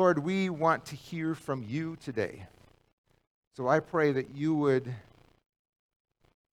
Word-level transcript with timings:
Lord, 0.00 0.20
we 0.20 0.48
want 0.48 0.86
to 0.86 0.96
hear 0.96 1.34
from 1.34 1.62
you 1.68 1.94
today. 2.02 2.46
So 3.54 3.68
I 3.68 3.80
pray 3.80 4.12
that 4.12 4.34
you 4.34 4.54
would 4.54 4.94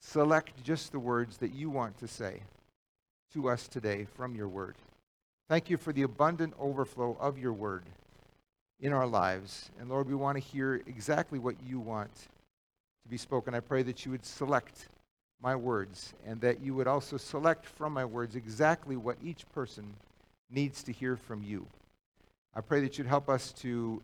select 0.01 0.62
just 0.66 0.92
the 0.92 1.00
words 1.00 1.38
that 1.38 1.54
you 1.54 1.70
want 1.70 1.97
to 1.99 2.10
say 2.10 2.41
to 3.31 3.47
us 3.47 3.70
today 3.70 4.05
from 4.18 4.36
your 4.36 4.49
word. 4.49 4.75
Thank 5.47 5.70
you 5.70 5.78
for 5.78 5.94
the 5.94 6.02
abundant 6.02 6.55
overflow 6.60 7.15
of 7.21 7.38
your 7.38 7.54
word 7.54 7.83
in 8.81 8.91
our 8.91 9.07
lives. 9.07 9.71
And 9.79 9.88
Lord, 9.88 10.09
we 10.09 10.16
want 10.16 10.36
to 10.36 10.43
hear 10.43 10.82
exactly 10.86 11.39
what 11.39 11.55
you 11.66 11.79
want 11.79 12.14
to 12.14 13.09
be 13.09 13.16
spoken. 13.16 13.55
I 13.55 13.61
pray 13.61 13.82
that 13.84 14.04
you 14.04 14.11
would 14.11 14.25
select 14.25 14.89
my 15.41 15.55
words 15.55 16.14
and 16.27 16.41
that 16.41 16.59
you 16.59 16.75
would 16.75 16.88
also 16.88 17.16
select 17.16 17.66
from 17.66 17.93
my 17.93 18.04
words 18.04 18.36
exactly 18.36 18.98
what 18.98 19.16
each 19.23 19.50
person 19.55 19.86
needs 20.52 20.84
to 20.84 20.91
hear 20.91 21.16
from 21.16 21.43
you. 21.43 21.66
I 22.58 22.62
pray 22.62 22.82
that 22.82 22.98
you'd 22.98 23.05
help 23.05 23.30
us 23.30 23.52
to 23.60 24.02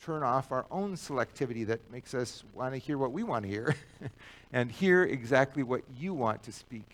turn 0.00 0.22
off 0.22 0.52
our 0.52 0.66
own 0.70 0.94
selectivity 0.94 1.66
that 1.66 1.90
makes 1.90 2.14
us 2.14 2.44
want 2.54 2.74
to 2.74 2.78
hear 2.78 2.96
what 2.96 3.10
we 3.10 3.24
want 3.24 3.42
to 3.42 3.48
hear 3.48 3.74
and 4.52 4.70
hear 4.70 5.02
exactly 5.02 5.64
what 5.64 5.82
you 5.98 6.14
want 6.14 6.44
to 6.44 6.52
speak 6.52 6.88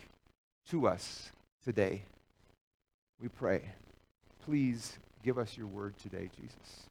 to 0.71 0.89
us 0.89 1.30
today. 1.63 2.01
We 3.21 3.29
pray. 3.29 3.61
Please 4.47 4.97
give 5.23 5.37
us 5.37 5.59
your 5.59 5.66
word 5.66 5.93
today, 5.99 6.30
Jesus, 6.41 6.87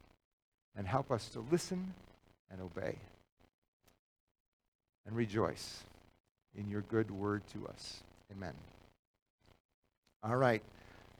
and 0.76 0.86
help 0.86 1.10
us 1.10 1.28
to 1.30 1.44
listen 1.50 1.92
and 2.52 2.60
obey 2.60 2.94
and 5.08 5.16
rejoice 5.16 5.82
in 6.56 6.70
your 6.70 6.82
good 6.82 7.10
word 7.10 7.42
to 7.52 7.66
us. 7.66 8.04
Amen. 8.30 8.54
All 10.22 10.36
right. 10.36 10.62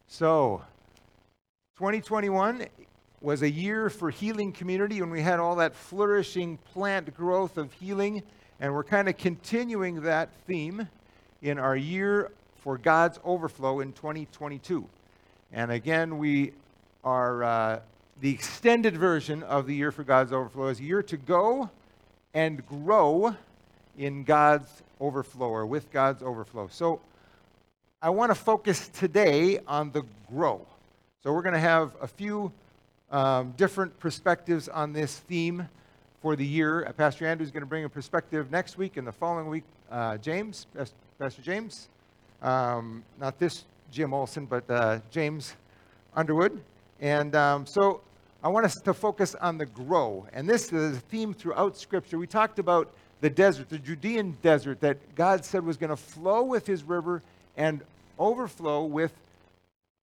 So, 0.07 0.63
2021 1.83 2.65
was 3.21 3.43
a 3.43 3.51
year 3.51 3.91
for 3.91 4.09
healing 4.09 4.53
community 4.53 5.01
when 5.01 5.11
we 5.11 5.21
had 5.21 5.41
all 5.41 5.57
that 5.57 5.75
flourishing 5.75 6.57
plant 6.73 7.13
growth 7.13 7.59
of 7.59 7.73
healing, 7.73 8.23
and 8.61 8.73
we're 8.73 8.85
kind 8.85 9.09
of 9.09 9.17
continuing 9.17 10.03
that 10.03 10.29
theme 10.47 10.89
in 11.43 11.59
our 11.59 11.75
year 11.75 12.31
for 12.63 12.79
God's 12.79 13.19
overflow 13.25 13.81
in 13.81 13.93
2022. 13.95 14.87
And 15.53 15.73
again, 15.73 16.19
we 16.19 16.53
are 17.03 17.43
uh, 17.43 17.81
the 18.21 18.31
extended 18.31 18.97
version 18.97 19.43
of 19.43 19.67
the 19.67 19.75
year 19.75 19.91
for 19.91 20.05
God's 20.05 20.33
overflow 20.33 20.69
is 20.69 20.79
a 20.79 20.85
year 20.85 21.03
to 21.03 21.17
go 21.17 21.69
and 22.33 22.65
grow 22.65 23.35
in 23.99 24.23
God's 24.23 24.69
overflow 25.01 25.49
or 25.49 25.67
with 25.67 25.91
God's 25.91 26.23
overflow. 26.23 26.69
So 26.71 27.01
I 28.01 28.11
want 28.11 28.31
to 28.31 28.37
focus 28.37 28.87
today 28.87 29.59
on 29.67 29.91
the 29.91 30.05
grow. 30.31 30.65
So 31.23 31.33
we're 31.33 31.43
going 31.43 31.55
to 31.55 31.61
have 31.61 31.93
a 32.01 32.09
few 32.09 32.51
um, 33.13 33.55
different 33.57 33.97
perspectives 34.01 34.69
on 34.69 34.93
this 34.93 35.21
theme 35.21 35.69
for 36.21 36.35
the 36.35 36.45
year. 36.45 36.85
Uh, 36.85 36.91
Pastor 36.91 37.29
Andrew 37.29 37.45
is 37.45 37.53
going 37.53 37.61
to 37.61 37.67
bring 37.67 37.85
a 37.85 37.89
perspective 37.89 38.51
next 38.51 38.77
week, 38.77 38.97
and 38.97 39.07
the 39.07 39.13
following 39.13 39.47
week, 39.47 39.63
uh, 39.93 40.17
James, 40.17 40.67
Pastor 41.21 41.41
James, 41.41 41.89
um, 42.43 43.05
not 43.21 43.39
this 43.39 43.67
Jim 43.93 44.13
Olson, 44.13 44.47
but 44.47 44.69
uh, 44.69 44.99
James 45.13 45.55
Underwood. 46.17 46.61
And 47.01 47.37
um, 47.37 47.67
so 47.67 48.01
I 48.43 48.49
want 48.49 48.67
us 48.67 48.81
to 48.81 48.93
focus 48.93 49.37
on 49.37 49.59
the 49.59 49.67
grow. 49.67 50.27
And 50.33 50.49
this 50.49 50.73
is 50.73 50.97
a 50.97 51.01
theme 51.03 51.35
throughout 51.35 51.77
Scripture. 51.77 52.19
We 52.19 52.27
talked 52.27 52.59
about 52.59 52.91
the 53.21 53.31
desert, 53.31 53.69
the 53.69 53.79
Judean 53.79 54.37
desert 54.43 54.81
that 54.81 54.97
God 55.15 55.45
said 55.45 55.65
was 55.65 55.77
going 55.77 55.91
to 55.91 55.97
flow 55.97 56.43
with 56.43 56.67
his 56.67 56.83
river 56.83 57.23
and 57.57 57.81
overflow 58.19 58.87
with 58.87 59.13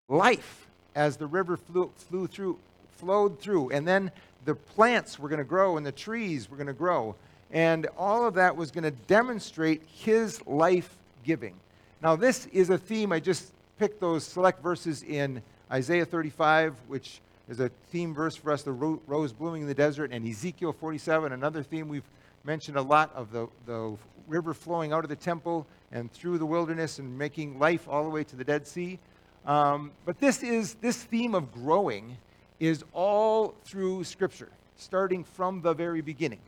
life 0.10 0.67
as 0.98 1.16
the 1.16 1.28
river 1.28 1.56
flew, 1.56 1.92
flew 1.96 2.26
through, 2.26 2.58
flowed 2.98 3.40
through. 3.40 3.70
And 3.70 3.88
then 3.88 4.12
the 4.46 4.56
plants 4.56 5.20
were 5.20 5.30
going 5.30 5.38
to 5.38 5.46
grow 5.46 5.78
and 5.78 5.86
the 5.86 5.92
trees 5.92 6.50
were 6.50 6.58
going 6.58 6.68
to 6.68 6.74
grow. 6.74 7.16
And 7.52 7.88
all 7.98 8.26
of 8.26 8.34
that 8.34 8.58
was 8.58 8.72
going 8.72 8.84
to 8.84 8.92
demonstrate 8.92 9.84
his 9.86 10.46
life 10.48 10.98
giving. 11.24 11.54
Now, 12.02 12.16
this 12.16 12.48
is 12.48 12.72
a 12.72 12.78
theme. 12.78 13.12
I 13.12 13.20
just 13.20 13.52
picked 13.78 14.02
those 14.02 14.26
select 14.26 14.62
verses 14.62 15.04
in 15.04 15.42
Isaiah 15.72 16.06
35, 16.06 16.76
which 16.88 17.22
is 17.48 17.60
a 17.60 17.70
theme 17.92 18.14
verse 18.14 18.36
for 18.36 18.52
us, 18.52 18.64
the 18.64 18.72
rose 18.74 19.32
blooming 19.32 19.62
in 19.62 19.68
the 19.68 19.74
desert, 19.74 20.12
and 20.12 20.28
Ezekiel 20.28 20.74
47, 20.74 21.32
another 21.32 21.64
theme 21.64 21.88
we've 21.88 22.10
mentioned 22.44 22.78
a 22.78 22.82
lot 22.82 23.14
of 23.16 23.32
the, 23.32 23.48
the 23.66 23.96
river 24.28 24.54
flowing 24.54 24.92
out 24.92 25.04
of 25.04 25.10
the 25.10 25.16
temple 25.16 25.66
and 25.92 26.12
through 26.12 26.38
the 26.38 26.46
wilderness 26.46 27.00
and 27.00 27.18
making 27.18 27.60
life 27.60 27.88
all 27.88 28.04
the 28.04 28.10
way 28.10 28.24
to 28.24 28.36
the 28.36 28.44
Dead 28.44 28.68
Sea. 28.68 29.00
Um, 29.48 29.92
but 30.06 30.20
this 30.20 30.44
is 30.44 30.74
this 30.76 31.02
theme 31.02 31.34
of 31.34 31.54
growing 31.54 32.18
is 32.60 32.84
all 32.92 33.56
through 33.64 34.04
Scripture, 34.04 34.50
starting 34.76 35.24
from 35.24 35.62
the 35.62 35.74
very 35.74 36.02
beginning. 36.02 36.42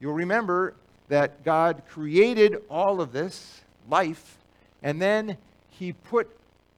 You'll 0.00 0.12
remember 0.12 0.74
that 1.08 1.44
God 1.44 1.82
created 1.88 2.58
all 2.68 3.00
of 3.00 3.12
this 3.12 3.62
life, 3.88 4.36
and 4.82 5.00
then 5.00 5.38
He 5.70 5.94
put 5.94 6.28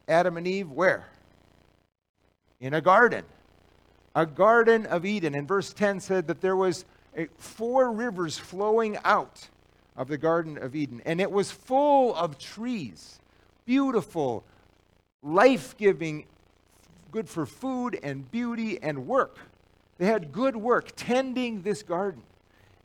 Adam 0.06 0.36
and 0.36 0.46
Eve 0.46 0.70
where? 0.70 1.08
In 2.60 2.75
a 2.75 2.80
garden, 2.80 3.25
a 4.14 4.26
garden 4.26 4.86
of 4.86 5.04
Eden. 5.04 5.34
And 5.34 5.48
verse 5.48 5.72
10 5.72 5.98
said 5.98 6.28
that 6.28 6.40
there 6.40 6.56
was 6.56 6.84
four 7.36 7.90
rivers 7.90 8.38
flowing 8.38 8.96
out 9.04 9.48
of 9.96 10.06
the 10.06 10.19
Garden 10.19 10.56
of 10.58 10.76
Eden. 10.76 11.02
And 11.04 11.20
it 11.20 11.30
was 11.30 11.50
full 11.50 12.14
of 12.14 12.38
trees, 12.38 13.19
beautiful, 13.66 14.44
life 15.22 15.76
giving, 15.76 16.26
good 17.10 17.28
for 17.28 17.46
food 17.46 17.98
and 18.02 18.30
beauty 18.30 18.80
and 18.82 19.06
work. 19.06 19.38
They 19.98 20.06
had 20.06 20.32
good 20.32 20.56
work 20.56 20.92
tending 20.96 21.62
this 21.62 21.82
garden 21.82 22.22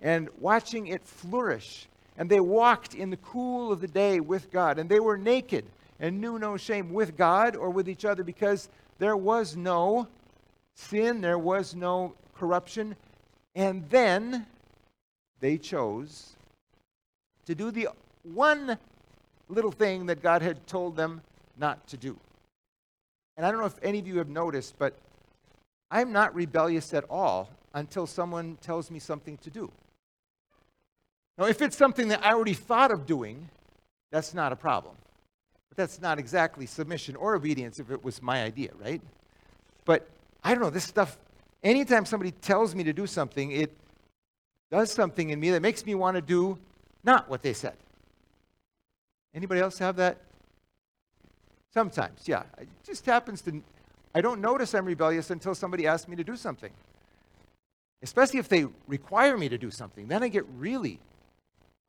and 0.01 0.29
watching 0.39 0.87
it 0.87 1.05
flourish. 1.05 1.87
And 2.17 2.29
they 2.29 2.39
walked 2.39 2.93
in 2.93 3.09
the 3.09 3.17
cool 3.17 3.71
of 3.71 3.81
the 3.81 3.87
day 3.87 4.19
with 4.19 4.51
God. 4.51 4.77
And 4.77 4.89
they 4.89 4.99
were 4.99 5.17
naked 5.17 5.65
and 5.99 6.19
knew 6.19 6.37
no 6.37 6.57
shame 6.57 6.91
with 6.91 7.17
God 7.17 7.55
or 7.55 7.69
with 7.69 7.87
each 7.87 8.05
other 8.05 8.23
because 8.23 8.69
there 8.99 9.17
was 9.17 9.55
no 9.55 10.07
sin, 10.75 11.21
there 11.21 11.39
was 11.39 11.75
no 11.75 12.13
corruption, 12.35 12.95
and 13.55 13.87
then 13.89 14.45
they 15.39 15.57
chose 15.57 16.35
to 17.45 17.55
do 17.55 17.71
the 17.71 17.89
one 18.23 18.77
little 19.49 19.71
thing 19.71 20.05
that 20.07 20.21
God 20.21 20.41
had 20.41 20.65
told 20.67 20.95
them 20.95 21.21
not 21.57 21.85
to 21.87 21.97
do. 21.97 22.17
And 23.35 23.45
I 23.45 23.51
don't 23.51 23.59
know 23.59 23.65
if 23.65 23.79
any 23.81 23.99
of 23.99 24.07
you 24.07 24.17
have 24.17 24.29
noticed, 24.29 24.75
but 24.77 24.93
I'm 25.89 26.11
not 26.11 26.33
rebellious 26.35 26.93
at 26.93 27.05
all 27.09 27.49
until 27.73 28.05
someone 28.05 28.57
tells 28.61 28.91
me 28.91 28.99
something 28.99 29.37
to 29.37 29.49
do. 29.49 29.71
Now, 31.37 31.45
if 31.45 31.61
it's 31.61 31.77
something 31.77 32.09
that 32.09 32.23
I 32.23 32.33
already 32.33 32.53
thought 32.53 32.91
of 32.91 33.05
doing, 33.05 33.49
that's 34.11 34.33
not 34.33 34.51
a 34.51 34.55
problem. 34.55 34.95
But 35.69 35.77
that's 35.77 35.99
not 35.99 36.19
exactly 36.19 36.67
submission 36.67 37.15
or 37.15 37.33
obedience 37.33 37.79
if 37.79 37.89
it 37.89 38.03
was 38.03 38.21
my 38.21 38.43
idea, 38.43 38.69
right? 38.79 39.01
But 39.85 40.07
I 40.43 40.53
don't 40.53 40.61
know, 40.61 40.69
this 40.69 40.83
stuff 40.83 41.17
anytime 41.63 42.05
somebody 42.05 42.31
tells 42.31 42.75
me 42.75 42.83
to 42.83 42.93
do 42.93 43.07
something, 43.07 43.51
it 43.51 43.71
does 44.69 44.91
something 44.91 45.29
in 45.29 45.39
me 45.39 45.51
that 45.51 45.61
makes 45.61 45.85
me 45.85 45.95
want 45.95 46.15
to 46.15 46.21
do 46.21 46.57
not 47.03 47.29
what 47.29 47.41
they 47.41 47.53
said. 47.53 47.75
Anybody 49.33 49.61
else 49.61 49.77
have 49.79 49.95
that? 49.95 50.17
Sometimes, 51.73 52.27
yeah. 52.27 52.43
It 52.59 52.67
just 52.85 53.05
happens 53.05 53.41
to, 53.41 53.61
I 54.13 54.21
don't 54.21 54.41
notice 54.41 54.75
I'm 54.75 54.85
rebellious 54.85 55.31
until 55.31 55.55
somebody 55.55 55.87
asks 55.87 56.07
me 56.07 56.15
to 56.15 56.23
do 56.23 56.35
something. 56.35 56.71
Especially 58.03 58.39
if 58.39 58.47
they 58.47 58.65
require 58.87 59.37
me 59.37 59.49
to 59.49 59.57
do 59.57 59.71
something. 59.71 60.07
Then 60.07 60.21
I 60.21 60.27
get 60.27 60.45
really 60.57 60.99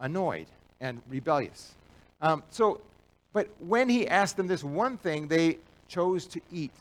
annoyed 0.01 0.47
and 0.81 1.03
rebellious. 1.09 1.75
Um, 2.23 2.43
so, 2.51 2.81
but 3.33 3.49
when 3.59 3.89
he 3.89 4.09
asked 4.09 4.37
them 4.37 4.47
this 4.47 4.65
one 4.65 4.97
thing, 4.97 5.29
they 5.29 5.59
chose 5.89 6.25
to 6.27 6.41
eat 6.51 6.73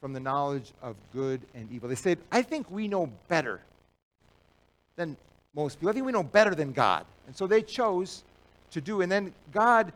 from 0.00 0.12
the 0.12 0.20
knowledge 0.20 0.72
of 0.82 0.96
good 1.12 1.40
and 1.54 1.70
evil. 1.70 1.88
They 1.88 1.94
said, 1.94 2.18
I 2.30 2.42
think 2.42 2.70
we 2.70 2.88
know 2.88 3.08
better 3.28 3.60
than 4.96 5.16
most 5.54 5.78
people. 5.78 5.90
I 5.90 5.92
think 5.92 6.04
we 6.04 6.12
know 6.12 6.24
better 6.24 6.54
than 6.54 6.72
God. 6.72 7.06
And 7.26 7.36
so 7.36 7.46
they 7.46 7.62
chose 7.62 8.24
to 8.72 8.80
do. 8.80 9.00
And 9.00 9.10
then 9.10 9.32
God 9.52 9.92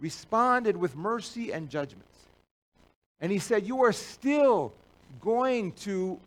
responded 0.00 0.76
with 0.76 0.96
mercy 0.96 1.52
and 1.52 1.70
judgment. 1.70 2.04
And 3.20 3.32
he 3.32 3.38
said, 3.38 3.66
You 3.66 3.82
are 3.84 3.92
still 3.92 4.72
going 5.20 5.72
to 5.72 6.18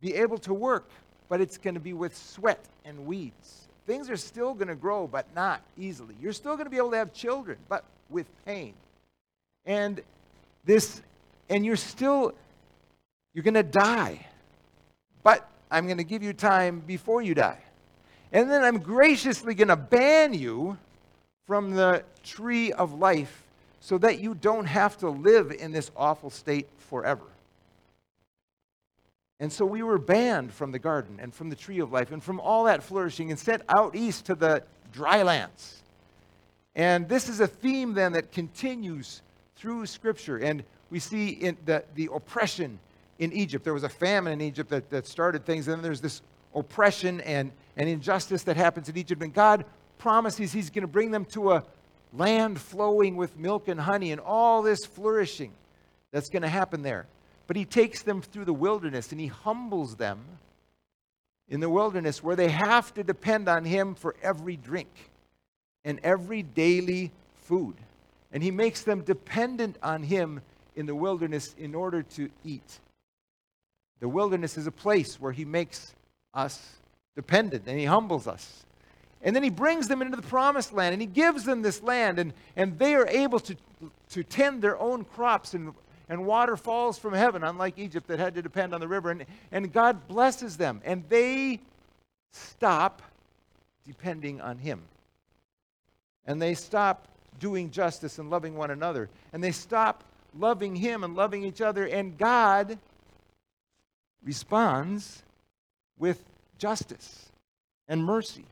be 0.00 0.14
able 0.14 0.38
to 0.38 0.54
work, 0.54 0.88
but 1.28 1.40
it's 1.40 1.58
going 1.58 1.74
to 1.74 1.80
be 1.80 1.92
with 1.92 2.16
sweat 2.16 2.64
and 2.84 3.06
weeds. 3.06 3.68
Things 3.86 4.10
are 4.10 4.16
still 4.16 4.54
going 4.54 4.68
to 4.68 4.74
grow, 4.74 5.06
but 5.06 5.26
not 5.34 5.62
easily. 5.78 6.14
You're 6.20 6.32
still 6.32 6.54
going 6.54 6.66
to 6.66 6.70
be 6.70 6.76
able 6.76 6.90
to 6.90 6.96
have 6.96 7.12
children, 7.12 7.58
but 7.68 7.84
with 8.10 8.26
pain. 8.44 8.74
And 9.64 10.00
this 10.64 11.02
and 11.50 11.64
you're 11.64 11.76
still, 11.76 12.34
you're 13.32 13.44
going 13.44 13.54
to 13.54 13.62
die. 13.62 14.26
But 15.22 15.48
I'm 15.70 15.86
going 15.86 15.98
to 15.98 16.04
give 16.04 16.22
you 16.22 16.32
time 16.32 16.80
before 16.86 17.22
you 17.22 17.34
die. 17.34 17.58
And 18.32 18.50
then 18.50 18.62
I'm 18.62 18.78
graciously 18.78 19.54
going 19.54 19.68
to 19.68 19.76
ban 19.76 20.34
you 20.34 20.76
from 21.48 21.74
the 21.74 22.04
tree 22.22 22.70
of 22.72 22.92
life 22.92 23.44
so 23.80 23.96
that 23.96 24.20
you 24.20 24.34
don't 24.34 24.66
have 24.66 24.98
to 24.98 25.08
live 25.08 25.50
in 25.50 25.72
this 25.72 25.90
awful 25.96 26.28
state 26.28 26.68
forever. 26.76 27.24
And 29.40 29.50
so 29.50 29.64
we 29.64 29.82
were 29.82 29.96
banned 29.96 30.52
from 30.52 30.72
the 30.72 30.78
garden 30.78 31.18
and 31.22 31.34
from 31.34 31.48
the 31.48 31.56
tree 31.56 31.78
of 31.78 31.90
life 31.90 32.12
and 32.12 32.22
from 32.22 32.38
all 32.38 32.64
that 32.64 32.82
flourishing 32.82 33.30
and 33.30 33.38
sent 33.38 33.62
out 33.70 33.96
east 33.96 34.26
to 34.26 34.34
the 34.34 34.62
dry 34.92 35.22
lands. 35.22 35.82
And 36.74 37.08
this 37.08 37.30
is 37.30 37.40
a 37.40 37.46
theme 37.46 37.94
then 37.94 38.12
that 38.12 38.30
continues 38.30 39.22
through 39.56 39.86
Scripture. 39.86 40.36
And 40.36 40.62
we 40.90 40.98
see 40.98 41.30
in 41.30 41.56
the, 41.64 41.82
the 41.94 42.10
oppression 42.12 42.78
in 43.18 43.32
Egypt. 43.32 43.64
There 43.64 43.74
was 43.74 43.84
a 43.84 43.88
famine 43.88 44.34
in 44.34 44.42
Egypt 44.42 44.68
that, 44.68 44.90
that 44.90 45.06
started 45.06 45.46
things, 45.46 45.66
and 45.66 45.76
then 45.76 45.82
there's 45.82 46.02
this 46.02 46.20
oppression 46.54 47.22
and, 47.22 47.52
and 47.78 47.88
injustice 47.88 48.42
that 48.42 48.56
happens 48.58 48.90
in 48.90 48.98
Egypt. 48.98 49.22
And 49.22 49.32
God 49.32 49.64
promises 49.98 50.52
He's 50.52 50.70
going 50.70 50.82
to 50.82 50.88
bring 50.88 51.10
them 51.10 51.24
to 51.26 51.52
a 51.52 51.64
land 52.12 52.60
flowing 52.60 53.16
with 53.16 53.36
milk 53.38 53.68
and 53.68 53.80
honey 53.80 54.12
and 54.12 54.20
all 54.20 54.62
this 54.62 54.84
flourishing 54.84 55.52
that's 56.10 56.30
going 56.30 56.42
to 56.42 56.48
happen 56.48 56.82
there. 56.82 57.06
But 57.46 57.56
He 57.56 57.64
takes 57.64 58.02
them 58.02 58.22
through 58.22 58.46
the 58.46 58.52
wilderness 58.52 59.12
and 59.12 59.20
He 59.20 59.26
humbles 59.26 59.96
them 59.96 60.20
in 61.48 61.60
the 61.60 61.70
wilderness 61.70 62.22
where 62.22 62.36
they 62.36 62.48
have 62.48 62.92
to 62.94 63.02
depend 63.02 63.48
on 63.48 63.64
Him 63.64 63.94
for 63.94 64.14
every 64.22 64.56
drink 64.56 64.88
and 65.84 66.00
every 66.02 66.42
daily 66.42 67.10
food. 67.42 67.74
And 68.32 68.42
He 68.42 68.50
makes 68.50 68.82
them 68.82 69.02
dependent 69.02 69.76
on 69.82 70.02
Him 70.02 70.40
in 70.76 70.86
the 70.86 70.94
wilderness 70.94 71.54
in 71.58 71.74
order 71.74 72.02
to 72.02 72.30
eat. 72.44 72.78
The 74.00 74.08
wilderness 74.08 74.56
is 74.56 74.66
a 74.66 74.72
place 74.72 75.20
where 75.20 75.32
He 75.32 75.44
makes 75.44 75.94
us 76.34 76.76
dependent 77.16 77.64
and 77.66 77.78
He 77.78 77.84
humbles 77.86 78.28
us. 78.28 78.64
And 79.22 79.34
then 79.34 79.42
He 79.42 79.50
brings 79.50 79.88
them 79.88 80.02
into 80.02 80.16
the 80.16 80.22
promised 80.22 80.72
land 80.72 80.92
and 80.92 81.02
He 81.02 81.06
gives 81.06 81.44
them 81.44 81.62
this 81.62 81.82
land, 81.82 82.18
and, 82.18 82.32
and 82.56 82.78
they 82.78 82.94
are 82.94 83.06
able 83.08 83.40
to, 83.40 83.56
to 84.10 84.22
tend 84.22 84.62
their 84.62 84.78
own 84.78 85.04
crops, 85.04 85.54
and, 85.54 85.74
and 86.08 86.26
water 86.26 86.56
falls 86.56 86.98
from 86.98 87.14
heaven, 87.14 87.42
unlike 87.44 87.78
Egypt 87.78 88.06
that 88.08 88.18
had 88.18 88.34
to 88.34 88.42
depend 88.42 88.74
on 88.74 88.80
the 88.80 88.88
river. 88.88 89.10
And, 89.10 89.24
and 89.50 89.72
God 89.72 90.06
blesses 90.06 90.56
them, 90.56 90.80
and 90.84 91.04
they 91.08 91.60
stop 92.32 93.02
depending 93.86 94.40
on 94.40 94.58
Him. 94.58 94.82
And 96.26 96.40
they 96.40 96.54
stop 96.54 97.08
doing 97.40 97.70
justice 97.70 98.18
and 98.18 98.30
loving 98.30 98.54
one 98.54 98.70
another. 98.70 99.08
And 99.32 99.42
they 99.42 99.52
stop 99.52 100.04
loving 100.38 100.76
Him 100.76 101.02
and 101.02 101.16
loving 101.16 101.42
each 101.42 101.60
other. 101.60 101.86
And 101.86 102.18
God 102.18 102.78
responds 104.22 105.22
with 105.98 106.22
justice 106.58 107.30
and 107.88 108.04
mercy 108.04 108.44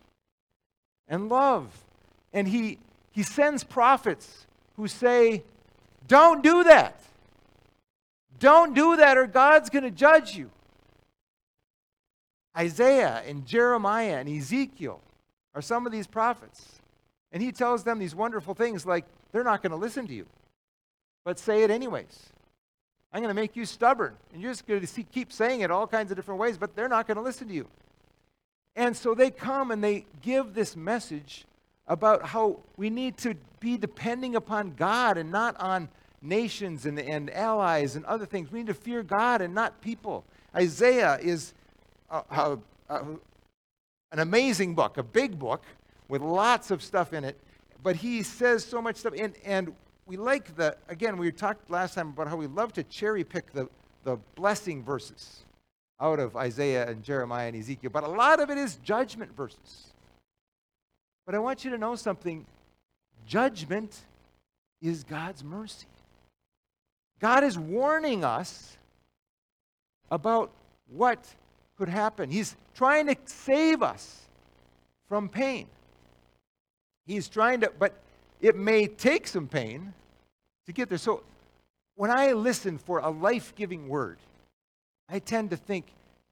and 1.08 1.28
love. 1.28 1.68
And 2.32 2.48
he, 2.48 2.78
he 3.12 3.22
sends 3.22 3.64
prophets 3.64 4.46
who 4.76 4.88
say, 4.88 5.42
Don't 6.08 6.42
do 6.42 6.64
that. 6.64 7.00
Don't 8.38 8.74
do 8.74 8.96
that, 8.96 9.16
or 9.16 9.26
God's 9.26 9.70
going 9.70 9.84
to 9.84 9.90
judge 9.90 10.36
you. 10.36 10.50
Isaiah 12.56 13.22
and 13.26 13.46
Jeremiah 13.46 14.18
and 14.18 14.28
Ezekiel 14.28 15.00
are 15.54 15.62
some 15.62 15.86
of 15.86 15.92
these 15.92 16.06
prophets. 16.06 16.80
And 17.32 17.42
he 17.42 17.52
tells 17.52 17.82
them 17.82 17.98
these 17.98 18.14
wonderful 18.14 18.54
things 18.54 18.86
like, 18.86 19.04
They're 19.32 19.44
not 19.44 19.62
going 19.62 19.72
to 19.72 19.76
listen 19.76 20.06
to 20.06 20.14
you, 20.14 20.26
but 21.24 21.38
say 21.38 21.62
it 21.62 21.70
anyways. 21.70 22.30
I'm 23.12 23.22
going 23.22 23.34
to 23.34 23.40
make 23.40 23.56
you 23.56 23.64
stubborn. 23.64 24.14
And 24.32 24.42
you're 24.42 24.50
just 24.50 24.66
going 24.66 24.84
to 24.84 25.02
keep 25.04 25.32
saying 25.32 25.60
it 25.60 25.70
all 25.70 25.86
kinds 25.86 26.10
of 26.10 26.16
different 26.16 26.40
ways, 26.40 26.58
but 26.58 26.76
they're 26.76 26.88
not 26.88 27.06
going 27.06 27.16
to 27.16 27.22
listen 27.22 27.48
to 27.48 27.54
you. 27.54 27.66
And 28.76 28.94
so 28.94 29.14
they 29.14 29.30
come 29.30 29.70
and 29.70 29.82
they 29.82 30.04
give 30.20 30.52
this 30.52 30.76
message 30.76 31.46
about 31.88 32.22
how 32.26 32.58
we 32.76 32.90
need 32.90 33.16
to 33.18 33.34
be 33.58 33.78
depending 33.78 34.36
upon 34.36 34.74
God 34.74 35.16
and 35.16 35.32
not 35.32 35.58
on 35.58 35.88
nations 36.20 36.84
and, 36.84 36.98
and 36.98 37.30
allies 37.30 37.96
and 37.96 38.04
other 38.04 38.26
things. 38.26 38.52
We 38.52 38.60
need 38.60 38.66
to 38.66 38.74
fear 38.74 39.02
God 39.02 39.40
and 39.40 39.54
not 39.54 39.80
people. 39.80 40.24
Isaiah 40.54 41.18
is 41.22 41.54
a, 42.10 42.22
a, 42.30 42.58
a, 42.90 43.04
an 44.12 44.18
amazing 44.18 44.74
book, 44.74 44.98
a 44.98 45.02
big 45.02 45.38
book 45.38 45.64
with 46.08 46.20
lots 46.20 46.70
of 46.70 46.82
stuff 46.82 47.14
in 47.14 47.24
it, 47.24 47.38
but 47.82 47.96
he 47.96 48.22
says 48.22 48.62
so 48.62 48.82
much 48.82 48.96
stuff. 48.96 49.14
And, 49.18 49.34
and 49.44 49.72
we 50.06 50.18
like 50.18 50.54
the, 50.56 50.76
again, 50.88 51.16
we 51.16 51.32
talked 51.32 51.70
last 51.70 51.94
time 51.94 52.08
about 52.08 52.28
how 52.28 52.36
we 52.36 52.46
love 52.46 52.74
to 52.74 52.82
cherry 52.84 53.24
pick 53.24 53.52
the, 53.52 53.68
the 54.04 54.18
blessing 54.34 54.84
verses 54.84 55.45
out 56.00 56.18
of 56.18 56.36
Isaiah 56.36 56.88
and 56.88 57.02
Jeremiah 57.02 57.48
and 57.48 57.56
Ezekiel, 57.56 57.90
but 57.92 58.04
a 58.04 58.08
lot 58.08 58.40
of 58.40 58.50
it 58.50 58.58
is 58.58 58.76
judgment 58.76 59.34
verses. 59.36 59.86
But 61.24 61.34
I 61.34 61.38
want 61.38 61.64
you 61.64 61.70
to 61.70 61.78
know 61.78 61.96
something 61.96 62.44
judgment 63.26 63.96
is 64.80 65.04
God's 65.04 65.42
mercy. 65.42 65.86
God 67.18 67.44
is 67.44 67.58
warning 67.58 68.24
us 68.24 68.76
about 70.10 70.50
what 70.88 71.18
could 71.78 71.88
happen. 71.88 72.30
He's 72.30 72.54
trying 72.74 73.06
to 73.06 73.16
save 73.24 73.82
us 73.82 74.22
from 75.08 75.28
pain. 75.28 75.66
He's 77.06 77.28
trying 77.28 77.60
to, 77.60 77.72
but 77.78 77.94
it 78.40 78.56
may 78.56 78.86
take 78.86 79.26
some 79.26 79.48
pain 79.48 79.94
to 80.66 80.72
get 80.72 80.88
there. 80.88 80.98
So 80.98 81.22
when 81.94 82.10
I 82.10 82.32
listen 82.32 82.78
for 82.78 82.98
a 82.98 83.08
life 83.08 83.54
giving 83.54 83.88
word, 83.88 84.18
I 85.08 85.18
tend 85.18 85.50
to 85.50 85.56
think, 85.56 85.86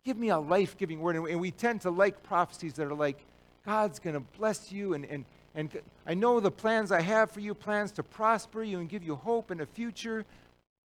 give 0.04 0.16
me 0.16 0.30
a 0.30 0.38
life 0.38 0.76
giving 0.76 1.00
word. 1.00 1.16
And 1.16 1.40
we 1.40 1.50
tend 1.50 1.82
to 1.82 1.90
like 1.90 2.22
prophecies 2.22 2.74
that 2.74 2.86
are 2.86 2.94
like, 2.94 3.18
God's 3.64 3.98
going 3.98 4.14
to 4.14 4.20
bless 4.38 4.70
you. 4.72 4.94
And, 4.94 5.04
and, 5.06 5.24
and 5.54 5.70
I 6.06 6.14
know 6.14 6.40
the 6.40 6.50
plans 6.50 6.92
I 6.92 7.00
have 7.00 7.30
for 7.30 7.40
you 7.40 7.54
plans 7.54 7.92
to 7.92 8.02
prosper 8.02 8.62
you 8.62 8.80
and 8.80 8.88
give 8.88 9.02
you 9.02 9.16
hope 9.16 9.50
and 9.50 9.60
a 9.60 9.66
future. 9.66 10.24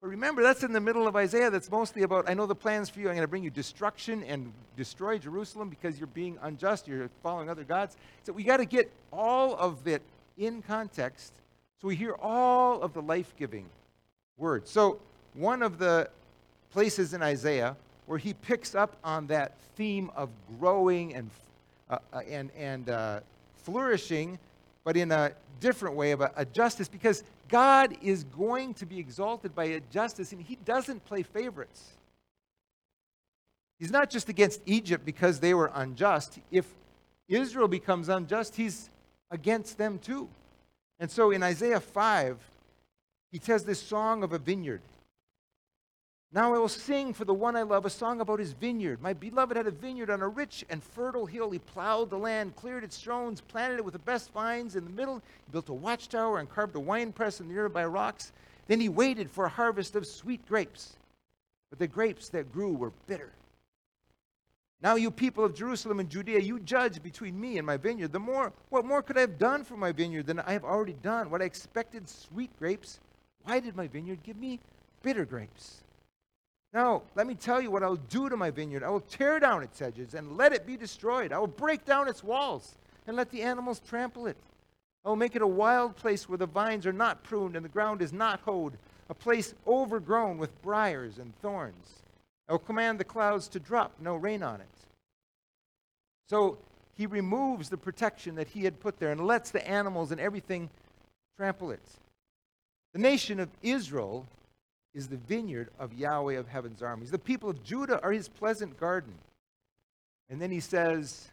But 0.01 0.07
remember, 0.07 0.41
that's 0.41 0.63
in 0.63 0.71
the 0.71 0.79
middle 0.79 1.07
of 1.07 1.15
Isaiah. 1.15 1.49
That's 1.49 1.69
mostly 1.69 2.03
about, 2.03 2.29
I 2.29 2.33
know 2.33 2.45
the 2.45 2.55
plans 2.55 2.89
for 2.89 2.99
you. 2.99 3.09
I'm 3.09 3.15
going 3.15 3.23
to 3.23 3.27
bring 3.27 3.43
you 3.43 3.49
destruction 3.49 4.23
and 4.23 4.53
destroy 4.77 5.17
Jerusalem 5.17 5.69
because 5.69 5.99
you're 5.99 6.07
being 6.07 6.37
unjust. 6.41 6.87
You're 6.87 7.09
following 7.21 7.49
other 7.49 7.65
gods. 7.65 7.97
So 8.23 8.31
we 8.31 8.43
got 8.43 8.57
to 8.57 8.65
get 8.65 8.89
all 9.11 9.55
of 9.55 9.87
it 9.87 10.01
in 10.37 10.61
context 10.61 11.33
so 11.81 11.87
we 11.87 11.95
hear 11.95 12.15
all 12.21 12.81
of 12.81 12.93
the 12.93 13.01
life 13.01 13.33
giving 13.37 13.65
words. 14.37 14.69
So, 14.69 14.99
one 15.33 15.63
of 15.63 15.77
the 15.77 16.09
places 16.71 17.13
in 17.13 17.21
Isaiah 17.21 17.75
where 18.05 18.17
he 18.17 18.33
picks 18.33 18.73
up 18.73 18.95
on 19.03 19.27
that 19.27 19.53
theme 19.75 20.09
of 20.15 20.29
growing 20.59 21.13
and, 21.13 21.29
uh, 21.89 21.99
uh, 22.11 22.21
and, 22.27 22.49
and 22.57 22.89
uh, 22.89 23.19
flourishing, 23.63 24.39
but 24.83 24.97
in 24.97 25.11
a 25.11 25.31
different 25.59 25.95
way 25.95 26.11
of 26.11 26.21
a, 26.21 26.31
a 26.35 26.45
justice, 26.45 26.87
because 26.87 27.23
God 27.47 27.95
is 28.01 28.23
going 28.23 28.73
to 28.75 28.85
be 28.85 28.99
exalted 28.99 29.53
by 29.53 29.65
a 29.65 29.79
justice, 29.91 30.31
and 30.31 30.41
he 30.41 30.57
doesn't 30.65 31.05
play 31.05 31.23
favorites. 31.23 31.91
He's 33.79 33.91
not 33.91 34.09
just 34.09 34.27
against 34.27 34.61
Egypt 34.65 35.05
because 35.05 35.39
they 35.39 35.53
were 35.53 35.71
unjust. 35.73 36.39
If 36.51 36.65
Israel 37.27 37.67
becomes 37.67 38.09
unjust, 38.09 38.55
he's 38.55 38.89
against 39.31 39.77
them 39.77 39.99
too. 39.99 40.27
And 40.99 41.09
so 41.09 41.31
in 41.31 41.43
Isaiah 41.43 41.79
5, 41.79 42.37
he 43.31 43.39
tells 43.39 43.63
this 43.63 43.81
song 43.81 44.23
of 44.23 44.33
a 44.33 44.37
vineyard. 44.37 44.81
Now 46.31 46.53
I 46.53 46.59
will 46.59 46.69
sing 46.69 47.13
for 47.13 47.25
the 47.25 47.33
one 47.33 47.55
I 47.55 47.63
love 47.63 47.87
a 47.87 47.89
song 47.89 48.21
about 48.21 48.37
his 48.37 48.53
vineyard. 48.53 49.01
My 49.01 49.13
beloved 49.13 49.57
had 49.57 49.65
a 49.65 49.71
vineyard 49.71 50.11
on 50.11 50.21
a 50.21 50.27
rich 50.27 50.63
and 50.69 50.83
fertile 50.83 51.25
hill. 51.25 51.49
He 51.49 51.57
plowed 51.57 52.11
the 52.11 52.19
land, 52.19 52.55
cleared 52.55 52.83
its 52.83 52.97
stones, 52.97 53.41
planted 53.41 53.79
it 53.79 53.85
with 53.85 53.93
the 53.93 53.99
best 53.99 54.31
vines 54.31 54.75
in 54.75 54.83
the 54.83 54.91
middle. 54.91 55.15
He 55.15 55.51
built 55.51 55.69
a 55.69 55.73
watchtower 55.73 56.37
and 56.37 56.47
carved 56.47 56.75
a 56.75 56.79
winepress 56.79 57.39
in 57.39 57.47
the 57.47 57.53
nearby 57.55 57.85
rocks. 57.85 58.31
Then 58.67 58.79
he 58.79 58.89
waited 58.89 59.31
for 59.31 59.45
a 59.45 59.49
harvest 59.49 59.95
of 59.95 60.05
sweet 60.05 60.47
grapes. 60.47 60.97
But 61.71 61.79
the 61.79 61.87
grapes 61.87 62.29
that 62.29 62.53
grew 62.53 62.73
were 62.73 62.91
bitter. 63.07 63.31
Now, 64.81 64.95
you 64.95 65.09
people 65.09 65.43
of 65.43 65.55
Jerusalem 65.55 65.99
and 65.99 66.09
Judea, 66.09 66.39
you 66.39 66.59
judge 66.59 67.01
between 67.01 67.41
me 67.41 67.57
and 67.57 67.65
my 67.65 67.75
vineyard. 67.75 68.13
The 68.13 68.19
more, 68.19 68.53
what 68.69 68.85
more 68.85 69.01
could 69.01 69.17
I 69.17 69.21
have 69.21 69.39
done 69.39 69.63
for 69.63 69.75
my 69.75 69.91
vineyard 69.91 70.27
than 70.27 70.39
I 70.39 70.53
have 70.53 70.63
already 70.63 70.95
done? 71.01 71.31
What 71.31 71.41
I 71.41 71.45
expected 71.45 72.07
sweet 72.07 72.51
grapes, 72.59 72.99
why 73.43 73.59
did 73.59 73.75
my 73.75 73.87
vineyard 73.87 74.19
give 74.23 74.37
me 74.37 74.59
bitter 75.01 75.25
grapes? 75.25 75.81
Now, 76.73 77.01
let 77.15 77.25
me 77.25 77.33
tell 77.33 77.59
you 77.59 77.71
what 77.71 77.81
I'll 77.81 77.95
do 77.95 78.29
to 78.29 78.37
my 78.37 78.51
vineyard. 78.51 78.83
I 78.83 78.89
will 78.89 78.99
tear 79.01 79.39
down 79.39 79.63
its 79.63 79.81
edges 79.81 80.13
and 80.13 80.37
let 80.37 80.53
it 80.53 80.67
be 80.67 80.77
destroyed. 80.77 81.33
I 81.33 81.39
will 81.39 81.47
break 81.47 81.83
down 81.83 82.07
its 82.07 82.23
walls 82.23 82.75
and 83.07 83.17
let 83.17 83.31
the 83.31 83.41
animals 83.41 83.81
trample 83.87 84.27
it. 84.27 84.37
I 85.03 85.09
will 85.09 85.15
make 85.15 85.35
it 85.35 85.41
a 85.41 85.47
wild 85.47 85.95
place 85.95 86.29
where 86.29 86.37
the 86.37 86.45
vines 86.45 86.85
are 86.85 86.93
not 86.93 87.23
pruned 87.23 87.55
and 87.55 87.65
the 87.65 87.69
ground 87.69 88.01
is 88.01 88.13
not 88.13 88.41
hoed, 88.41 88.73
a 89.09 89.15
place 89.15 89.55
overgrown 89.65 90.37
with 90.37 90.61
briars 90.61 91.17
and 91.17 91.33
thorns. 91.41 92.03
I 92.47 92.51
will 92.51 92.59
command 92.59 92.99
the 92.99 93.03
clouds 93.03 93.47
to 93.49 93.59
drop 93.59 93.93
no 93.99 94.15
rain 94.15 94.43
on 94.43 94.61
it. 94.61 94.67
So 96.27 96.57
he 96.95 97.07
removes 97.07 97.69
the 97.69 97.77
protection 97.77 98.35
that 98.35 98.49
he 98.49 98.63
had 98.63 98.79
put 98.79 98.99
there 98.99 99.11
and 99.11 99.25
lets 99.25 99.49
the 99.49 99.67
animals 99.67 100.11
and 100.11 100.21
everything 100.21 100.69
trample 101.37 101.71
it. 101.71 101.81
The 102.93 102.99
nation 102.99 103.39
of 103.39 103.49
Israel 103.63 104.27
is 104.93 105.07
the 105.07 105.17
vineyard 105.17 105.69
of 105.79 105.93
Yahweh 105.93 106.35
of 106.35 106.47
heaven's 106.47 106.81
armies. 106.81 107.11
The 107.11 107.19
people 107.19 107.49
of 107.49 107.63
Judah 107.63 108.01
are 108.01 108.11
his 108.11 108.27
pleasant 108.27 108.79
garden. 108.79 109.13
And 110.29 110.41
then 110.41 110.51
he 110.51 110.59
says, 110.59 111.29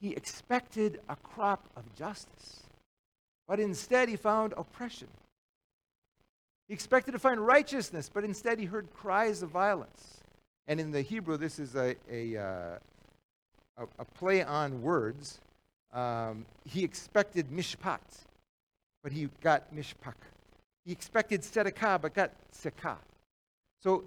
he 0.00 0.10
expected 0.12 1.00
a 1.08 1.16
crop 1.16 1.64
of 1.76 1.82
justice, 1.96 2.62
but 3.48 3.58
instead 3.60 4.08
he 4.08 4.16
found 4.16 4.52
oppression. 4.56 5.08
He 6.68 6.74
expected 6.74 7.12
to 7.12 7.18
find 7.18 7.40
righteousness, 7.40 8.10
but 8.12 8.24
instead 8.24 8.58
he 8.58 8.66
heard 8.66 8.92
cries 8.94 9.42
of 9.42 9.50
violence. 9.50 10.20
And 10.66 10.80
in 10.80 10.90
the 10.90 11.02
Hebrew, 11.02 11.36
this 11.36 11.58
is 11.58 11.74
a, 11.74 11.94
a, 12.10 12.36
uh, 12.36 12.78
a, 13.76 13.86
a 13.98 14.04
play 14.16 14.42
on 14.42 14.82
words. 14.82 15.40
Um, 15.92 16.46
he 16.64 16.84
expected 16.84 17.50
mishpat, 17.50 18.00
but 19.02 19.12
he 19.12 19.28
got 19.42 19.74
mishpak. 19.74 20.14
He 20.84 20.92
expected 20.92 21.42
tzedakah, 21.42 22.02
but 22.02 22.14
got 22.14 22.32
sekah. 22.52 22.96
So 23.82 24.04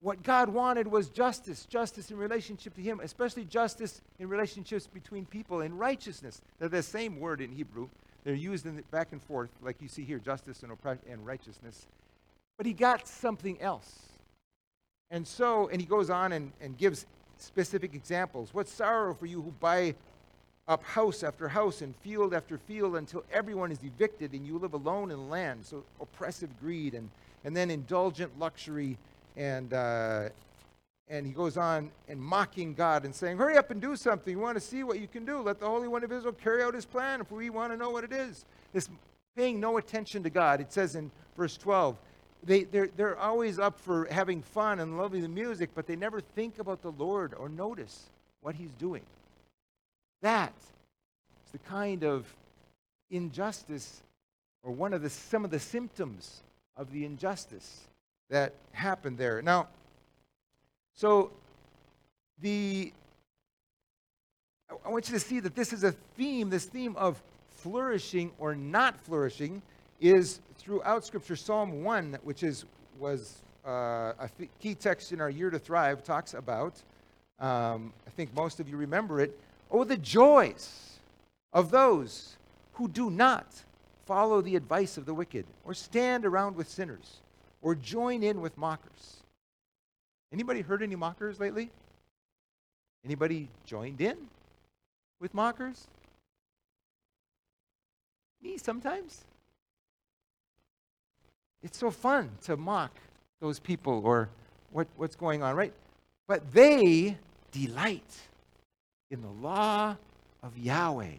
what 0.00 0.22
God 0.22 0.48
wanted 0.48 0.86
was 0.86 1.08
justice, 1.08 1.66
justice 1.66 2.10
in 2.10 2.16
relationship 2.16 2.74
to 2.74 2.80
Him, 2.80 3.00
especially 3.02 3.44
justice 3.44 4.00
in 4.18 4.28
relationships 4.28 4.86
between 4.86 5.26
people, 5.26 5.62
and 5.62 5.78
righteousness. 5.78 6.40
They're 6.58 6.68
the 6.68 6.82
same 6.82 7.18
word 7.18 7.40
in 7.40 7.52
Hebrew. 7.52 7.88
They're 8.24 8.34
used 8.34 8.66
in 8.66 8.76
the, 8.76 8.82
back 8.90 9.08
and 9.12 9.22
forth, 9.22 9.50
like 9.62 9.80
you 9.80 9.88
see 9.88 10.04
here, 10.04 10.18
justice 10.18 10.62
and, 10.62 10.72
and 11.08 11.26
righteousness. 11.26 11.86
But 12.56 12.66
He 12.66 12.72
got 12.72 13.06
something 13.08 13.60
else. 13.60 13.90
And 15.10 15.26
so, 15.26 15.68
and 15.68 15.80
He 15.80 15.86
goes 15.86 16.10
on 16.10 16.32
and, 16.32 16.52
and 16.60 16.76
gives 16.76 17.06
specific 17.38 17.94
examples. 17.94 18.52
What 18.52 18.68
sorrow 18.68 19.14
for 19.14 19.26
you 19.26 19.42
who 19.42 19.52
buy 19.60 19.94
up 20.68 20.82
house 20.84 21.22
after 21.22 21.48
house 21.48 21.80
and 21.82 21.94
field 21.96 22.34
after 22.34 22.58
field 22.58 22.96
until 22.96 23.24
everyone 23.32 23.70
is 23.70 23.78
evicted 23.84 24.32
and 24.32 24.46
you 24.46 24.58
live 24.58 24.74
alone 24.74 25.10
in 25.10 25.30
land. 25.30 25.64
So 25.64 25.84
oppressive 26.00 26.50
greed 26.60 26.94
and, 26.94 27.08
and 27.44 27.56
then 27.56 27.70
indulgent 27.70 28.38
luxury 28.38 28.98
and 29.36 29.72
uh, 29.72 30.28
and 31.08 31.24
he 31.24 31.32
goes 31.32 31.56
on 31.56 31.90
and 32.08 32.20
mocking 32.20 32.74
God 32.74 33.04
and 33.04 33.14
saying, 33.14 33.36
Hurry 33.36 33.56
up 33.56 33.70
and 33.70 33.80
do 33.80 33.94
something. 33.94 34.32
You 34.32 34.40
want 34.40 34.56
to 34.56 34.60
see 34.60 34.82
what 34.82 34.98
you 34.98 35.06
can 35.06 35.24
do. 35.24 35.40
Let 35.40 35.60
the 35.60 35.66
Holy 35.66 35.86
One 35.86 36.02
of 36.02 36.10
Israel 36.10 36.32
carry 36.32 36.64
out 36.64 36.74
his 36.74 36.84
plan 36.84 37.20
if 37.20 37.30
we 37.30 37.48
want 37.48 37.72
to 37.72 37.76
know 37.76 37.90
what 37.90 38.02
it 38.02 38.12
is. 38.12 38.44
This 38.72 38.88
paying 39.36 39.60
no 39.60 39.76
attention 39.76 40.22
to 40.24 40.30
God. 40.30 40.60
It 40.60 40.72
says 40.72 40.96
in 40.96 41.10
verse 41.36 41.56
12, 41.56 41.96
they, 42.42 42.64
they're, 42.64 42.88
they're 42.96 43.18
always 43.18 43.58
up 43.58 43.78
for 43.78 44.08
having 44.10 44.42
fun 44.42 44.80
and 44.80 44.98
loving 44.98 45.22
the 45.22 45.28
music, 45.28 45.70
but 45.74 45.86
they 45.86 45.96
never 45.96 46.20
think 46.20 46.58
about 46.58 46.82
the 46.82 46.92
Lord 46.92 47.34
or 47.38 47.48
notice 47.48 48.10
what 48.40 48.54
he's 48.54 48.72
doing. 48.72 49.02
That 50.26 50.52
is 51.44 51.52
the 51.52 51.58
kind 51.68 52.02
of 52.02 52.26
injustice 53.12 54.02
or 54.64 54.72
one 54.72 54.92
of 54.92 55.00
the 55.00 55.08
some 55.08 55.44
of 55.44 55.52
the 55.52 55.60
symptoms 55.60 56.42
of 56.76 56.90
the 56.90 57.04
injustice 57.04 57.82
that 58.28 58.52
happened 58.72 59.18
there. 59.18 59.40
Now, 59.40 59.68
so 60.96 61.30
the 62.42 62.92
I 64.84 64.88
want 64.88 65.08
you 65.08 65.14
to 65.14 65.20
see 65.20 65.38
that 65.38 65.54
this 65.54 65.72
is 65.72 65.84
a 65.84 65.92
theme, 65.92 66.50
this 66.50 66.64
theme 66.64 66.96
of 66.96 67.22
flourishing 67.50 68.32
or 68.40 68.56
not 68.56 68.98
flourishing 68.98 69.62
is 70.00 70.40
throughout 70.58 71.04
scripture 71.04 71.36
Psalm 71.36 71.84
1, 71.84 72.18
which 72.24 72.42
is 72.42 72.64
was 72.98 73.42
uh, 73.64 74.12
a 74.18 74.28
key 74.58 74.74
text 74.74 75.12
in 75.12 75.20
our 75.20 75.30
year 75.30 75.50
to 75.50 75.58
thrive 75.60 76.02
talks 76.02 76.34
about 76.34 76.82
um, 77.38 77.92
I 78.06 78.10
think 78.10 78.34
most 78.34 78.60
of 78.60 78.68
you 78.68 78.76
remember 78.76 79.20
it. 79.20 79.38
Oh, 79.70 79.84
the 79.84 79.96
joys 79.96 80.98
of 81.52 81.70
those 81.70 82.36
who 82.74 82.88
do 82.88 83.10
not 83.10 83.46
follow 84.04 84.40
the 84.40 84.56
advice 84.56 84.96
of 84.96 85.04
the 85.04 85.14
wicked, 85.14 85.44
or 85.64 85.74
stand 85.74 86.24
around 86.24 86.54
with 86.54 86.68
sinners, 86.68 87.18
or 87.60 87.74
join 87.74 88.22
in 88.22 88.40
with 88.40 88.56
mockers. 88.56 89.16
Anybody 90.32 90.60
heard 90.60 90.82
any 90.82 90.94
mockers 90.94 91.40
lately? 91.40 91.70
Anybody 93.04 93.48
joined 93.64 94.00
in 94.00 94.16
with 95.20 95.34
mockers? 95.34 95.88
Me 98.42 98.58
sometimes. 98.58 99.24
It's 101.62 101.78
so 101.78 101.90
fun 101.90 102.30
to 102.44 102.56
mock 102.56 102.92
those 103.40 103.58
people 103.58 104.02
or 104.04 104.28
what, 104.70 104.86
what's 104.96 105.16
going 105.16 105.42
on, 105.42 105.56
right? 105.56 105.72
But 106.28 106.52
they 106.52 107.16
delight 107.50 108.20
in 109.10 109.22
the 109.22 109.28
law 109.28 109.96
of 110.42 110.58
Yahweh, 110.58 111.14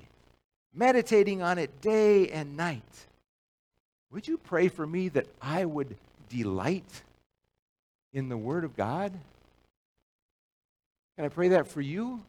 meditating 0.73 1.41
on 1.41 1.57
it 1.57 1.81
day 1.81 2.29
and 2.29 2.57
night. 2.57 2.83
Would 4.11 4.27
you 4.27 4.37
pray 4.37 4.67
for 4.67 4.85
me 4.85 5.09
that 5.09 5.27
I 5.41 5.65
would 5.65 5.95
delight 6.29 7.03
in 8.13 8.29
the 8.29 8.37
Word 8.37 8.63
of 8.63 8.75
God? 8.75 9.11
Can 11.15 11.25
I 11.25 11.29
pray 11.29 11.49
that 11.49 11.67
for 11.67 11.81
you? 11.81 12.21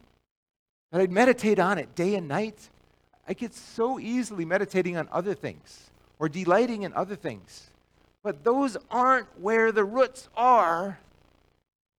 That 0.91 1.01
I'd 1.01 1.11
meditate 1.11 1.59
on 1.59 1.77
it 1.77 1.95
day 1.95 2.15
and 2.15 2.27
night? 2.27 2.69
I 3.27 3.33
get 3.33 3.53
so 3.53 3.99
easily 3.99 4.45
meditating 4.45 4.97
on 4.97 5.07
other 5.11 5.35
things 5.35 5.89
or 6.17 6.27
delighting 6.27 6.83
in 6.83 6.93
other 6.93 7.15
things. 7.15 7.69
But 8.23 8.43
those 8.43 8.75
aren't 8.89 9.27
where 9.39 9.71
the 9.71 9.85
roots 9.85 10.27
are 10.35 10.99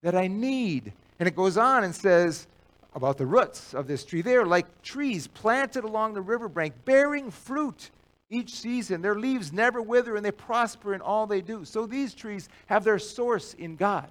that 0.03 0.15
I 0.15 0.27
need. 0.27 0.93
And 1.19 1.29
it 1.29 1.37
goes 1.37 1.57
on 1.57 1.85
and 1.85 1.95
says 1.95 2.47
about 2.95 3.19
the 3.19 3.27
roots 3.27 3.75
of 3.75 3.87
this 3.87 4.05
tree. 4.05 4.23
They 4.23 4.37
are 4.37 4.47
like 4.47 4.83
trees 4.83 5.27
planted 5.27 5.85
along 5.85 6.15
the 6.15 6.21
riverbank, 6.21 6.75
bearing 6.85 7.31
fruit 7.31 7.91
each 8.31 8.55
season. 8.55 9.03
Their 9.03 9.15
leaves 9.15 9.53
never 9.53 9.83
wither 9.83 10.17
and 10.17 10.25
they 10.25 10.33
prosper 10.33 10.95
in 10.95 11.01
all 11.01 11.27
they 11.27 11.41
do. 11.41 11.65
So 11.65 11.87
these 11.87 12.15
trees 12.15 12.49
have 12.67 12.85
their 12.85 12.99
source 12.99 13.55
in 13.55 13.77
God. 13.77 14.09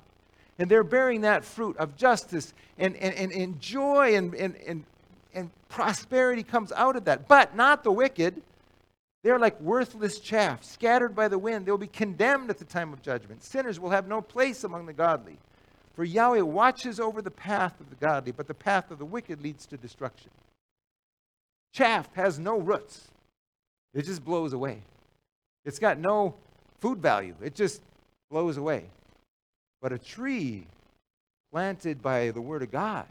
And 0.58 0.70
they're 0.70 0.84
bearing 0.84 1.22
that 1.22 1.46
fruit 1.46 1.78
of 1.78 1.96
justice 1.96 2.54
and, 2.78 2.96
and, 2.98 3.16
and, 3.16 3.32
and 3.32 3.62
joy 3.62 4.16
and, 4.16 4.34
and, 4.36 4.56
and, 4.68 4.84
and 5.34 5.50
prosperity 5.70 6.44
comes 6.44 6.72
out 6.74 6.96
of 6.96 7.06
that. 7.06 7.28
But 7.28 7.56
not 7.56 7.84
the 7.84 7.92
wicked. 7.92 8.42
They're 9.24 9.40
like 9.40 9.60
worthless 9.62 10.20
chaff, 10.20 10.64
scattered 10.64 11.16
by 11.16 11.28
the 11.28 11.38
wind. 11.38 11.66
They'll 11.66 11.78
be 11.78 11.88
condemned 11.88 12.50
at 12.50 12.58
the 12.58 12.66
time 12.66 12.94
of 12.94 13.02
judgment. 13.02 13.44
Sinners 13.44 13.80
will 13.80 13.90
have 13.90 14.08
no 14.08 14.22
place 14.22 14.64
among 14.64 14.86
the 14.86 14.94
godly. 14.94 15.38
For 15.96 16.04
Yahweh 16.04 16.42
watches 16.42 17.00
over 17.00 17.22
the 17.22 17.32
path 17.32 17.80
of 17.80 17.90
the 17.90 17.96
godly, 17.96 18.32
but 18.32 18.48
the 18.48 18.54
path 18.54 18.92
of 18.92 19.00
the 19.00 19.06
wicked 19.06 19.42
leads 19.42 19.66
to 19.68 19.78
destruction. 19.78 20.32
Chaff 21.74 22.08
has 22.16 22.40
no 22.40 22.58
roots, 22.58 23.08
it 23.94 24.06
just 24.06 24.24
blows 24.24 24.54
away. 24.54 24.80
It's 25.66 25.80
got 25.80 26.00
no 26.00 26.36
food 26.80 27.00
value, 27.00 27.36
it 27.44 27.56
just 27.56 27.82
blows 28.32 28.58
away. 28.58 28.86
But 29.82 29.92
a 29.92 29.98
tree 29.98 30.66
planted 31.52 32.02
by 32.02 32.32
the 32.32 32.42
Word 32.42 32.64
of 32.64 32.72
God 32.72 33.06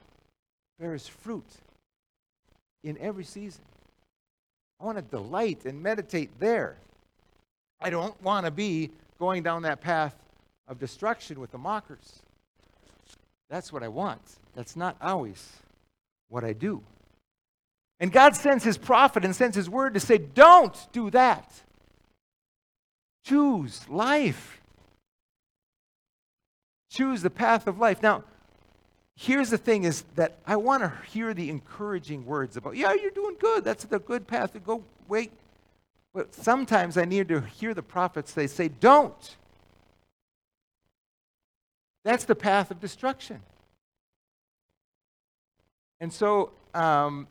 bears 0.79 1.07
fruit 1.07 1.47
in 2.85 2.97
every 2.99 3.25
season. 3.25 3.63
I 4.81 4.85
want 4.85 4.97
to 4.97 5.03
delight 5.03 5.65
and 5.65 5.83
meditate 5.83 6.31
there. 6.39 6.77
I 7.81 7.91
don't 7.91 8.21
want 8.23 8.47
to 8.47 8.51
be 8.51 8.91
going 9.19 9.43
down 9.43 9.63
that 9.63 9.81
path 9.81 10.15
of 10.69 10.79
destruction 10.79 11.41
with 11.41 11.51
the 11.51 11.59
mockers. 11.59 12.23
That's 13.49 13.73
what 13.73 13.83
I 13.83 13.89
want. 13.89 14.21
That's 14.55 14.77
not 14.77 14.97
always 15.01 15.53
what 16.29 16.45
I 16.45 16.53
do. 16.53 16.83
And 18.01 18.13
God 18.13 18.37
sends 18.37 18.63
his 18.63 18.79
prophet 18.79 19.25
and 19.25 19.35
sends 19.35 19.57
his 19.57 19.69
word 19.69 19.95
to 19.95 20.01
say, 20.01 20.19
don't 20.19 20.77
do 20.93 21.11
that. 21.11 21.63
Choose 23.25 23.89
life. 23.89 24.61
Choose 26.91 27.23
the 27.23 27.31
path 27.31 27.67
of 27.67 27.79
life. 27.79 28.03
Now, 28.03 28.25
here's 29.17 29.51
the 29.51 29.59
thing 29.59 29.85
is 29.85 30.05
that 30.15 30.39
I 30.47 30.57
want 30.57 30.83
to 30.83 30.93
hear 31.11 31.35
the 31.35 31.51
encouraging 31.51 32.25
words 32.25 32.57
about, 32.57 32.77
yeah, 32.77 32.93
you're 32.95 33.11
doing 33.11 33.37
good. 33.41 33.65
That's 33.65 33.85
the 33.85 33.99
good 33.99 34.27
path 34.27 34.53
to 34.53 34.61
go. 34.61 34.85
Wait. 35.09 35.33
But 36.15 36.35
sometimes 36.35 36.97
I 36.97 37.05
need 37.05 37.29
to 37.29 37.41
hear 37.41 37.75
the 37.75 37.83
prophets 37.83 38.33
they 38.33 38.47
say, 38.47 38.69
don't. 38.69 39.37
That's 42.05 42.25
the 42.25 42.35
path 42.35 42.71
of 42.71 42.81
destruction. 42.81 43.41
And 46.01 46.13
so, 46.13 46.51
um, 46.75 47.27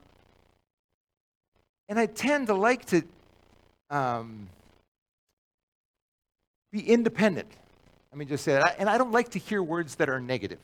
and 1.90 1.98
I 1.98 2.06
tend 2.06 2.48
to 2.48 2.54
like 2.54 2.86
to 2.86 3.02
um, 3.90 4.50
be 6.72 6.82
independent. 6.82 7.50
Let 8.12 8.18
me 8.18 8.26
just 8.26 8.44
say 8.44 8.54
that. 8.54 8.76
And 8.78 8.90
I 8.90 8.98
don't 8.98 9.12
like 9.12 9.30
to 9.30 9.40
hear 9.40 9.64
words 9.64 9.96
that 9.96 10.10
are 10.10 10.20
negative. 10.20 10.60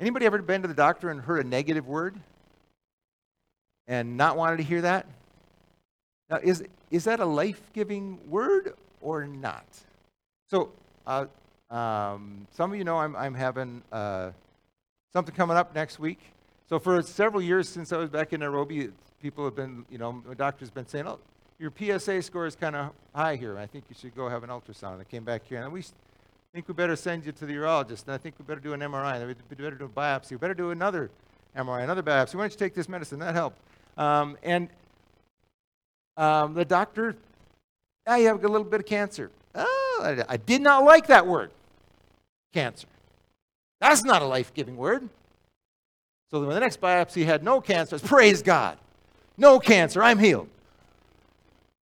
Anybody 0.00 0.26
ever 0.26 0.40
been 0.40 0.62
to 0.62 0.68
the 0.68 0.74
doctor 0.74 1.10
and 1.10 1.20
heard 1.20 1.44
a 1.44 1.48
negative 1.48 1.86
word 1.86 2.18
and 3.86 4.16
not 4.16 4.36
wanted 4.36 4.56
to 4.56 4.62
hear 4.62 4.80
that? 4.80 5.06
Now, 6.30 6.38
is, 6.42 6.64
is 6.90 7.04
that 7.04 7.20
a 7.20 7.24
life 7.24 7.60
giving 7.74 8.18
word 8.30 8.74
or 9.00 9.26
not? 9.26 9.66
So, 10.48 10.72
uh, 11.06 11.26
um, 11.70 12.46
some 12.52 12.72
of 12.72 12.78
you 12.78 12.84
know 12.84 12.98
I'm, 12.98 13.14
I'm 13.16 13.34
having 13.34 13.82
uh, 13.92 14.30
something 15.12 15.34
coming 15.34 15.56
up 15.56 15.74
next 15.74 15.98
week. 15.98 16.20
So, 16.68 16.78
for 16.78 17.02
several 17.02 17.42
years 17.42 17.68
since 17.68 17.92
I 17.92 17.96
was 17.96 18.10
back 18.10 18.32
in 18.32 18.40
Nairobi, 18.40 18.90
people 19.22 19.44
have 19.44 19.56
been, 19.56 19.84
you 19.90 19.98
know, 19.98 20.12
my 20.12 20.34
doctor's 20.34 20.70
been 20.70 20.86
saying, 20.86 21.06
oh, 21.06 21.18
your 21.58 21.72
PSA 21.76 22.22
score 22.22 22.46
is 22.46 22.56
kind 22.56 22.74
of 22.74 22.92
high 23.14 23.36
here. 23.36 23.58
I 23.58 23.66
think 23.66 23.84
you 23.88 23.96
should 23.98 24.14
go 24.14 24.28
have 24.28 24.44
an 24.44 24.50
ultrasound. 24.50 25.00
I 25.00 25.04
came 25.04 25.24
back 25.24 25.42
here, 25.46 25.62
and 25.62 25.72
we 25.72 25.82
think 26.52 26.66
we 26.66 26.74
better 26.74 26.96
send 26.96 27.26
you 27.26 27.32
to 27.32 27.46
the 27.46 27.52
urologist. 27.52 28.04
And 28.04 28.14
I 28.14 28.18
think 28.18 28.36
we 28.38 28.44
better 28.44 28.60
do 28.60 28.72
an 28.72 28.80
MRI. 28.80 29.20
And 29.20 29.26
We 29.26 29.56
better 29.56 29.76
do 29.76 29.84
a 29.84 29.88
biopsy. 29.88 30.32
We 30.32 30.36
better 30.38 30.54
do 30.54 30.70
another 30.70 31.10
MRI, 31.56 31.84
another 31.84 32.02
biopsy. 32.02 32.34
Why 32.34 32.42
don't 32.42 32.52
you 32.52 32.58
take 32.58 32.74
this 32.74 32.88
medicine? 32.88 33.18
That 33.18 33.34
helped. 33.34 33.58
Um, 33.96 34.36
and 34.42 34.68
um, 36.16 36.54
the 36.54 36.64
doctor, 36.64 37.14
you 38.08 38.26
have 38.26 38.42
a 38.42 38.48
little 38.48 38.64
bit 38.64 38.80
of 38.80 38.86
cancer. 38.86 39.30
Oh, 39.54 40.00
I, 40.02 40.24
I 40.28 40.36
did 40.36 40.62
not 40.62 40.84
like 40.84 41.08
that 41.08 41.26
word, 41.26 41.50
cancer. 42.52 42.88
That's 43.80 44.04
not 44.04 44.22
a 44.22 44.26
life 44.26 44.52
giving 44.54 44.76
word. 44.76 45.08
So 46.30 46.40
when 46.40 46.50
the 46.50 46.60
next 46.60 46.80
biopsy 46.80 47.24
had 47.24 47.42
no 47.42 47.60
cancer, 47.60 47.98
praise 47.98 48.42
God. 48.42 48.78
No 49.36 49.58
cancer, 49.58 50.02
I'm 50.02 50.18
healed. 50.18 50.48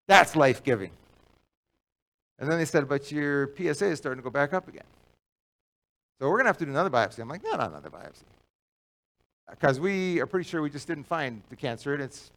That's 0.07 0.37
life 0.37 0.63
giving. 0.63 0.91
And 2.39 2.51
then 2.51 2.59
they 2.59 2.65
said, 2.65 2.89
but 2.89 3.11
your 3.11 3.51
PSA 3.57 3.87
is 3.87 3.99
starting 3.99 4.23
to 4.23 4.25
go 4.25 4.31
back 4.31 4.53
up 4.53 4.69
again. 4.69 4.85
So 6.19 6.27
we're 6.29 6.37
going 6.37 6.45
to 6.45 6.51
have 6.51 6.59
to 6.59 6.65
do 6.65 6.71
another 6.71 6.91
biopsy. 6.91 7.19
I'm 7.21 7.29
like, 7.29 7.43
no, 7.43 7.51
not 7.51 7.71
another 7.71 7.91
biopsy. 7.91 8.23
Uh, 9.49 9.53
because 9.53 9.81
we 9.81 10.21
are 10.21 10.27
pretty 10.27 10.49
sure 10.49 10.63
we 10.63 10.71
just 10.71 10.87
didn't 10.87 11.05
find 11.05 11.43
the 11.51 11.57
cancer 11.57 11.95
and 11.95 12.03
it's 12.03 12.31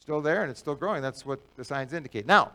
still 0.00 0.20
there 0.20 0.42
and 0.42 0.50
it's 0.50 0.60
still 0.60 0.74
growing. 0.74 1.02
That's 1.02 1.24
what 1.24 1.38
the 1.56 1.64
signs 1.64 1.92
indicate. 1.92 2.26
Now, 2.26 2.52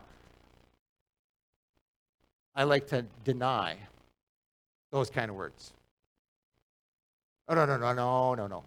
I 2.55 2.63
like 2.63 2.87
to 2.87 3.05
deny 3.23 3.77
those 4.91 5.09
kind 5.09 5.29
of 5.29 5.35
words. 5.35 5.73
Oh, 7.47 7.55
no, 7.55 7.65
no, 7.65 7.77
no, 7.77 7.93
no, 7.93 8.35
no, 8.35 8.47
no. 8.47 8.63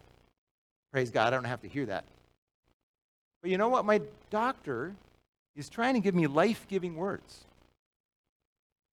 Praise 0.92 1.10
God, 1.10 1.28
I 1.28 1.36
don't 1.36 1.44
have 1.44 1.62
to 1.62 1.68
hear 1.68 1.86
that. 1.86 2.04
But 3.42 3.50
you 3.50 3.58
know 3.58 3.68
what? 3.68 3.84
My 3.84 4.00
doctor 4.30 4.94
is 5.56 5.68
trying 5.68 5.94
to 5.94 6.00
give 6.00 6.14
me 6.14 6.26
life 6.26 6.66
giving 6.68 6.96
words. 6.96 7.44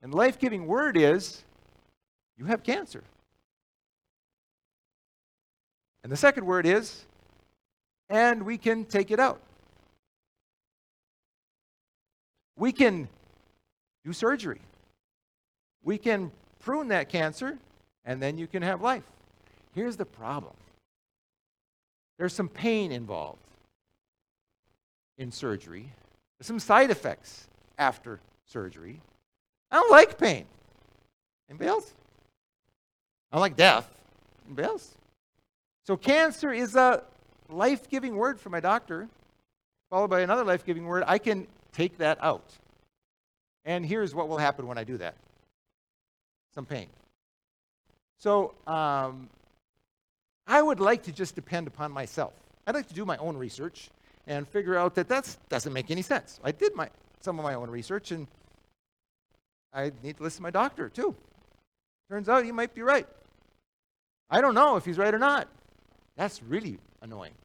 And 0.02 0.14
the 0.14 0.18
life 0.18 0.40
giving 0.40 0.68
word 0.68 0.98
is 0.98 1.44
you 2.38 2.46
have 2.46 2.64
cancer. 2.64 3.04
And 6.04 6.12
the 6.12 6.18
second 6.18 6.46
word 6.46 6.66
is, 6.66 7.06
and 8.10 8.44
we 8.44 8.58
can 8.58 8.86
take 8.86 9.12
it 9.12 9.20
out. 9.20 9.42
We 12.56 12.72
can 12.72 13.10
do 14.06 14.14
surgery. 14.14 14.62
We 15.84 15.98
can 15.98 16.32
prune 16.68 16.90
that 16.90 17.08
cancer, 17.08 17.58
and 18.04 18.22
then 18.22 18.38
you 18.38 18.46
can 18.46 18.62
have 18.62 18.82
life. 18.82 19.06
Here's 19.74 19.96
the 19.96 20.06
problem 20.06 20.54
there's 22.20 22.34
some 22.34 22.50
pain 22.50 22.92
involved 22.92 23.40
in 25.18 25.32
surgery, 25.32 25.86
there's 26.38 26.48
some 26.48 26.60
side 26.60 26.92
effects 26.92 27.48
after 27.78 28.20
surgery. 28.46 29.00
I 29.72 29.78
don't 29.78 29.92
like 29.92 30.18
pain. 30.18 30.46
Anybody 31.50 31.70
else? 31.70 31.94
I 33.32 33.38
don't 33.38 33.42
like 33.42 33.56
death. 33.56 33.90
Anybody 34.46 34.68
else? 34.68 34.94
So, 35.86 35.96
cancer 35.96 36.52
is 36.52 36.76
a 36.76 37.02
life 37.50 37.90
giving 37.90 38.18
word 38.18 38.42
for 38.42 38.50
my 38.50 38.60
doctor, 38.60 39.08
followed 39.90 40.10
by 40.10 40.20
another 40.20 40.44
life 40.44 40.66
giving 40.66 40.86
word. 40.86 41.06
I 41.08 41.18
can 41.18 41.48
take 41.72 41.98
that 42.00 42.18
out. 42.22 42.44
And 43.64 43.86
here's 43.86 44.14
what 44.14 44.28
will 44.28 44.38
happen 44.38 44.68
when 44.68 44.78
I 44.78 44.84
do 44.84 44.98
that 44.98 45.16
some 46.58 46.66
pain. 46.66 46.88
So, 48.18 48.56
um, 48.66 49.30
I 50.48 50.60
would 50.60 50.80
like 50.80 51.04
to 51.04 51.12
just 51.12 51.36
depend 51.36 51.68
upon 51.68 51.92
myself. 51.92 52.34
I'd 52.66 52.74
like 52.74 52.88
to 52.88 52.96
do 52.96 53.06
my 53.06 53.16
own 53.18 53.38
research 53.38 53.92
and 54.26 54.48
figure 54.48 54.76
out 54.76 54.96
that 54.96 55.08
that 55.10 55.38
doesn't 55.50 55.72
make 55.72 55.92
any 55.92 56.02
sense. 56.02 56.40
I 56.44 56.52
did 56.52 56.74
my, 56.74 56.90
some 57.22 57.38
of 57.38 57.46
my 57.46 57.54
own 57.54 57.70
research, 57.70 58.10
and 58.10 58.26
I 59.72 59.92
need 60.02 60.18
to 60.18 60.24
listen 60.24 60.38
to 60.38 60.44
my 60.44 60.50
doctor 60.50 60.90
too. 60.90 61.14
Turns 62.10 62.28
out 62.28 62.44
he 62.44 62.52
might 62.52 62.74
be 62.74 62.82
right. 62.82 63.06
I 64.28 64.42
don't 64.42 64.56
know 64.56 64.78
if 64.78 64.84
he's 64.84 64.98
right 64.98 65.14
or 65.14 65.20
not. 65.20 65.48
That's 66.16 66.42
really 66.42 66.80
annoying. 67.04 67.36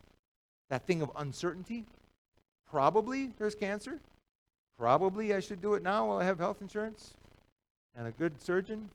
That 0.71 0.87
thing 0.87 1.03
of 1.03 1.11
uncertainty. 1.17 1.85
Probably 2.71 3.31
there's 3.39 3.55
cancer. 3.55 3.99
Probably 4.79 5.35
I 5.35 5.41
should 5.41 5.61
do 5.61 5.75
it 5.75 5.83
now 5.83 6.09
while 6.09 6.17
I 6.17 6.25
have 6.25 6.39
health 6.39 6.63
insurance 6.63 7.13
and 7.95 8.07
a 8.07 8.11
good 8.13 8.41
surgeon. 8.43 8.89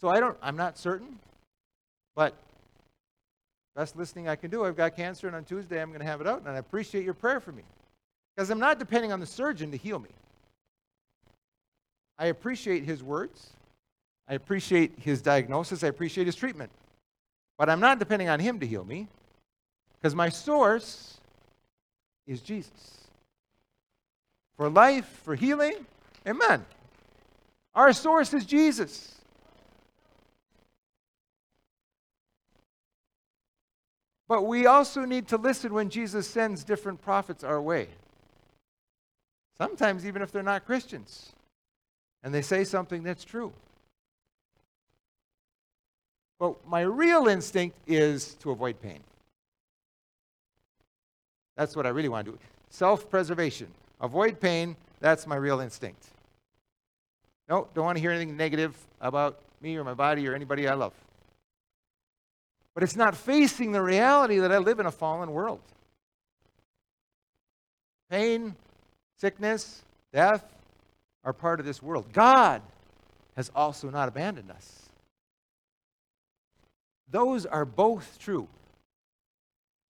So 0.00 0.08
I 0.08 0.20
don't 0.20 0.36
I'm 0.42 0.56
not 0.56 0.78
certain. 0.78 1.18
But 2.14 2.34
best 3.74 3.96
listening 3.96 4.28
I 4.28 4.36
can 4.36 4.50
do. 4.50 4.64
I've 4.64 4.76
got 4.76 4.96
cancer, 4.96 5.26
and 5.26 5.36
on 5.36 5.44
Tuesday 5.44 5.80
I'm 5.80 5.88
going 5.88 6.00
to 6.00 6.06
have 6.06 6.20
it 6.20 6.26
out, 6.26 6.40
and 6.40 6.48
I 6.48 6.56
appreciate 6.58 7.04
your 7.04 7.14
prayer 7.14 7.40
for 7.40 7.52
me. 7.52 7.62
Because 8.34 8.50
I'm 8.50 8.58
not 8.58 8.78
depending 8.78 9.12
on 9.12 9.20
the 9.20 9.26
surgeon 9.26 9.70
to 9.70 9.76
heal 9.76 9.98
me. 9.98 10.10
I 12.18 12.26
appreciate 12.26 12.84
his 12.84 13.02
words. 13.02 13.50
I 14.28 14.34
appreciate 14.34 14.92
his 14.98 15.22
diagnosis. 15.22 15.84
I 15.84 15.88
appreciate 15.88 16.26
his 16.26 16.34
treatment. 16.34 16.70
But 17.58 17.70
I'm 17.70 17.80
not 17.80 17.98
depending 17.98 18.28
on 18.28 18.40
him 18.40 18.58
to 18.60 18.66
heal 18.66 18.84
me 18.84 19.08
because 19.96 20.14
my 20.14 20.28
source 20.28 21.18
is 22.26 22.40
Jesus. 22.40 23.06
For 24.56 24.68
life, 24.68 25.20
for 25.22 25.34
healing, 25.34 25.74
amen. 26.26 26.64
Our 27.74 27.92
source 27.92 28.32
is 28.32 28.46
Jesus. 28.46 29.15
But 34.28 34.42
we 34.42 34.66
also 34.66 35.04
need 35.04 35.28
to 35.28 35.36
listen 35.36 35.72
when 35.72 35.88
Jesus 35.88 36.28
sends 36.28 36.64
different 36.64 37.00
prophets 37.00 37.44
our 37.44 37.60
way. 37.60 37.88
Sometimes, 39.56 40.04
even 40.04 40.20
if 40.20 40.32
they're 40.32 40.42
not 40.42 40.66
Christians, 40.66 41.32
and 42.22 42.34
they 42.34 42.42
say 42.42 42.64
something 42.64 43.02
that's 43.02 43.24
true. 43.24 43.52
But 46.38 46.66
my 46.66 46.82
real 46.82 47.28
instinct 47.28 47.76
is 47.86 48.34
to 48.40 48.50
avoid 48.50 48.80
pain. 48.82 49.00
That's 51.56 51.74
what 51.74 51.86
I 51.86 51.90
really 51.90 52.08
want 52.08 52.26
to 52.26 52.32
do. 52.32 52.38
Self 52.68 53.08
preservation. 53.08 53.68
Avoid 54.00 54.40
pain. 54.40 54.76
That's 55.00 55.26
my 55.26 55.36
real 55.36 55.60
instinct. 55.60 56.04
No, 57.48 57.68
don't 57.74 57.84
want 57.84 57.96
to 57.96 58.02
hear 58.02 58.10
anything 58.10 58.36
negative 58.36 58.76
about 59.00 59.38
me 59.62 59.76
or 59.76 59.84
my 59.84 59.94
body 59.94 60.28
or 60.28 60.34
anybody 60.34 60.68
I 60.68 60.74
love. 60.74 60.92
But 62.76 62.82
it's 62.82 62.94
not 62.94 63.16
facing 63.16 63.72
the 63.72 63.80
reality 63.80 64.38
that 64.40 64.52
I 64.52 64.58
live 64.58 64.80
in 64.80 64.84
a 64.84 64.90
fallen 64.90 65.32
world. 65.32 65.60
Pain, 68.10 68.54
sickness, 69.18 69.82
death 70.12 70.44
are 71.24 71.32
part 71.32 71.58
of 71.58 71.64
this 71.64 71.82
world. 71.82 72.12
God 72.12 72.60
has 73.34 73.50
also 73.56 73.88
not 73.88 74.08
abandoned 74.08 74.50
us. 74.50 74.90
Those 77.10 77.46
are 77.46 77.64
both 77.64 78.18
true. 78.20 78.46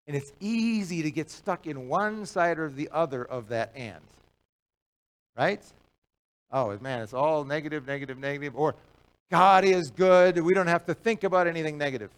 And 0.07 0.17
it's 0.17 0.33
easy 0.39 1.03
to 1.03 1.11
get 1.11 1.29
stuck 1.29 1.67
in 1.67 1.89
one 1.89 2.25
side 2.25 2.61
or 2.61 2.71
the 2.71 2.89
other 2.93 3.25
of 3.25 3.49
that 3.49 3.73
and. 3.75 4.01
Right? 5.37 5.61
Oh, 6.53 6.79
man, 6.79 7.03
it's 7.03 7.15
all 7.15 7.45
negative, 7.45 7.85
negative, 7.85 8.17
negative. 8.17 8.55
Or 8.55 8.77
God 9.29 9.65
is 9.65 9.91
good. 9.91 10.41
We 10.41 10.55
don't 10.55 10.69
have 10.69 10.87
to 10.87 10.95
think 10.95 11.25
about 11.25 11.49
anything 11.49 11.79
negative. 11.79 12.11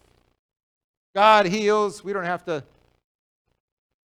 God 1.15 1.45
heals. 1.45 2.03
We 2.03 2.13
don't 2.13 2.25
have 2.25 2.45
to 2.45 2.63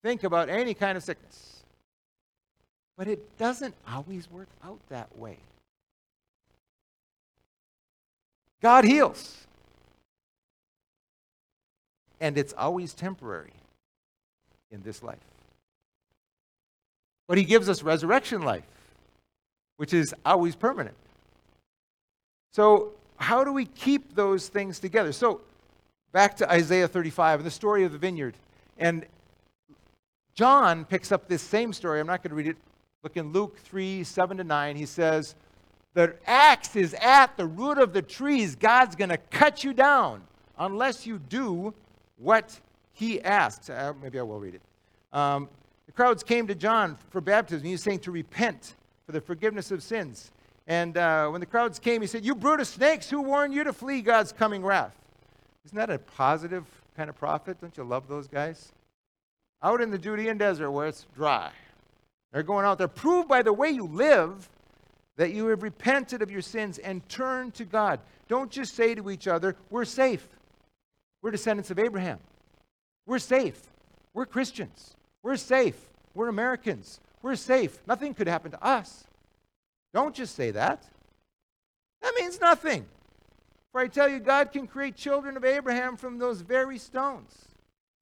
think 0.04 0.24
about 0.24 0.50
any 0.50 0.74
kind 0.74 0.98
of 0.98 1.04
sickness. 1.04 1.64
But 2.98 3.08
it 3.08 3.38
doesn't 3.38 3.74
always 3.92 4.30
work 4.30 4.50
out 4.64 4.80
that 4.90 5.18
way. 5.18 5.38
God 8.62 8.86
heals. 8.86 9.38
And 12.20 12.38
it's 12.38 12.54
always 12.54 12.94
temporary 12.94 13.54
in 14.72 14.84
this 14.84 15.02
life. 15.02 15.18
But 17.28 17.38
he 17.38 17.44
gives 17.44 17.70
us 17.70 17.82
resurrection 17.82 18.44
life, 18.44 18.64
which 19.78 19.94
is 19.94 20.14
always 20.26 20.56
permanent. 20.56 20.96
So, 22.52 22.92
how 23.18 23.44
do 23.44 23.54
we 23.54 23.66
keep 23.66 24.16
those 24.16 24.48
things 24.48 24.80
together? 24.80 25.12
So, 25.12 25.42
back 26.12 26.36
to 26.38 26.52
Isaiah 26.52 26.88
35 26.88 27.40
and 27.40 27.48
the 27.48 27.52
story 27.52 27.84
of 27.84 27.92
the 27.92 27.98
vineyard. 27.98 28.36
And 28.78 29.06
John 30.34 30.86
picks 30.86 31.12
up 31.12 31.28
this 31.28 31.42
same 31.42 31.74
story. 31.74 32.00
I'm 32.00 32.08
not 32.08 32.24
going 32.24 32.32
to 32.32 32.36
read 32.36 32.48
it. 32.48 32.58
Look 33.04 33.18
in 33.18 33.32
Luke 33.32 33.58
3 33.60 34.04
7 34.04 34.38
to 34.38 34.44
9. 34.44 34.76
He 34.76 34.86
says, 34.86 35.36
The 35.94 36.16
axe 36.26 36.76
is 36.76 36.94
at 37.02 37.36
the 37.38 37.46
root 37.46 37.78
of 37.78 37.94
the 37.94 38.02
trees. 38.02 38.56
God's 38.56 38.96
going 38.96 39.10
to 39.10 39.18
cut 39.18 39.64
you 39.64 39.74
down 39.74 40.24
unless 40.58 41.06
you 41.06 41.20
do 41.20 41.74
what 42.18 42.60
he 42.94 43.22
asks. 43.22 43.70
Uh, 43.70 43.94
maybe 44.02 44.20
I 44.20 44.22
will 44.22 44.40
read 44.40 44.56
it. 44.56 44.62
Um, 45.12 45.50
the 45.88 45.92
crowds 45.92 46.24
came 46.24 46.48
to 46.48 46.56
John 46.56 46.98
for 47.10 47.22
baptism. 47.22 47.66
He 47.66 47.72
was 47.74 47.82
saying 47.82 48.00
to 48.00 48.12
repent 48.12 48.76
for 49.06 49.12
the 49.12 49.22
forgiveness 49.22 49.72
of 49.72 49.82
sins. 49.82 50.32
And 50.68 50.96
uh, 50.96 51.30
when 51.30 51.42
the 51.42 51.48
crowds 51.48 51.80
came, 51.80 52.02
he 52.02 52.08
said, 52.08 52.24
You 52.24 52.36
brood 52.36 52.60
of 52.60 52.68
snakes, 52.68 53.10
who 53.10 53.22
warned 53.22 53.54
you 53.54 53.64
to 53.64 53.74
flee 53.74 54.02
God's 54.02 54.32
coming 54.32 54.64
wrath? 54.64 54.96
Isn't 55.66 55.78
that 55.78 55.90
a 55.90 56.00
positive 56.00 56.66
kind 56.96 57.10
of 57.10 57.16
prophet? 57.16 57.60
Don't 57.62 57.76
you 57.78 57.84
love 57.84 58.08
those 58.08 58.28
guys? 58.28 58.72
Out 59.64 59.82
in 59.82 59.92
the 59.92 59.98
Judean 59.98 60.38
desert 60.38 60.72
where 60.72 60.88
it's 60.88 61.06
dry. 61.16 61.52
They're 62.32 62.44
going 62.44 62.66
out 62.66 62.78
there. 62.78 62.88
Prove 62.88 63.28
by 63.28 63.42
the 63.42 63.54
way 63.54 63.70
you 63.70 63.86
live 63.86 64.50
that 65.18 65.34
you 65.34 65.48
have 65.48 65.62
repented 65.62 66.22
of 66.22 66.32
your 66.32 66.42
sins 66.42 66.78
and 66.80 67.08
turned 67.10 67.54
to 67.56 67.66
God. 67.66 68.00
Don't 68.28 68.50
just 68.50 68.76
say 68.76 68.96
to 68.96 69.10
each 69.10 69.28
other, 69.28 69.56
We're 69.70 69.86
safe. 69.86 70.28
We're 71.22 71.32
descendants 71.32 71.70
of 71.70 71.78
Abraham. 71.78 72.20
We're 73.06 73.20
safe. 73.20 73.62
We're 74.14 74.26
Christians. 74.26 74.96
We're 75.22 75.38
safe. 75.38 75.76
We're 76.16 76.30
Americans. 76.30 77.00
We're 77.22 77.36
safe. 77.36 77.78
Nothing 77.88 78.14
could 78.14 78.28
happen 78.28 78.52
to 78.52 78.64
us. 78.64 79.04
Don't 79.94 80.16
just 80.16 80.36
say 80.36 80.52
that. 80.52 80.84
That 82.02 82.14
means 82.20 82.40
nothing. 82.42 82.86
For 83.72 83.80
I 83.80 83.88
tell 83.88 84.10
you, 84.10 84.20
God 84.20 84.52
can 84.52 84.68
create 84.68 84.96
children 84.96 85.38
of 85.38 85.46
Abraham 85.46 85.96
from 85.96 86.18
those 86.18 86.42
very 86.42 86.78
stones. 86.78 87.34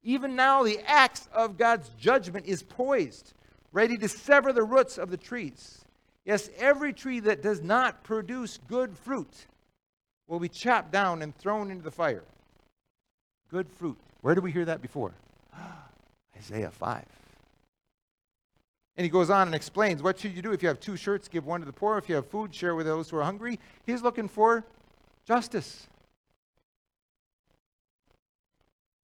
Even 0.02 0.34
now, 0.34 0.62
the 0.62 0.80
axe 0.86 1.28
of 1.32 1.58
God's 1.58 1.90
judgment 1.90 2.46
is 2.46 2.62
poised, 2.62 3.34
ready 3.72 3.96
to 3.98 4.08
sever 4.08 4.52
the 4.52 4.62
roots 4.62 4.98
of 4.98 5.10
the 5.10 5.16
trees. 5.16 5.84
Yes, 6.24 6.50
every 6.58 6.92
tree 6.92 7.20
that 7.20 7.42
does 7.42 7.62
not 7.62 8.02
produce 8.02 8.58
good 8.68 8.96
fruit 8.96 9.46
will 10.26 10.40
be 10.40 10.48
chopped 10.48 10.92
down 10.92 11.22
and 11.22 11.36
thrown 11.36 11.70
into 11.70 11.82
the 11.82 11.90
fire. 11.90 12.24
Good 13.50 13.68
fruit. 13.68 13.98
Where 14.22 14.34
did 14.34 14.44
we 14.44 14.52
hear 14.52 14.64
that 14.64 14.82
before? 14.82 15.12
Isaiah 16.36 16.70
5. 16.70 17.04
And 18.96 19.04
he 19.04 19.08
goes 19.08 19.30
on 19.30 19.48
and 19.48 19.54
explains 19.54 20.02
what 20.02 20.18
should 20.18 20.34
you 20.34 20.42
do 20.42 20.52
if 20.52 20.62
you 20.62 20.68
have 20.68 20.80
two 20.80 20.96
shirts, 20.96 21.28
give 21.28 21.46
one 21.46 21.60
to 21.60 21.66
the 21.66 21.72
poor. 21.72 21.96
If 21.96 22.08
you 22.08 22.16
have 22.16 22.26
food, 22.26 22.54
share 22.54 22.74
with 22.74 22.86
those 22.86 23.08
who 23.08 23.16
are 23.16 23.22
hungry. 23.22 23.58
He's 23.86 24.02
looking 24.02 24.28
for 24.28 24.64
justice. 25.26 25.86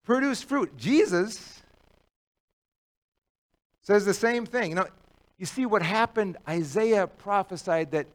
Produce 0.04 0.42
fruit. 0.42 0.76
Jesus 0.76 1.62
says 3.82 4.04
the 4.04 4.14
same 4.14 4.46
thing. 4.46 4.70
You 4.70 4.76
know, 4.76 4.86
you 5.38 5.46
see 5.46 5.66
what 5.66 5.82
happened? 5.82 6.36
Isaiah 6.48 7.06
prophesied 7.06 7.90
that 7.90 8.06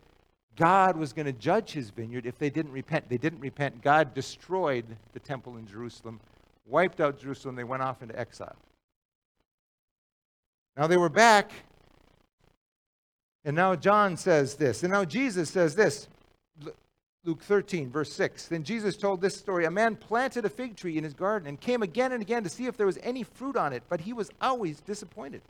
God 0.55 0.97
was 0.97 1.13
going 1.13 1.25
to 1.25 1.33
judge 1.33 1.71
his 1.71 1.89
vineyard 1.89 2.25
if 2.25 2.37
they 2.37 2.49
didn't 2.49 2.71
repent. 2.71 3.09
They 3.09 3.17
didn't 3.17 3.39
repent. 3.39 3.81
God 3.81 4.13
destroyed 4.13 4.85
the 5.13 5.19
temple 5.19 5.57
in 5.57 5.67
Jerusalem, 5.67 6.19
wiped 6.65 6.99
out 6.99 7.19
Jerusalem. 7.19 7.55
They 7.55 7.63
went 7.63 7.83
off 7.83 8.01
into 8.01 8.17
exile. 8.19 8.55
Now 10.77 10.87
they 10.87 10.97
were 10.97 11.09
back, 11.09 11.51
and 13.43 13.55
now 13.55 13.75
John 13.75 14.15
says 14.15 14.55
this, 14.55 14.83
and 14.83 14.91
now 14.91 15.03
Jesus 15.03 15.49
says 15.49 15.75
this. 15.75 16.07
Luke 17.23 17.41
13, 17.43 17.91
verse 17.91 18.11
6. 18.13 18.47
Then 18.47 18.63
Jesus 18.63 18.97
told 18.97 19.21
this 19.21 19.37
story 19.37 19.65
A 19.65 19.71
man 19.71 19.95
planted 19.95 20.43
a 20.45 20.49
fig 20.49 20.75
tree 20.75 20.97
in 20.97 21.03
his 21.03 21.13
garden 21.13 21.47
and 21.47 21.59
came 21.59 21.83
again 21.83 22.11
and 22.11 22.21
again 22.21 22.43
to 22.43 22.49
see 22.49 22.65
if 22.65 22.77
there 22.77 22.87
was 22.87 22.97
any 23.03 23.23
fruit 23.23 23.55
on 23.55 23.73
it, 23.73 23.83
but 23.89 24.01
he 24.01 24.13
was 24.13 24.31
always 24.41 24.81
disappointed. 24.81 25.41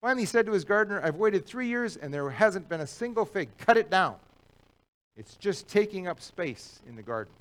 Finally, 0.00 0.22
he 0.22 0.26
said 0.26 0.46
to 0.46 0.52
his 0.52 0.64
gardener, 0.64 1.00
I've 1.02 1.16
waited 1.16 1.46
three 1.46 1.68
years 1.68 1.96
and 1.96 2.12
there 2.12 2.28
hasn't 2.30 2.68
been 2.68 2.80
a 2.80 2.86
single 2.86 3.24
fig. 3.24 3.48
Cut 3.58 3.76
it 3.76 3.90
down. 3.90 4.16
It's 5.16 5.36
just 5.36 5.68
taking 5.68 6.06
up 6.06 6.20
space 6.20 6.80
in 6.88 6.96
the 6.96 7.02
garden. 7.02 7.32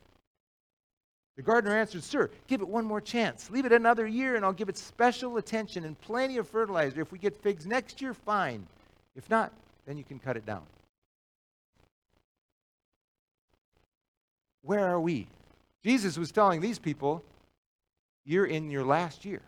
The 1.36 1.44
gardener 1.44 1.76
answered, 1.76 2.04
Sir, 2.04 2.32
give 2.48 2.62
it 2.62 2.68
one 2.68 2.86
more 2.86 3.02
chance. 3.02 3.52
Leave 3.52 3.66
it 3.66 3.72
another 3.72 4.08
year 4.08 4.36
and 4.36 4.44
I'll 4.44 4.54
give 4.54 4.70
it 4.70 4.78
special 4.78 5.38
attention 5.38 5.84
and 5.86 6.00
plenty 6.02 6.38
of 6.38 6.48
fertilizer. 6.48 7.02
If 7.02 7.12
we 7.12 7.20
get 7.20 7.40
figs 7.42 7.68
next 7.68 8.02
year, 8.02 8.14
fine. 8.14 8.66
If 9.16 9.30
not, 9.30 9.52
then 9.86 9.98
you 9.98 10.04
can 10.04 10.18
cut 10.18 10.36
it 10.36 10.46
down. 10.46 10.64
Where 14.68 14.86
are 14.86 15.00
we? 15.00 15.28
Jesus 15.82 16.18
was 16.18 16.30
telling 16.30 16.60
these 16.60 16.78
people, 16.78 17.24
You're 18.26 18.46
in 18.46 18.70
your 18.70 18.84
last 18.84 19.24
year. 19.24 19.42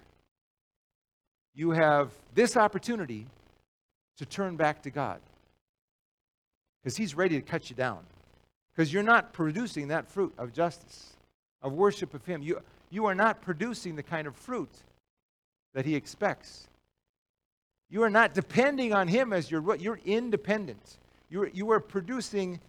You 1.53 1.71
have 1.71 2.11
this 2.35 2.55
opportunity 2.55 3.27
to 4.17 4.25
turn 4.25 4.55
back 4.55 4.81
to 4.83 4.89
God 4.89 5.19
because 6.81 6.95
He's 6.95 7.15
ready 7.15 7.35
to 7.35 7.41
cut 7.41 7.69
you 7.69 7.75
down 7.75 7.99
because 8.71 8.93
you're 8.93 9.03
not 9.03 9.33
producing 9.33 9.89
that 9.89 10.07
fruit 10.07 10.33
of 10.37 10.53
justice, 10.53 11.11
of 11.61 11.73
worship 11.73 12.13
of 12.13 12.25
Him. 12.25 12.41
You, 12.41 12.61
you 12.89 13.05
are 13.05 13.15
not 13.15 13.41
producing 13.41 13.97
the 13.97 14.03
kind 14.03 14.25
of 14.25 14.37
fruit 14.37 14.71
that 15.73 15.85
He 15.85 15.95
expects. 15.95 16.69
You 17.89 18.03
are 18.03 18.09
not 18.09 18.33
depending 18.33 18.93
on 18.93 19.09
Him 19.09 19.33
as 19.33 19.51
your 19.51 19.75
you're 19.75 19.99
independent. 20.05 20.97
You're, 21.29 21.49
you 21.49 21.71
are 21.71 21.81
producing 21.81 22.61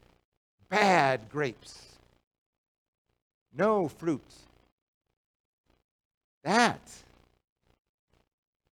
bad 0.69 1.29
grapes 1.31 1.91
no 3.57 3.89
fruit. 3.89 4.23
That 6.45 6.81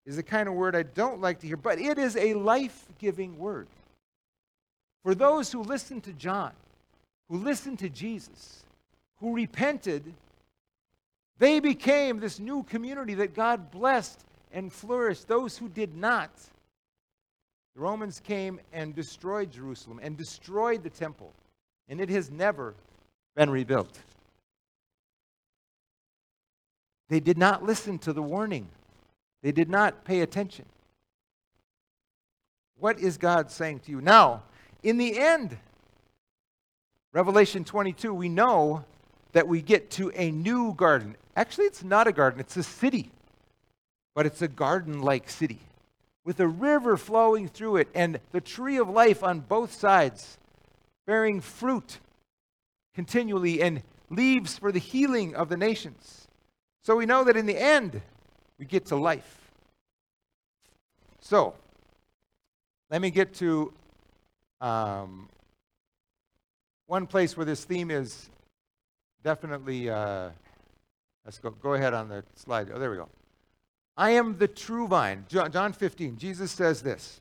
is 0.04 0.16
the 0.16 0.22
kind 0.22 0.48
of 0.48 0.54
word 0.54 0.76
I 0.76 0.84
don't 0.84 1.20
like 1.20 1.40
to 1.40 1.46
hear, 1.46 1.56
but 1.56 1.80
it 1.80 1.98
is 1.98 2.16
a 2.16 2.34
life 2.34 2.86
giving 2.98 3.38
word. 3.38 3.66
For 5.02 5.14
those 5.14 5.50
who 5.50 5.62
listened 5.62 6.04
to 6.04 6.12
John, 6.12 6.52
who 7.28 7.38
listened 7.38 7.80
to 7.80 7.88
Jesus, 7.88 8.62
who 9.20 9.34
repented, 9.34 10.12
they 11.38 11.60
became 11.60 12.18
this 12.18 12.38
new 12.38 12.62
community 12.64 13.14
that 13.14 13.34
God 13.34 13.70
blessed 13.70 14.20
and 14.52 14.72
flourished. 14.72 15.28
Those 15.28 15.58
who 15.58 15.68
did 15.68 15.96
not, 15.96 16.30
the 17.74 17.80
Romans 17.80 18.20
came 18.20 18.60
and 18.72 18.94
destroyed 18.94 19.50
Jerusalem 19.50 20.00
and 20.02 20.16
destroyed 20.16 20.82
the 20.82 20.90
temple, 20.90 21.32
and 21.88 22.00
it 22.00 22.08
has 22.08 22.30
never 22.30 22.74
been 23.34 23.50
rebuilt. 23.50 23.98
They 27.08 27.20
did 27.20 27.38
not 27.38 27.62
listen 27.64 27.98
to 28.00 28.12
the 28.12 28.22
warning, 28.22 28.68
they 29.42 29.52
did 29.52 29.68
not 29.68 30.04
pay 30.04 30.20
attention. 30.20 30.64
What 32.78 32.98
is 32.98 33.16
God 33.16 33.50
saying 33.50 33.80
to 33.80 33.90
you? 33.90 34.00
Now, 34.00 34.42
in 34.82 34.98
the 34.98 35.18
end, 35.18 35.56
Revelation 37.12 37.64
22, 37.64 38.12
we 38.12 38.28
know 38.28 38.84
that 39.32 39.48
we 39.48 39.62
get 39.62 39.90
to 39.92 40.12
a 40.14 40.30
new 40.30 40.74
garden. 40.74 41.16
Actually, 41.36 41.66
it's 41.66 41.82
not 41.82 42.06
a 42.06 42.12
garden, 42.12 42.38
it's 42.38 42.56
a 42.56 42.62
city. 42.62 43.10
But 44.14 44.26
it's 44.26 44.42
a 44.42 44.48
garden 44.48 45.00
like 45.00 45.30
city 45.30 45.60
with 46.26 46.40
a 46.40 46.48
river 46.48 46.96
flowing 46.96 47.46
through 47.46 47.76
it 47.76 47.88
and 47.94 48.18
the 48.32 48.40
tree 48.40 48.76
of 48.78 48.90
life 48.90 49.22
on 49.22 49.38
both 49.38 49.72
sides, 49.72 50.36
bearing 51.06 51.40
fruit 51.40 52.00
continually 52.94 53.62
and 53.62 53.80
leaves 54.10 54.58
for 54.58 54.72
the 54.72 54.80
healing 54.80 55.36
of 55.36 55.48
the 55.48 55.56
nations. 55.56 56.25
So 56.86 56.94
we 56.94 57.04
know 57.04 57.24
that 57.24 57.36
in 57.36 57.46
the 57.46 57.60
end, 57.60 58.00
we 58.60 58.64
get 58.64 58.86
to 58.86 58.96
life. 58.96 59.50
So, 61.20 61.52
let 62.92 63.02
me 63.02 63.10
get 63.10 63.34
to 63.34 63.72
um, 64.60 65.28
one 66.86 67.08
place 67.08 67.36
where 67.36 67.44
this 67.44 67.64
theme 67.64 67.90
is 67.90 68.30
definitely. 69.24 69.90
Uh, 69.90 70.28
let's 71.24 71.40
go. 71.40 71.50
Go 71.50 71.74
ahead 71.74 71.92
on 71.92 72.08
the 72.08 72.22
slide. 72.36 72.68
Oh, 72.72 72.78
there 72.78 72.92
we 72.92 72.98
go. 72.98 73.08
I 73.96 74.10
am 74.10 74.38
the 74.38 74.46
true 74.46 74.86
vine. 74.86 75.24
John 75.28 75.72
15. 75.72 76.16
Jesus 76.16 76.52
says 76.52 76.82
this. 76.82 77.20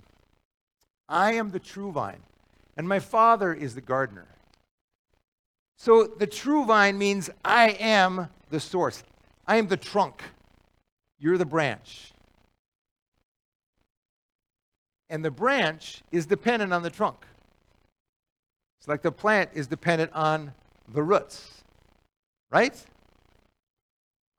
I 1.09 1.33
am 1.33 1.49
the 1.49 1.59
true 1.59 1.91
vine, 1.91 2.21
and 2.77 2.87
my 2.87 2.99
Father 2.99 3.51
is 3.51 3.73
the 3.73 3.81
gardener. 3.81 4.27
So 5.75 6.05
the 6.05 6.27
true 6.27 6.65
vine 6.65 6.99
means 6.99 7.31
I 7.43 7.69
am 7.79 8.29
the 8.51 8.59
source. 8.59 9.01
I 9.47 9.57
am 9.57 9.67
the 9.67 9.77
trunk, 9.77 10.23
you're 11.19 11.37
the 11.37 11.45
branch. 11.45 12.11
And 15.09 15.23
the 15.23 15.31
branch 15.31 16.01
is 16.11 16.25
dependent 16.25 16.73
on 16.73 16.81
the 16.81 16.89
trunk. 16.89 17.25
It's 18.79 18.87
like 18.87 19.01
the 19.01 19.11
plant 19.11 19.51
is 19.53 19.67
dependent 19.67 20.11
on 20.13 20.51
the 20.93 21.03
roots, 21.03 21.63
right? 22.51 22.75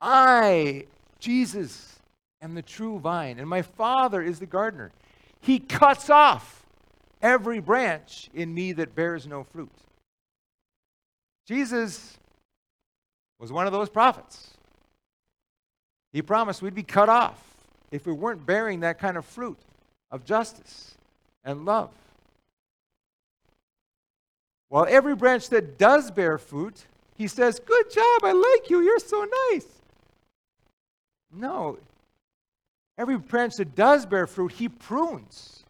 I, 0.01 0.87
Jesus, 1.21 1.99
am 2.43 2.55
the 2.55 2.63
true 2.63 2.99
vine, 2.99 3.39
and 3.39 3.49
my 3.49 3.63
Father 3.63 4.23
is 4.23 4.39
the 4.39 4.47
gardener. 4.47 4.93
He 5.41 5.59
cuts 5.59 6.11
off 6.11 6.65
every 7.23 7.61
branch 7.61 8.29
in 8.35 8.53
me 8.53 8.73
that 8.73 8.95
bears 8.95 9.27
no 9.27 9.45
fruit. 9.45 9.71
Jesus 11.47 12.19
was 13.39 13.53
one 13.53 13.67
of 13.67 13.73
those 13.73 13.89
prophets. 13.89 14.56
He 16.17 16.23
promised 16.23 16.63
we'd 16.63 16.75
be 16.75 16.83
cut 16.83 17.11
off 17.11 17.39
if 17.91 18.07
we 18.07 18.13
weren't 18.15 18.47
bearing 18.47 18.81
that 18.81 18.99
kind 18.99 19.19
of 19.19 19.27
fruit 19.27 19.59
of 20.11 20.25
justice 20.25 20.95
and 21.45 21.67
love. 21.67 21.91
While 24.71 24.87
every 24.89 25.15
branch 25.15 25.51
that 25.51 25.77
does 25.77 26.11
bear 26.11 26.39
fruit, 26.39 26.87
he 27.19 27.27
says, 27.29 27.61
Good 27.61 27.91
job, 27.93 28.25
I 28.25 28.33
like 28.33 28.71
you, 28.71 28.81
you're 28.81 28.99
so 28.99 29.29
nice. 29.51 29.67
No. 31.31 31.77
Every 32.97 33.19
branch 33.19 33.57
that 33.57 33.75
does 33.77 34.07
bear 34.07 34.27
fruit, 34.27 34.53
he 34.53 34.71
prunes 34.71 35.65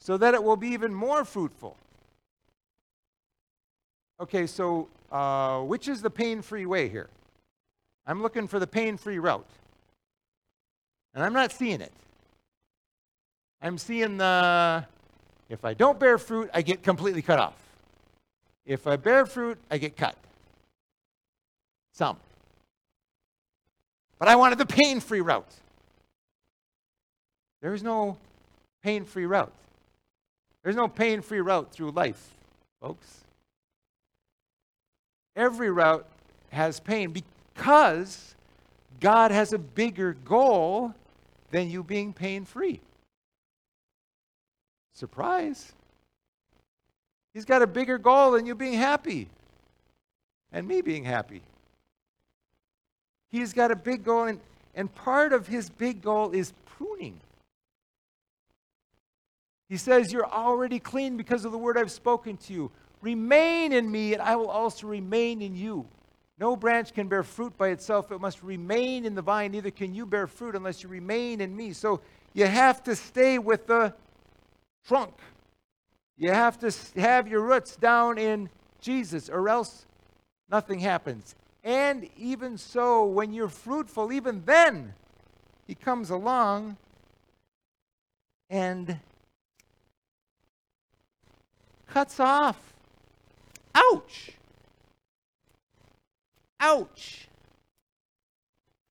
so 0.00 0.16
that 0.16 0.34
it 0.34 0.42
will 0.42 0.56
be 0.56 0.70
even 0.70 0.92
more 0.92 1.24
fruitful. 1.24 1.76
Okay, 4.18 4.48
so 4.48 4.88
uh, 5.12 5.60
which 5.60 5.86
is 5.86 6.02
the 6.02 6.10
pain 6.10 6.42
free 6.42 6.66
way 6.66 6.88
here? 6.88 7.08
I'm 8.06 8.22
looking 8.22 8.46
for 8.48 8.58
the 8.58 8.66
pain 8.66 8.96
free 8.96 9.18
route. 9.18 9.46
And 11.14 11.22
I'm 11.22 11.32
not 11.32 11.52
seeing 11.52 11.80
it. 11.80 11.92
I'm 13.62 13.78
seeing 13.78 14.18
the 14.18 14.84
if 15.48 15.64
I 15.64 15.74
don't 15.74 15.98
bear 16.00 16.18
fruit, 16.18 16.50
I 16.52 16.62
get 16.62 16.82
completely 16.82 17.22
cut 17.22 17.38
off. 17.38 17.56
If 18.66 18.86
I 18.86 18.96
bear 18.96 19.26
fruit, 19.26 19.58
I 19.70 19.78
get 19.78 19.96
cut. 19.96 20.16
Some. 21.92 22.16
But 24.18 24.28
I 24.28 24.36
wanted 24.36 24.58
the 24.58 24.66
pain 24.66 25.00
free 25.00 25.20
route. 25.20 25.52
There's 27.60 27.82
no 27.82 28.16
pain 28.82 29.04
free 29.04 29.26
route. 29.26 29.52
There's 30.62 30.76
no 30.76 30.88
pain 30.88 31.20
free 31.20 31.40
route 31.40 31.72
through 31.72 31.90
life, 31.90 32.30
folks. 32.80 33.20
Every 35.36 35.70
route 35.70 36.06
has 36.50 36.80
pain 36.80 37.10
because 37.54 38.34
God 39.00 39.30
has 39.30 39.52
a 39.52 39.58
bigger 39.58 40.14
goal 40.24 40.94
than 41.50 41.70
you 41.70 41.82
being 41.82 42.12
pain 42.12 42.44
free. 42.44 42.80
Surprise. 44.92 45.72
He's 47.32 47.44
got 47.44 47.62
a 47.62 47.66
bigger 47.66 47.98
goal 47.98 48.32
than 48.32 48.46
you 48.46 48.54
being 48.54 48.74
happy 48.74 49.28
and 50.52 50.66
me 50.66 50.80
being 50.80 51.04
happy. 51.04 51.42
He's 53.30 53.52
got 53.52 53.72
a 53.72 53.76
big 53.76 54.04
goal, 54.04 54.24
and, 54.24 54.40
and 54.76 54.94
part 54.94 55.32
of 55.32 55.48
his 55.48 55.68
big 55.68 56.00
goal 56.00 56.30
is 56.30 56.52
pruning. 56.64 57.18
He 59.68 59.76
says, 59.76 60.12
You're 60.12 60.30
already 60.30 60.78
clean 60.78 61.16
because 61.16 61.44
of 61.44 61.50
the 61.50 61.58
word 61.58 61.76
I've 61.76 61.90
spoken 61.90 62.36
to 62.36 62.52
you. 62.52 62.70
Remain 63.02 63.72
in 63.72 63.90
me, 63.90 64.12
and 64.12 64.22
I 64.22 64.36
will 64.36 64.48
also 64.48 64.86
remain 64.86 65.42
in 65.42 65.56
you. 65.56 65.86
No 66.38 66.56
branch 66.56 66.92
can 66.92 67.08
bear 67.08 67.22
fruit 67.22 67.56
by 67.56 67.68
itself, 67.68 68.10
it 68.10 68.20
must 68.20 68.42
remain 68.42 69.04
in 69.04 69.14
the 69.14 69.22
vine. 69.22 69.52
Neither 69.52 69.70
can 69.70 69.94
you 69.94 70.04
bear 70.04 70.26
fruit 70.26 70.56
unless 70.56 70.82
you 70.82 70.88
remain 70.88 71.40
in 71.40 71.56
me. 71.56 71.72
So 71.72 72.00
you 72.32 72.46
have 72.46 72.82
to 72.84 72.96
stay 72.96 73.38
with 73.38 73.66
the 73.66 73.94
trunk. 74.86 75.14
You 76.16 76.30
have 76.30 76.58
to 76.60 77.00
have 77.00 77.28
your 77.28 77.40
roots 77.40 77.76
down 77.76 78.18
in 78.18 78.48
Jesus, 78.80 79.28
or 79.28 79.48
else 79.48 79.86
nothing 80.50 80.80
happens. 80.80 81.34
And 81.62 82.08
even 82.18 82.58
so, 82.58 83.06
when 83.06 83.32
you're 83.32 83.48
fruitful, 83.48 84.12
even 84.12 84.42
then, 84.44 84.94
He 85.66 85.74
comes 85.74 86.10
along 86.10 86.76
and 88.50 88.98
cuts 91.88 92.20
off. 92.20 92.74
Ouch! 93.74 94.32
Ouch! 96.60 97.28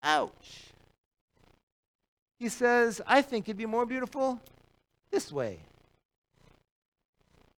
Ouch! 0.03 0.73
He 2.39 2.49
says, 2.49 3.01
I 3.07 3.21
think 3.21 3.47
it'd 3.47 3.57
be 3.57 3.65
more 3.65 3.85
beautiful 3.85 4.39
this 5.11 5.31
way. 5.31 5.59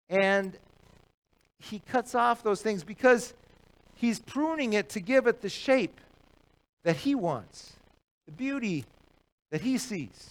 And 0.09 0.57
he 1.57 1.79
cuts 1.79 2.13
off 2.13 2.43
those 2.43 2.61
things 2.61 2.83
because 2.83 3.33
he's 3.95 4.19
pruning 4.19 4.73
it 4.73 4.89
to 4.89 4.99
give 4.99 5.25
it 5.25 5.41
the 5.41 5.49
shape 5.49 5.99
that 6.83 6.97
he 6.97 7.15
wants, 7.15 7.73
the 8.27 8.31
beauty 8.31 8.85
that 9.49 9.61
he 9.61 9.77
sees. 9.77 10.29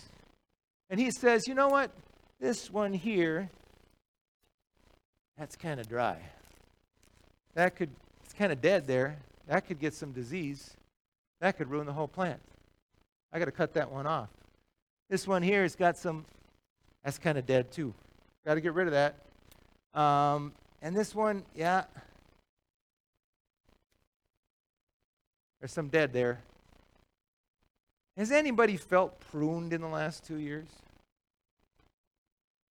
And 0.88 1.00
he 1.00 1.10
says, 1.10 1.48
you 1.48 1.54
know 1.54 1.68
what? 1.68 1.90
This 2.38 2.70
one 2.70 2.92
here, 2.92 3.50
that's 5.36 5.56
kind 5.56 5.80
of 5.80 5.88
dry. 5.88 6.18
That 7.54 7.74
could, 7.74 7.90
it's 8.24 8.34
kind 8.34 8.52
of 8.52 8.60
dead 8.60 8.86
there. 8.86 9.16
That 9.46 9.66
could 9.66 9.78
get 9.78 9.94
some 9.94 10.12
disease. 10.12 10.74
That 11.40 11.56
could 11.56 11.70
ruin 11.70 11.86
the 11.86 11.92
whole 11.92 12.08
plant. 12.08 12.40
I 13.32 13.38
got 13.38 13.46
to 13.46 13.52
cut 13.52 13.74
that 13.74 13.90
one 13.90 14.06
off. 14.06 14.28
This 15.10 15.26
one 15.26 15.42
here 15.42 15.62
has 15.62 15.76
got 15.76 15.96
some, 15.96 16.24
that's 17.04 17.18
kind 17.18 17.36
of 17.36 17.46
dead 17.46 17.70
too. 17.70 17.92
Got 18.46 18.54
to 18.54 18.60
get 18.60 18.74
rid 18.74 18.86
of 18.86 18.92
that. 18.92 20.00
Um, 20.00 20.52
and 20.80 20.96
this 20.96 21.14
one, 21.14 21.42
yeah, 21.54 21.84
there's 25.60 25.72
some 25.72 25.88
dead 25.88 26.12
there. 26.12 26.40
Has 28.16 28.30
anybody 28.30 28.76
felt 28.76 29.18
pruned 29.30 29.72
in 29.72 29.80
the 29.80 29.88
last 29.88 30.24
two 30.24 30.36
years? 30.36 30.68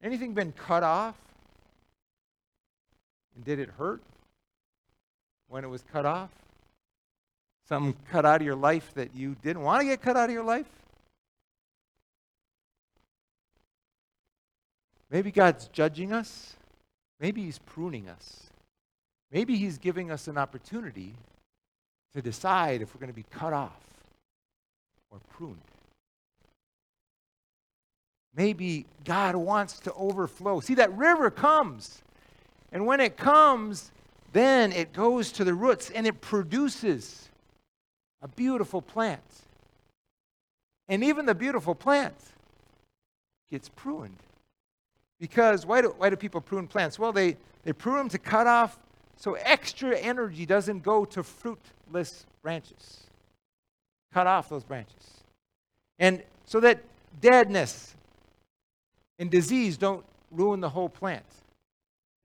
Anything 0.01 0.33
been 0.33 0.51
cut 0.51 0.83
off? 0.83 1.15
And 3.35 3.43
did 3.43 3.59
it 3.59 3.69
hurt 3.77 4.01
when 5.49 5.63
it 5.63 5.67
was 5.67 5.83
cut 5.91 6.05
off? 6.05 6.29
Something 7.73 7.95
cut 8.11 8.23
out 8.23 8.39
of 8.39 8.45
your 8.45 8.55
life 8.55 8.91
that 8.93 9.15
you 9.15 9.35
didn't 9.41 9.63
want 9.63 9.81
to 9.81 9.87
get 9.87 9.99
cut 9.99 10.15
out 10.15 10.29
of 10.29 10.31
your 10.31 10.43
life? 10.43 10.67
Maybe 15.09 15.31
God's 15.31 15.69
judging 15.69 16.13
us. 16.13 16.55
Maybe 17.19 17.41
He's 17.41 17.57
pruning 17.57 18.07
us. 18.07 18.43
Maybe 19.31 19.55
He's 19.55 19.79
giving 19.79 20.11
us 20.11 20.27
an 20.27 20.37
opportunity 20.37 21.15
to 22.13 22.21
decide 22.21 22.83
if 22.83 22.93
we're 22.93 22.99
going 22.99 23.11
to 23.11 23.15
be 23.15 23.25
cut 23.31 23.53
off 23.53 23.81
or 25.09 25.17
pruned. 25.35 25.57
Maybe 28.35 28.85
God 29.03 29.35
wants 29.35 29.79
to 29.79 29.93
overflow. 29.93 30.59
See, 30.59 30.75
that 30.75 30.95
river 30.95 31.31
comes. 31.31 32.03
And 32.71 32.85
when 32.85 32.99
it 32.99 33.17
comes, 33.17 33.91
then 34.31 34.71
it 34.71 34.93
goes 34.93 35.31
to 35.31 35.43
the 35.43 35.55
roots 35.55 35.89
and 35.89 36.05
it 36.05 36.21
produces 36.21 37.29
a 38.23 38.27
beautiful 38.29 38.81
plant. 38.81 39.21
And 40.87 41.03
even 41.03 41.25
the 41.25 41.35
beautiful 41.35 41.75
plant 41.75 42.15
gets 43.51 43.69
pruned. 43.69 44.17
Because 45.19 45.65
why 45.65 45.81
do, 45.81 45.93
why 45.97 46.09
do 46.09 46.15
people 46.15 46.41
prune 46.41 46.67
plants? 46.67 46.97
Well, 46.97 47.11
they, 47.11 47.37
they 47.63 47.73
prune 47.73 47.97
them 47.97 48.09
to 48.09 48.17
cut 48.17 48.47
off 48.47 48.79
so 49.17 49.33
extra 49.35 49.97
energy 49.97 50.45
doesn't 50.45 50.83
go 50.83 51.05
to 51.05 51.23
fruitless 51.23 52.25
branches. 52.41 53.03
Cut 54.13 54.27
off 54.27 54.49
those 54.49 54.63
branches. 54.63 55.23
And 55.99 56.23
so 56.45 56.59
that 56.61 56.83
deadness 57.21 57.95
and 59.19 59.29
disease 59.29 59.77
don't 59.77 60.03
ruin 60.31 60.59
the 60.59 60.69
whole 60.69 60.89
plant. 60.89 61.25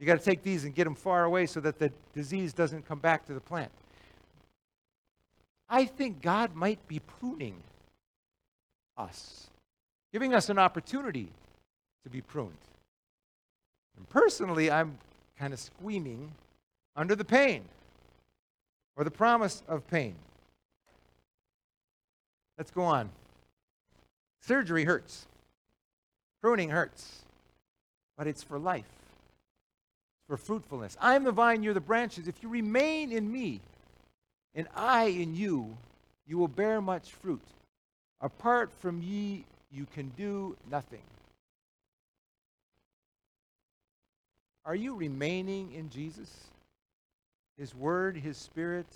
You 0.01 0.07
got 0.07 0.19
to 0.19 0.25
take 0.25 0.43
these 0.43 0.65
and 0.65 0.75
get 0.75 0.85
them 0.85 0.95
far 0.95 1.25
away 1.25 1.47
so 1.47 1.61
that 1.61 1.79
the 1.79 1.93
disease 2.15 2.53
doesn't 2.53 2.87
come 2.87 2.99
back 2.99 3.27
to 3.27 3.35
the 3.35 3.41
plant. 3.41 3.71
I 5.69 5.85
think 5.85 6.23
God 6.23 6.55
might 6.55 6.87
be 6.89 7.01
pruning 7.01 7.57
us, 8.97 9.49
giving 10.13 10.35
us 10.35 10.49
an 10.49 10.59
opportunity 10.59 11.29
to 12.05 12.11
be 12.11 12.21
pruned. 12.21 12.53
And 13.97 14.09
personally, 14.09 14.71
I'm 14.71 14.99
kind 15.39 15.53
of 15.53 15.59
squeaming 15.59 16.33
under 16.97 17.15
the 17.15 17.25
pain 17.25 17.65
or 18.97 19.05
the 19.05 19.11
promise 19.11 19.63
of 19.69 19.87
pain. 19.89 20.15
Let's 22.57 22.71
go 22.71 22.83
on. 22.83 23.11
Surgery 24.41 24.85
hurts, 24.85 25.27
pruning 26.41 26.71
hurts, 26.71 27.23
but 28.17 28.27
it's 28.27 28.43
for 28.43 28.59
life, 28.59 28.89
for 30.27 30.37
fruitfulness. 30.37 30.97
I 31.01 31.15
am 31.15 31.25
the 31.25 31.33
vine, 31.33 31.63
you're 31.63 31.75
the 31.75 31.81
branches. 31.81 32.27
If 32.27 32.43
you 32.43 32.49
remain 32.49 33.13
in 33.13 33.31
me, 33.31 33.61
and 34.55 34.67
I 34.75 35.05
in 35.05 35.35
you, 35.35 35.77
you 36.27 36.39
will 36.39 36.49
bear 36.49 36.81
much 36.81 37.13
fruit. 37.13 37.43
Apart 38.21 38.71
from 38.81 39.03
ye, 39.03 39.45
you 39.71 39.87
can 39.95 40.13
do 40.17 40.57
nothing. 40.71 41.03
Are 44.65 44.75
you 44.75 44.95
remaining 44.95 45.73
in 45.73 45.89
Jesus? 45.89 46.31
His 47.57 47.75
Word, 47.75 48.17
His 48.17 48.37
Spirit, 48.37 48.87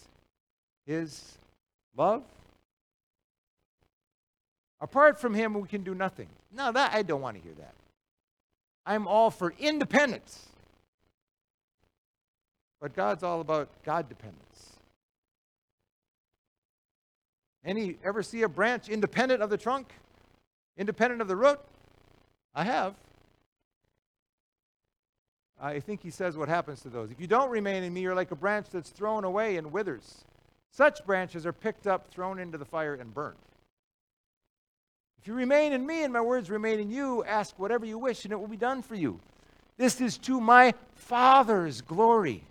His 0.86 1.38
love? 1.96 2.22
Apart 4.80 5.20
from 5.20 5.34
Him, 5.34 5.54
we 5.54 5.68
can 5.68 5.82
do 5.82 5.94
nothing. 5.94 6.28
No, 6.54 6.72
that 6.72 6.92
I 6.92 7.02
don't 7.02 7.22
want 7.22 7.36
to 7.36 7.42
hear 7.42 7.54
that. 7.58 7.74
I'm 8.84 9.06
all 9.06 9.30
for 9.30 9.54
independence. 9.58 10.46
But 12.80 12.96
God's 12.96 13.22
all 13.22 13.40
about 13.40 13.68
God 13.84 14.08
dependence. 14.08 14.71
Any 17.64 17.96
ever 18.04 18.22
see 18.22 18.42
a 18.42 18.48
branch 18.48 18.88
independent 18.88 19.42
of 19.42 19.50
the 19.50 19.58
trunk? 19.58 19.88
Independent 20.76 21.20
of 21.20 21.28
the 21.28 21.36
root? 21.36 21.60
I 22.54 22.64
have. 22.64 22.94
I 25.60 25.78
think 25.78 26.02
he 26.02 26.10
says 26.10 26.36
what 26.36 26.48
happens 26.48 26.80
to 26.82 26.88
those. 26.88 27.12
If 27.12 27.20
you 27.20 27.28
don't 27.28 27.50
remain 27.50 27.84
in 27.84 27.94
me, 27.94 28.00
you're 28.00 28.16
like 28.16 28.32
a 28.32 28.36
branch 28.36 28.66
that's 28.70 28.90
thrown 28.90 29.22
away 29.22 29.56
and 29.56 29.72
withers. 29.72 30.24
Such 30.72 31.04
branches 31.04 31.46
are 31.46 31.52
picked 31.52 31.86
up, 31.86 32.10
thrown 32.10 32.40
into 32.40 32.58
the 32.58 32.64
fire, 32.64 32.94
and 32.94 33.14
burned. 33.14 33.36
If 35.20 35.28
you 35.28 35.34
remain 35.34 35.72
in 35.72 35.86
me 35.86 36.02
and 36.02 36.12
my 36.12 36.20
words 36.20 36.50
remain 36.50 36.80
in 36.80 36.90
you, 36.90 37.22
ask 37.22 37.56
whatever 37.58 37.86
you 37.86 37.96
wish, 37.96 38.24
and 38.24 38.32
it 38.32 38.40
will 38.40 38.48
be 38.48 38.56
done 38.56 38.82
for 38.82 38.96
you. 38.96 39.20
This 39.76 40.00
is 40.00 40.18
to 40.18 40.40
my 40.40 40.74
Father's 40.96 41.80
glory. 41.80 42.42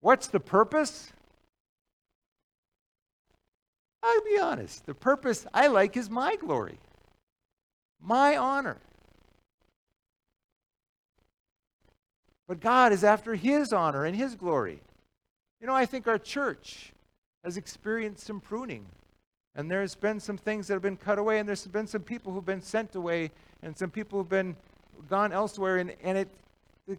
What's 0.00 0.28
the 0.28 0.38
purpose? 0.38 1.12
I'll 4.06 4.24
be 4.24 4.38
honest. 4.38 4.86
The 4.86 4.94
purpose 4.94 5.46
I 5.52 5.66
like 5.66 5.96
is 5.96 6.08
my 6.08 6.36
glory, 6.36 6.78
my 8.00 8.36
honor. 8.36 8.78
But 12.46 12.60
God 12.60 12.92
is 12.92 13.02
after 13.02 13.34
His 13.34 13.72
honor 13.72 14.04
and 14.04 14.14
His 14.14 14.36
glory. 14.36 14.80
You 15.60 15.66
know, 15.66 15.74
I 15.74 15.86
think 15.86 16.06
our 16.06 16.18
church 16.18 16.92
has 17.42 17.56
experienced 17.56 18.24
some 18.24 18.40
pruning. 18.40 18.86
And 19.56 19.68
there's 19.70 19.96
been 19.96 20.20
some 20.20 20.36
things 20.36 20.68
that 20.68 20.74
have 20.74 20.82
been 20.82 20.98
cut 20.98 21.18
away, 21.18 21.40
and 21.40 21.48
there's 21.48 21.66
been 21.66 21.86
some 21.88 22.02
people 22.02 22.32
who've 22.32 22.44
been 22.44 22.60
sent 22.60 22.94
away, 22.94 23.30
and 23.62 23.76
some 23.76 23.90
people 23.90 24.20
who've 24.20 24.28
been 24.28 24.54
gone 25.08 25.32
elsewhere. 25.32 25.78
And, 25.78 25.94
and 26.04 26.18
it, 26.18 26.28
the 26.86 26.98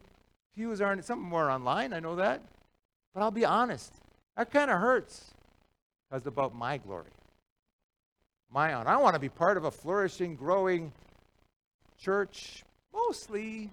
pews 0.56 0.82
aren't, 0.82 1.06
some 1.06 1.22
more 1.22 1.50
online, 1.50 1.94
I 1.94 2.02
know 2.02 2.16
that. 2.18 2.42
But 3.14 3.22
I'll 3.22 3.32
be 3.32 3.46
honest, 3.46 3.94
that 4.36 4.52
kind 4.52 4.70
of 4.70 4.80
hurts 4.80 5.34
because 6.10 6.26
about 6.26 6.56
my 6.56 6.78
glory, 6.78 7.12
my 8.52 8.74
own. 8.74 8.88
I 8.88 8.98
want 8.98 9.16
to 9.16 9.20
be 9.20 9.30
part 9.30 9.58
of 9.58 9.66
a 9.66 9.72
flourishing, 9.72 10.36
growing 10.36 10.92
church, 12.00 12.64
mostly 12.94 13.70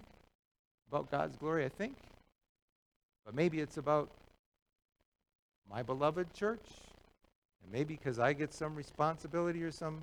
about 0.89 1.09
God's 1.09 1.35
glory, 1.37 1.65
I 1.65 1.69
think. 1.69 1.95
But 3.25 3.35
maybe 3.35 3.59
it's 3.59 3.77
about 3.77 4.09
my 5.69 5.81
beloved 5.81 6.33
church, 6.33 6.65
and 7.63 7.71
maybe 7.71 7.95
because 7.95 8.19
I 8.19 8.33
get 8.33 8.53
some 8.53 8.75
responsibility 8.75 9.63
or 9.63 9.71
some. 9.71 10.01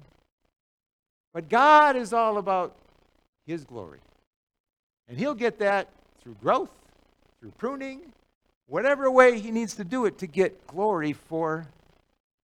But 1.32 1.48
God 1.48 1.96
is 1.96 2.12
all 2.12 2.38
about 2.38 2.74
His 3.46 3.64
glory. 3.64 4.00
And 5.08 5.18
He'll 5.18 5.34
get 5.34 5.58
that 5.58 5.88
through 6.22 6.36
growth, 6.42 6.70
through 7.40 7.52
pruning, 7.58 8.00
whatever 8.66 9.10
way 9.10 9.38
He 9.38 9.50
needs 9.50 9.74
to 9.74 9.84
do 9.84 10.06
it 10.06 10.18
to 10.18 10.26
get 10.26 10.66
glory 10.66 11.12
for 11.12 11.66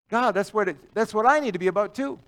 God. 0.10 0.34
That's 0.34 0.54
what, 0.54 0.70
it, 0.70 0.78
that's 0.94 1.13
what 1.13 1.26
I 1.26 1.39
need 1.39 1.54
to 1.54 1.60
be 1.60 1.68
about 1.68 1.96
too. 1.96 2.20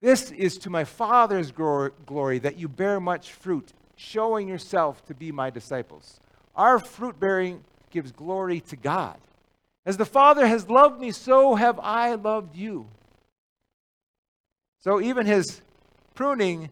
This 0.00 0.32
is 0.32 0.58
to 0.58 0.70
my 0.70 0.84
Father's 0.84 1.52
glory 1.52 2.40
that 2.40 2.58
you 2.58 2.68
bear 2.68 2.98
much 2.98 3.32
fruit, 3.32 3.72
showing 3.96 4.48
yourself 4.48 5.04
to 5.06 5.14
be 5.14 5.30
my 5.30 5.48
disciples. 5.48 6.18
Our 6.56 6.80
fruit 6.80 7.20
bearing 7.20 7.62
gives 7.90 8.10
glory 8.10 8.60
to 8.60 8.76
God. 8.76 9.16
As 9.86 9.96
the 9.96 10.04
Father 10.04 10.46
has 10.46 10.68
loved 10.68 11.00
me, 11.00 11.12
so 11.12 11.54
have 11.54 11.78
I 11.80 12.14
loved 12.14 12.56
you. 12.56 12.86
So 14.80 15.00
even 15.00 15.26
his 15.26 15.60
pruning, 16.14 16.70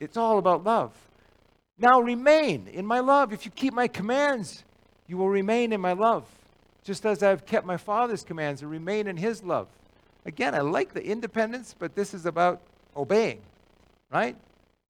it's 0.00 0.16
all 0.16 0.38
about 0.38 0.64
love. 0.64 0.92
Now 1.78 2.00
remain 2.00 2.68
in 2.68 2.84
my 2.84 3.00
love. 3.00 3.32
If 3.32 3.44
you 3.44 3.52
keep 3.52 3.74
my 3.74 3.88
commands, 3.88 4.64
you 5.06 5.16
will 5.16 5.28
remain 5.28 5.72
in 5.72 5.80
my 5.80 5.92
love, 5.92 6.24
just 6.84 7.06
as 7.06 7.22
I 7.22 7.28
have 7.28 7.46
kept 7.46 7.66
my 7.66 7.76
Father's 7.76 8.24
commands 8.24 8.62
and 8.62 8.70
remain 8.70 9.06
in 9.06 9.16
his 9.16 9.42
love. 9.42 9.68
Again, 10.24 10.54
I 10.54 10.60
like 10.60 10.92
the 10.92 11.04
independence, 11.04 11.74
but 11.78 11.94
this 11.94 12.14
is 12.14 12.26
about 12.26 12.60
obeying, 12.96 13.40
right? 14.12 14.36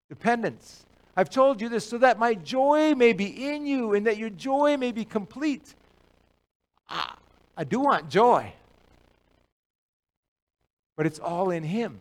Dependence. 0.09 0.85
I've 1.17 1.31
told 1.31 1.61
you 1.61 1.69
this 1.69 1.87
so 1.87 1.99
that 1.99 2.19
my 2.19 2.35
joy 2.35 2.95
may 2.95 3.13
be 3.13 3.51
in 3.51 3.67
you 3.67 3.95
and 3.95 4.07
that 4.07 4.17
your 4.17 4.31
joy 4.31 4.77
may 4.77 4.93
be 4.93 5.05
complete. 5.05 5.75
I, 6.89 7.15
I 7.57 7.65
do 7.65 7.81
want 7.81 8.09
joy, 8.09 8.53
but 10.97 11.07
it's 11.07 11.19
all 11.19 11.51
in 11.51 11.63
Him. 11.63 12.01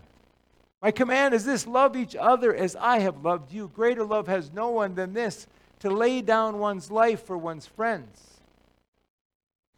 My 0.82 0.92
command 0.92 1.34
is 1.34 1.46
this 1.46 1.68
love 1.68 1.96
each 1.96 2.16
other 2.16 2.56
as 2.56 2.76
I 2.76 3.00
have 3.00 3.24
loved 3.24 3.54
you. 3.54 3.72
Greater 3.76 4.04
love 4.04 4.28
has 4.28 4.52
no 4.52 4.70
one 4.70 4.96
than 4.96 5.14
this 5.14 5.46
to 5.80 5.90
lay 5.90 6.22
down 6.22 6.60
one's 6.60 6.90
life 6.90 7.26
for 7.26 7.38
one's 7.38 7.68
friends. 7.68 8.31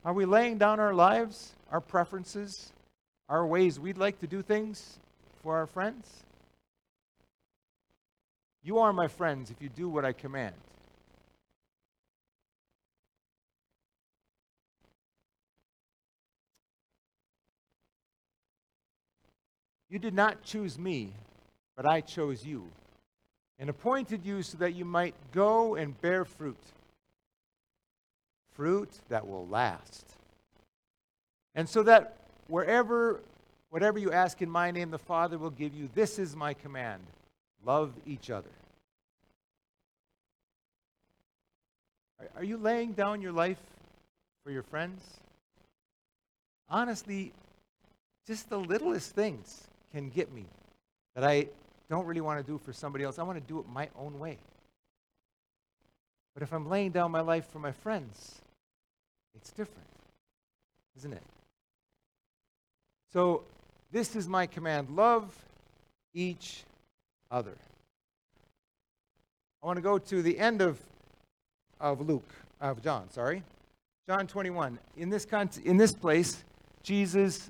Are 0.06 0.14
we 0.14 0.26
laying 0.26 0.58
down 0.58 0.82
our 0.82 0.94
lives, 0.94 1.54
our 1.72 1.80
preferences, 1.80 2.74
our 3.30 3.48
ways 3.48 3.80
we'd 3.80 3.98
like 3.98 4.20
to 4.20 4.28
do 4.28 4.42
things 4.42 5.00
for 5.42 5.56
our 5.56 5.66
friends? 5.66 6.24
You 8.64 8.80
are 8.80 8.92
my 8.92 9.08
friends 9.08 9.50
if 9.50 9.62
you 9.62 9.70
do 9.70 9.88
what 9.88 10.04
I 10.04 10.12
command. 10.12 10.56
You 19.90 20.00
did 20.00 20.14
not 20.14 20.44
choose 20.44 20.78
me, 20.78 21.14
but 21.78 21.86
I 21.86 22.02
chose 22.02 22.46
you 22.46 22.64
and 23.60 23.70
appointed 23.70 24.26
you 24.26 24.42
so 24.42 24.58
that 24.58 24.74
you 24.74 24.84
might 24.84 25.14
go 25.32 25.76
and 25.76 26.00
bear 26.02 26.26
fruit. 26.26 26.58
Fruit 28.56 28.90
that 29.10 29.28
will 29.28 29.48
last. 29.48 30.06
And 31.56 31.68
so 31.68 31.84
that 31.84 32.18
wherever, 32.48 33.22
whatever 33.70 34.00
you 34.00 34.12
ask 34.12 34.42
in 34.42 34.50
my 34.50 34.72
name, 34.72 34.92
the 34.92 35.00
Father 35.00 35.38
will 35.38 35.50
give 35.50 35.74
you. 35.74 35.90
This 35.94 36.20
is 36.20 36.36
my 36.36 36.54
command 36.54 37.02
Love 37.66 37.94
each 38.06 38.30
other. 38.30 38.50
Are 42.36 42.44
you 42.44 42.58
laying 42.58 42.94
down 42.94 43.22
your 43.22 43.32
life 43.32 43.60
for 44.44 44.52
your 44.52 44.64
friends? 44.64 45.02
Honestly, 46.70 47.32
just 48.28 48.50
the 48.50 48.58
littlest 48.58 49.14
things 49.14 49.64
can 49.94 50.10
get 50.10 50.34
me 50.34 50.46
that 51.16 51.24
I 51.24 51.48
don't 51.90 52.06
really 52.06 52.22
want 52.22 52.46
to 52.46 52.52
do 52.52 52.58
for 52.58 52.74
somebody 52.74 53.04
else. 53.04 53.20
I 53.20 53.24
want 53.24 53.40
to 53.40 53.48
do 53.48 53.60
it 53.60 53.66
my 53.68 53.90
own 53.98 54.20
way. 54.20 54.38
But 56.34 56.44
if 56.44 56.52
I'm 56.52 56.70
laying 56.70 56.92
down 56.92 57.12
my 57.12 57.22
life 57.22 57.48
for 57.52 57.60
my 57.60 57.72
friends, 57.72 58.42
it's 59.36 59.52
different, 59.52 59.88
isn't 60.98 61.14
it? 61.14 61.24
So, 63.12 63.44
this 63.92 64.16
is 64.16 64.28
my 64.28 64.48
command 64.48 64.90
love 64.96 65.32
each 66.16 66.64
other. 67.30 67.54
I 69.62 69.68
want 69.68 69.78
to 69.78 69.82
go 69.82 69.98
to 69.98 70.22
the 70.22 70.40
end 70.40 70.62
of, 70.62 70.80
of 71.80 72.02
Luke, 72.02 72.30
of 72.60 72.82
John, 72.84 73.10
sorry. 73.12 73.44
John 74.08 74.28
21. 74.28 74.78
In 74.98 75.10
this, 75.10 75.26
con- 75.26 75.50
in 75.64 75.78
this 75.78 75.94
place, 75.94 76.44
Jesus 76.82 77.50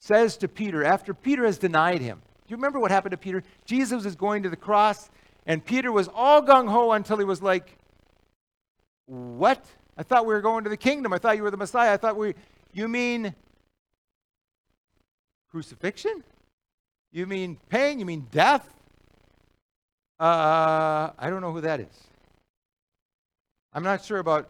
says 0.00 0.36
to 0.38 0.48
Peter, 0.48 0.84
after 0.84 1.14
Peter 1.14 1.46
has 1.46 1.56
denied 1.56 2.02
him, 2.02 2.20
do 2.46 2.52
you 2.52 2.56
remember 2.56 2.78
what 2.78 2.90
happened 2.90 3.12
to 3.12 3.16
Peter? 3.16 3.42
Jesus 3.64 4.04
is 4.04 4.14
going 4.14 4.42
to 4.42 4.50
the 4.50 4.56
cross, 4.56 5.08
and 5.46 5.64
Peter 5.64 5.90
was 5.90 6.08
all 6.14 6.42
gung 6.42 6.68
ho 6.68 6.92
until 6.92 7.16
he 7.16 7.24
was 7.24 7.40
like, 7.40 7.78
What? 9.06 9.64
I 9.96 10.02
thought 10.02 10.26
we 10.26 10.34
were 10.34 10.40
going 10.40 10.64
to 10.64 10.70
the 10.70 10.76
kingdom. 10.76 11.12
I 11.12 11.18
thought 11.18 11.36
you 11.36 11.42
were 11.42 11.50
the 11.50 11.56
Messiah. 11.56 11.92
I 11.92 11.96
thought 11.96 12.16
we. 12.16 12.34
You 12.72 12.88
mean 12.88 13.34
crucifixion? 15.50 16.24
You 17.12 17.26
mean 17.26 17.58
pain? 17.68 17.98
You 18.00 18.06
mean 18.06 18.26
death? 18.32 18.68
Uh, 20.18 21.10
I 21.18 21.30
don't 21.30 21.40
know 21.40 21.52
who 21.52 21.60
that 21.60 21.80
is. 21.80 22.02
I'm 23.72 23.82
not 23.82 24.04
sure 24.04 24.18
about 24.18 24.48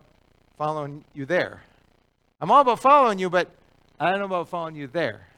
following 0.57 1.05
you 1.15 1.27
there. 1.27 1.63
I'm 2.41 2.51
all 2.51 2.61
about 2.61 2.81
following 2.81 3.19
you, 3.19 3.31
but 3.31 3.51
I 3.99 4.11
don't 4.11 4.19
know 4.19 4.27
about 4.27 4.49
following 4.49 4.77
you 4.77 4.87
there. 4.87 5.29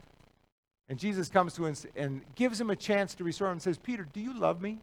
And 0.89 0.99
Jesus 0.99 1.29
comes 1.29 1.55
to 1.55 1.67
him 1.67 1.77
and 1.97 2.21
gives 2.35 2.61
him 2.61 2.71
a 2.71 2.77
chance 2.77 3.15
to 3.17 3.25
restore 3.25 3.49
him 3.49 3.53
and 3.53 3.63
says, 3.63 3.79
Peter, 3.79 4.07
do 4.13 4.21
you 4.21 4.39
love 4.39 4.61
me? 4.61 4.79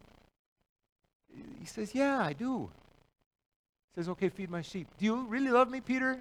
He 1.59 1.65
says, 1.65 1.95
Yeah, 1.95 2.19
I 2.19 2.33
do. 2.33 2.69
Says, 3.95 4.09
Okay, 4.09 4.29
feed 4.29 4.49
my 4.49 4.61
sheep. 4.61 4.87
Do 4.97 5.05
you 5.05 5.25
really 5.27 5.49
love 5.49 5.69
me, 5.69 5.81
Peter? 5.81 6.19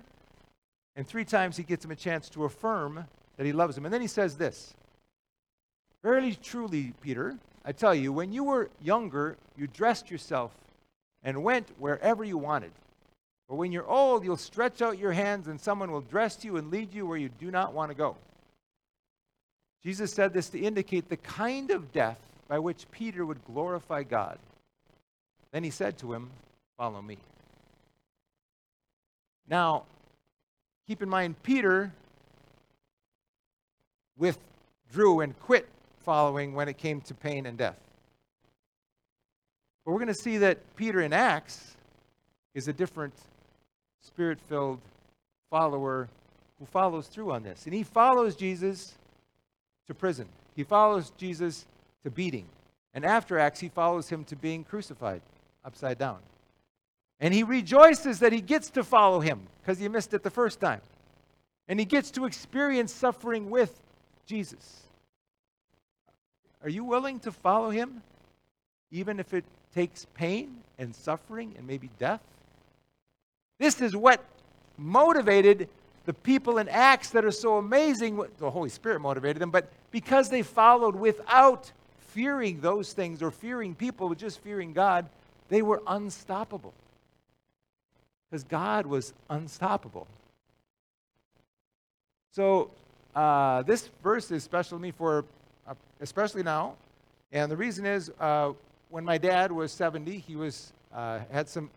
And 0.96 1.06
three 1.06 1.24
times 1.24 1.56
he 1.56 1.62
gets 1.62 1.84
him 1.84 1.90
a 1.90 1.96
chance 1.96 2.28
to 2.30 2.44
affirm 2.44 3.06
that 3.36 3.46
he 3.46 3.52
loves 3.52 3.76
him. 3.76 3.84
And 3.84 3.94
then 3.94 4.00
he 4.00 4.06
says 4.06 4.36
this 4.36 4.74
Verily, 6.02 6.36
truly, 6.42 6.92
Peter, 7.00 7.36
I 7.64 7.72
tell 7.72 7.94
you, 7.94 8.12
when 8.12 8.32
you 8.32 8.44
were 8.44 8.70
younger, 8.82 9.36
you 9.56 9.66
dressed 9.66 10.10
yourself 10.10 10.52
and 11.22 11.44
went 11.44 11.68
wherever 11.78 12.24
you 12.24 12.36
wanted. 12.36 12.72
But 13.48 13.56
when 13.56 13.72
you're 13.72 13.86
old, 13.86 14.24
you'll 14.24 14.36
stretch 14.36 14.82
out 14.82 14.98
your 14.98 15.12
hands 15.12 15.46
and 15.46 15.60
someone 15.60 15.92
will 15.92 16.00
dress 16.00 16.44
you 16.44 16.56
and 16.56 16.70
lead 16.70 16.92
you 16.92 17.06
where 17.06 17.18
you 17.18 17.28
do 17.28 17.50
not 17.50 17.72
want 17.72 17.90
to 17.90 17.96
go. 17.96 18.16
Jesus 19.82 20.12
said 20.12 20.32
this 20.32 20.48
to 20.50 20.60
indicate 20.60 21.08
the 21.08 21.16
kind 21.16 21.70
of 21.70 21.92
death 21.92 22.18
by 22.48 22.58
which 22.58 22.90
Peter 22.90 23.26
would 23.26 23.44
glorify 23.44 24.02
God. 24.02 24.38
Then 25.52 25.64
he 25.64 25.70
said 25.70 25.98
to 25.98 26.12
him, 26.12 26.30
Follow 26.78 27.02
me. 27.02 27.18
Now, 29.48 29.84
keep 30.86 31.02
in 31.02 31.08
mind, 31.08 31.42
Peter 31.42 31.92
withdrew 34.16 35.20
and 35.20 35.38
quit 35.40 35.68
following 36.00 36.54
when 36.54 36.68
it 36.68 36.78
came 36.78 37.00
to 37.02 37.14
pain 37.14 37.46
and 37.46 37.56
death. 37.56 37.78
But 39.84 39.92
we're 39.92 39.98
going 39.98 40.08
to 40.08 40.14
see 40.14 40.38
that 40.38 40.58
Peter 40.76 41.00
in 41.00 41.12
Acts 41.12 41.76
is 42.54 42.68
a 42.68 42.72
different 42.72 43.14
spirit 44.00 44.38
filled 44.48 44.80
follower 45.50 46.08
who 46.58 46.66
follows 46.66 47.08
through 47.08 47.32
on 47.32 47.42
this. 47.42 47.64
And 47.64 47.74
he 47.74 47.82
follows 47.82 48.36
Jesus 48.36 48.94
to 49.86 49.94
prison, 49.94 50.26
he 50.54 50.64
follows 50.64 51.12
Jesus 51.16 51.66
to 52.04 52.10
beating. 52.10 52.46
And 52.94 53.04
after 53.04 53.38
Acts, 53.38 53.60
he 53.60 53.68
follows 53.68 54.08
him 54.08 54.24
to 54.24 54.36
being 54.36 54.64
crucified 54.64 55.22
upside 55.64 55.98
down. 55.98 56.18
And 57.22 57.32
he 57.32 57.44
rejoices 57.44 58.18
that 58.18 58.32
he 58.32 58.40
gets 58.40 58.68
to 58.70 58.82
follow 58.82 59.20
him 59.20 59.40
because 59.62 59.78
he 59.78 59.86
missed 59.88 60.12
it 60.12 60.24
the 60.24 60.30
first 60.30 60.58
time. 60.58 60.80
And 61.68 61.78
he 61.78 61.86
gets 61.86 62.10
to 62.10 62.26
experience 62.26 62.92
suffering 62.92 63.48
with 63.48 63.80
Jesus. 64.26 64.82
Are 66.64 66.68
you 66.68 66.82
willing 66.82 67.20
to 67.20 67.30
follow 67.30 67.70
him, 67.70 68.02
even 68.90 69.20
if 69.20 69.32
it 69.32 69.44
takes 69.72 70.04
pain 70.14 70.56
and 70.80 70.92
suffering 70.94 71.54
and 71.56 71.64
maybe 71.64 71.90
death? 72.00 72.20
This 73.60 73.80
is 73.80 73.94
what 73.94 74.24
motivated 74.76 75.68
the 76.06 76.12
people 76.12 76.58
in 76.58 76.68
Acts 76.68 77.10
that 77.10 77.24
are 77.24 77.30
so 77.30 77.56
amazing. 77.56 78.20
The 78.38 78.50
Holy 78.50 78.68
Spirit 78.68 79.00
motivated 79.00 79.40
them, 79.40 79.52
but 79.52 79.70
because 79.92 80.28
they 80.28 80.42
followed 80.42 80.96
without 80.96 81.70
fearing 82.00 82.60
those 82.60 82.92
things 82.92 83.22
or 83.22 83.30
fearing 83.30 83.76
people, 83.76 84.08
but 84.08 84.18
just 84.18 84.40
fearing 84.40 84.72
God, 84.72 85.08
they 85.48 85.62
were 85.62 85.82
unstoppable. 85.86 86.74
Because 88.32 88.44
God 88.44 88.86
was 88.86 89.12
unstoppable. 89.28 90.06
So 92.30 92.70
uh, 93.14 93.60
this 93.64 93.90
verse 94.02 94.30
is 94.30 94.42
special 94.42 94.78
to 94.78 94.82
me 94.82 94.90
for, 94.90 95.26
uh, 95.68 95.74
especially 96.00 96.42
now, 96.42 96.76
and 97.30 97.52
the 97.52 97.56
reason 97.58 97.84
is 97.84 98.10
uh, 98.18 98.52
when 98.88 99.04
my 99.04 99.18
dad 99.18 99.52
was 99.52 99.70
70, 99.70 100.16
he 100.16 100.34
was 100.34 100.72
uh, 100.94 101.18
had 101.30 101.46
some 101.46 101.68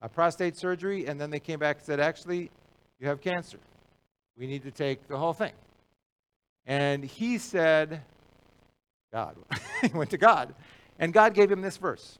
uh, 0.00 0.08
prostate 0.08 0.56
surgery, 0.56 1.06
and 1.06 1.20
then 1.20 1.28
they 1.28 1.40
came 1.40 1.58
back 1.58 1.76
and 1.76 1.84
said, 1.84 2.00
actually, 2.00 2.50
you 2.98 3.06
have 3.06 3.20
cancer. 3.20 3.58
We 4.38 4.46
need 4.46 4.62
to 4.62 4.70
take 4.70 5.06
the 5.06 5.18
whole 5.18 5.34
thing. 5.34 5.52
And 6.64 7.04
he 7.04 7.36
said, 7.36 8.00
God. 9.12 9.36
he 9.82 9.88
went 9.88 10.08
to 10.10 10.18
God. 10.18 10.54
And 10.98 11.12
God 11.12 11.34
gave 11.34 11.52
him 11.52 11.60
this 11.60 11.76
verse. 11.76 12.18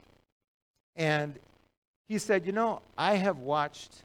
And 0.97 1.35
he 2.09 2.19
said, 2.19 2.47
You 2.47 2.53
know, 2.53 2.83
I 2.97 3.15
have 3.15 3.39
watched 3.39 4.03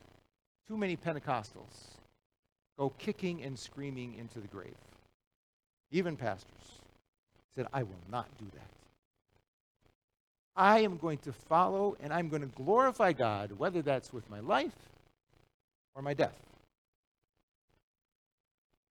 too 0.67 0.77
many 0.77 0.97
Pentecostals 0.97 1.91
go 2.77 2.91
kicking 2.97 3.43
and 3.43 3.57
screaming 3.57 4.15
into 4.17 4.39
the 4.39 4.47
grave. 4.47 4.75
Even 5.91 6.15
pastors 6.15 6.79
said, 7.55 7.67
I 7.73 7.83
will 7.83 7.99
not 8.09 8.27
do 8.39 8.45
that. 8.53 8.67
I 10.55 10.79
am 10.79 10.97
going 10.97 11.17
to 11.19 11.33
follow 11.33 11.95
and 12.01 12.13
I'm 12.13 12.29
going 12.29 12.41
to 12.41 12.47
glorify 12.47 13.13
God, 13.13 13.51
whether 13.57 13.81
that's 13.81 14.11
with 14.11 14.29
my 14.29 14.39
life 14.39 14.75
or 15.95 16.01
my 16.01 16.13
death. 16.13 16.35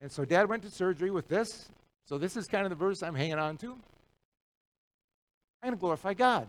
And 0.01 0.11
so 0.11 0.25
dad 0.25 0.49
went 0.49 0.63
to 0.63 0.71
surgery 0.71 1.11
with 1.11 1.29
this. 1.29 1.69
So 2.07 2.19
this 2.19 2.37
is 2.37 2.47
kind 2.47 2.65
of 2.65 2.71
the 2.71 2.77
verse 2.77 3.03
I'm 3.03 3.15
hanging 3.15 3.39
on 3.39 3.57
to. 3.59 3.73
I'm 5.63 5.69
going 5.69 5.75
to 5.75 5.81
glorify 5.81 6.15
God. 6.15 6.49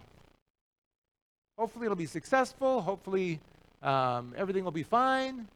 Hopefully 1.58 1.86
it'll 1.86 1.96
be 1.96 2.06
successful. 2.06 2.82
Hopefully 2.82 3.40
um, 3.84 4.34
everything 4.38 4.64
will 4.64 4.72
be 4.72 4.84
fine. 4.84 5.48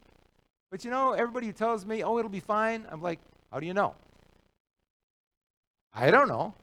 But 0.72 0.84
you 0.84 0.92
know, 0.92 1.14
everybody 1.14 1.52
tells 1.54 1.86
me, 1.86 2.04
oh, 2.04 2.18
it'll 2.18 2.30
be 2.30 2.40
fine, 2.40 2.86
I'm 2.92 3.02
like, 3.02 3.20
how 3.52 3.60
do 3.60 3.66
you 3.66 3.74
know? 3.74 3.96
I 5.94 6.12
don't 6.12 6.28
know. 6.28 6.54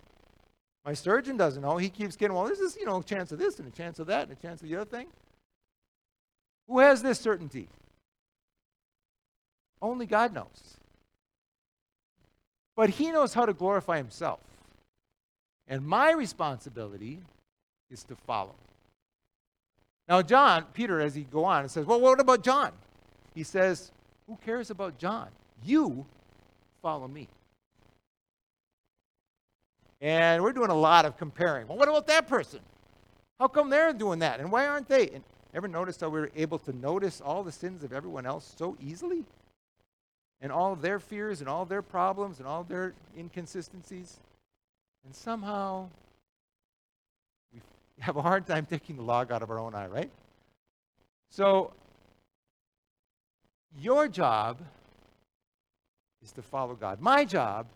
My 0.85 0.95
surgeon 0.95 1.37
doesn't 1.37 1.63
know. 1.63 1.77
He 1.77 1.89
keeps 1.89 2.17
getting, 2.17 2.37
well, 2.37 2.45
there's 2.45 2.59
this, 2.59 2.77
you 2.77 2.85
know, 2.85 3.01
chance 3.03 3.33
of 3.33 3.39
this 3.39 3.59
and 3.59 3.69
a 3.69 3.71
chance 3.71 3.99
of 3.99 4.09
that 4.09 4.29
and 4.29 4.33
a 4.37 4.43
chance 4.43 4.61
of 4.63 4.69
the 4.69 4.77
other 4.77 4.85
thing. 4.85 5.07
Who 6.69 6.81
has 6.81 7.03
this 7.03 7.19
certainty? 7.19 7.69
Only 9.81 10.07
God 10.07 10.35
knows. 10.35 10.77
But 12.77 12.91
he 12.91 13.11
knows 13.11 13.33
how 13.33 13.47
to 13.47 13.53
glorify 13.53 13.97
himself. 13.97 14.41
And 15.69 15.87
my 15.87 16.13
responsibility 16.13 17.21
is 17.91 18.05
to 18.05 18.17
follow. 18.17 18.55
Now, 20.09 20.23
John, 20.23 20.67
Peter, 20.75 21.01
as 21.01 21.15
he 21.15 21.23
go 21.23 21.45
on, 21.45 21.69
says, 21.69 21.87
Well, 21.87 22.01
what 22.01 22.21
about 22.21 22.43
John? 22.43 22.73
He 23.35 23.43
says, 23.43 23.93
Who 24.27 24.37
cares 24.45 24.71
about 24.71 24.99
John? 24.99 25.29
You 25.65 26.05
follow 26.83 27.09
me. 27.09 27.29
And 30.01 30.43
we're 30.43 30.53
doing 30.53 30.71
a 30.71 30.75
lot 30.75 31.05
of 31.05 31.17
comparing. 31.17 31.69
Well, 31.69 31.79
what 31.79 31.89
about 31.89 32.09
that 32.09 32.27
person? 32.27 32.59
How 33.39 33.47
come 33.47 33.71
they're 33.71 33.93
doing 33.93 34.19
that? 34.19 34.41
And 34.41 34.51
why 34.51 34.67
aren't 34.67 34.89
they? 34.89 35.09
And 35.11 35.23
ever 35.55 35.69
notice 35.69 36.01
how 36.01 36.09
we're 36.09 36.31
able 36.35 36.59
to 36.61 36.73
notice 36.77 37.21
all 37.21 37.45
the 37.45 37.53
sins 37.53 37.85
of 37.85 37.93
everyone 37.93 38.27
else 38.27 38.53
so 38.59 38.77
easily? 38.81 39.25
And 40.41 40.51
all 40.51 40.73
of 40.73 40.83
their 40.83 40.99
fears 40.99 41.41
and 41.41 41.49
all 41.49 41.65
their 41.65 41.83
problems 41.83 42.41
and 42.41 42.49
all 42.49 42.65
their 42.65 42.95
inconsistencies? 43.17 44.19
And 45.05 45.15
somehow 45.15 45.83
we 45.85 45.89
have 48.01 48.17
a 48.17 48.23
hard 48.23 48.47
time 48.47 48.67
taking 48.67 48.97
the 48.97 49.03
log 49.03 49.31
out 49.33 49.43
of 49.43 49.51
our 49.51 49.59
own 49.59 49.75
eye, 49.75 49.87
right? 49.87 50.11
So, 51.31 51.73
your 53.79 54.09
job 54.09 54.59
is 56.23 56.33
to 56.33 56.43
follow 56.43 56.75
God. 56.75 57.01
My 57.01 57.25
job 57.25 57.67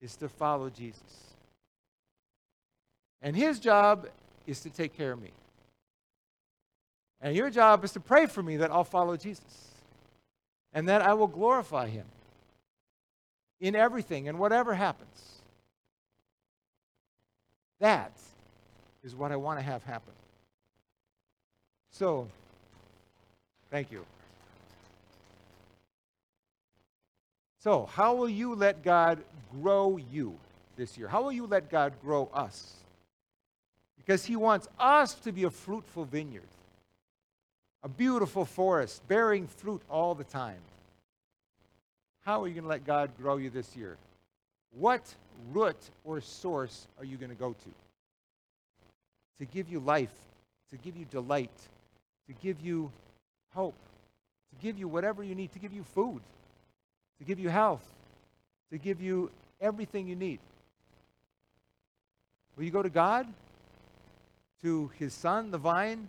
is 0.00 0.16
to 0.16 0.28
follow 0.28 0.70
Jesus. 0.70 1.34
And 3.22 3.36
his 3.36 3.58
job 3.58 4.06
is 4.46 4.60
to 4.60 4.70
take 4.70 4.96
care 4.96 5.12
of 5.12 5.22
me. 5.22 5.30
And 7.20 7.34
your 7.34 7.50
job 7.50 7.84
is 7.84 7.92
to 7.92 8.00
pray 8.00 8.26
for 8.26 8.42
me 8.42 8.58
that 8.58 8.70
I'll 8.70 8.84
follow 8.84 9.16
Jesus 9.16 9.70
and 10.74 10.88
that 10.88 11.00
I 11.00 11.14
will 11.14 11.26
glorify 11.26 11.88
him 11.88 12.04
in 13.60 13.74
everything 13.74 14.28
and 14.28 14.38
whatever 14.38 14.74
happens. 14.74 15.40
That 17.80 18.12
is 19.04 19.14
what 19.14 19.30
I 19.30 19.36
want 19.36 19.58
to 19.58 19.64
have 19.64 19.84
happen. 19.84 20.12
So, 21.90 22.26
thank 23.70 23.92
you. 23.92 24.04
So, 27.60 27.86
how 27.86 28.14
will 28.14 28.28
you 28.28 28.54
let 28.54 28.82
God 28.82 29.20
grow 29.62 29.98
you 30.12 30.34
this 30.76 30.98
year? 30.98 31.08
How 31.08 31.22
will 31.22 31.32
you 31.32 31.46
let 31.46 31.70
God 31.70 31.92
grow 32.02 32.28
us? 32.34 32.74
Because 33.96 34.24
He 34.24 34.36
wants 34.36 34.68
us 34.78 35.14
to 35.14 35.32
be 35.32 35.44
a 35.44 35.50
fruitful 35.50 36.04
vineyard, 36.04 36.42
a 37.82 37.88
beautiful 37.88 38.44
forest 38.44 39.06
bearing 39.06 39.46
fruit 39.46 39.82
all 39.88 40.14
the 40.14 40.24
time. 40.24 40.60
How 42.24 42.42
are 42.42 42.48
you 42.48 42.54
going 42.54 42.64
to 42.64 42.70
let 42.70 42.86
God 42.86 43.10
grow 43.20 43.36
you 43.36 43.50
this 43.50 43.76
year? 43.76 43.96
What 44.72 45.02
root 45.52 45.76
or 46.04 46.20
source 46.20 46.86
are 46.98 47.04
you 47.04 47.16
going 47.16 47.30
to 47.30 47.36
go 47.36 47.52
to? 47.52 47.83
To 49.38 49.44
give 49.44 49.68
you 49.68 49.80
life, 49.80 50.12
to 50.70 50.76
give 50.76 50.96
you 50.96 51.04
delight, 51.10 51.50
to 52.28 52.34
give 52.42 52.60
you 52.60 52.90
hope, 53.52 53.74
to 54.50 54.62
give 54.62 54.78
you 54.78 54.88
whatever 54.88 55.22
you 55.22 55.34
need, 55.34 55.52
to 55.52 55.58
give 55.58 55.72
you 55.72 55.84
food, 55.94 56.20
to 57.18 57.24
give 57.24 57.38
you 57.38 57.48
health, 57.48 57.84
to 58.70 58.78
give 58.78 59.00
you 59.00 59.30
everything 59.60 60.06
you 60.06 60.16
need. 60.16 60.38
Will 62.56 62.64
you 62.64 62.70
go 62.70 62.82
to 62.82 62.90
God? 62.90 63.26
To 64.62 64.90
his 64.98 65.12
son, 65.12 65.50
the 65.50 65.58
vine? 65.58 66.08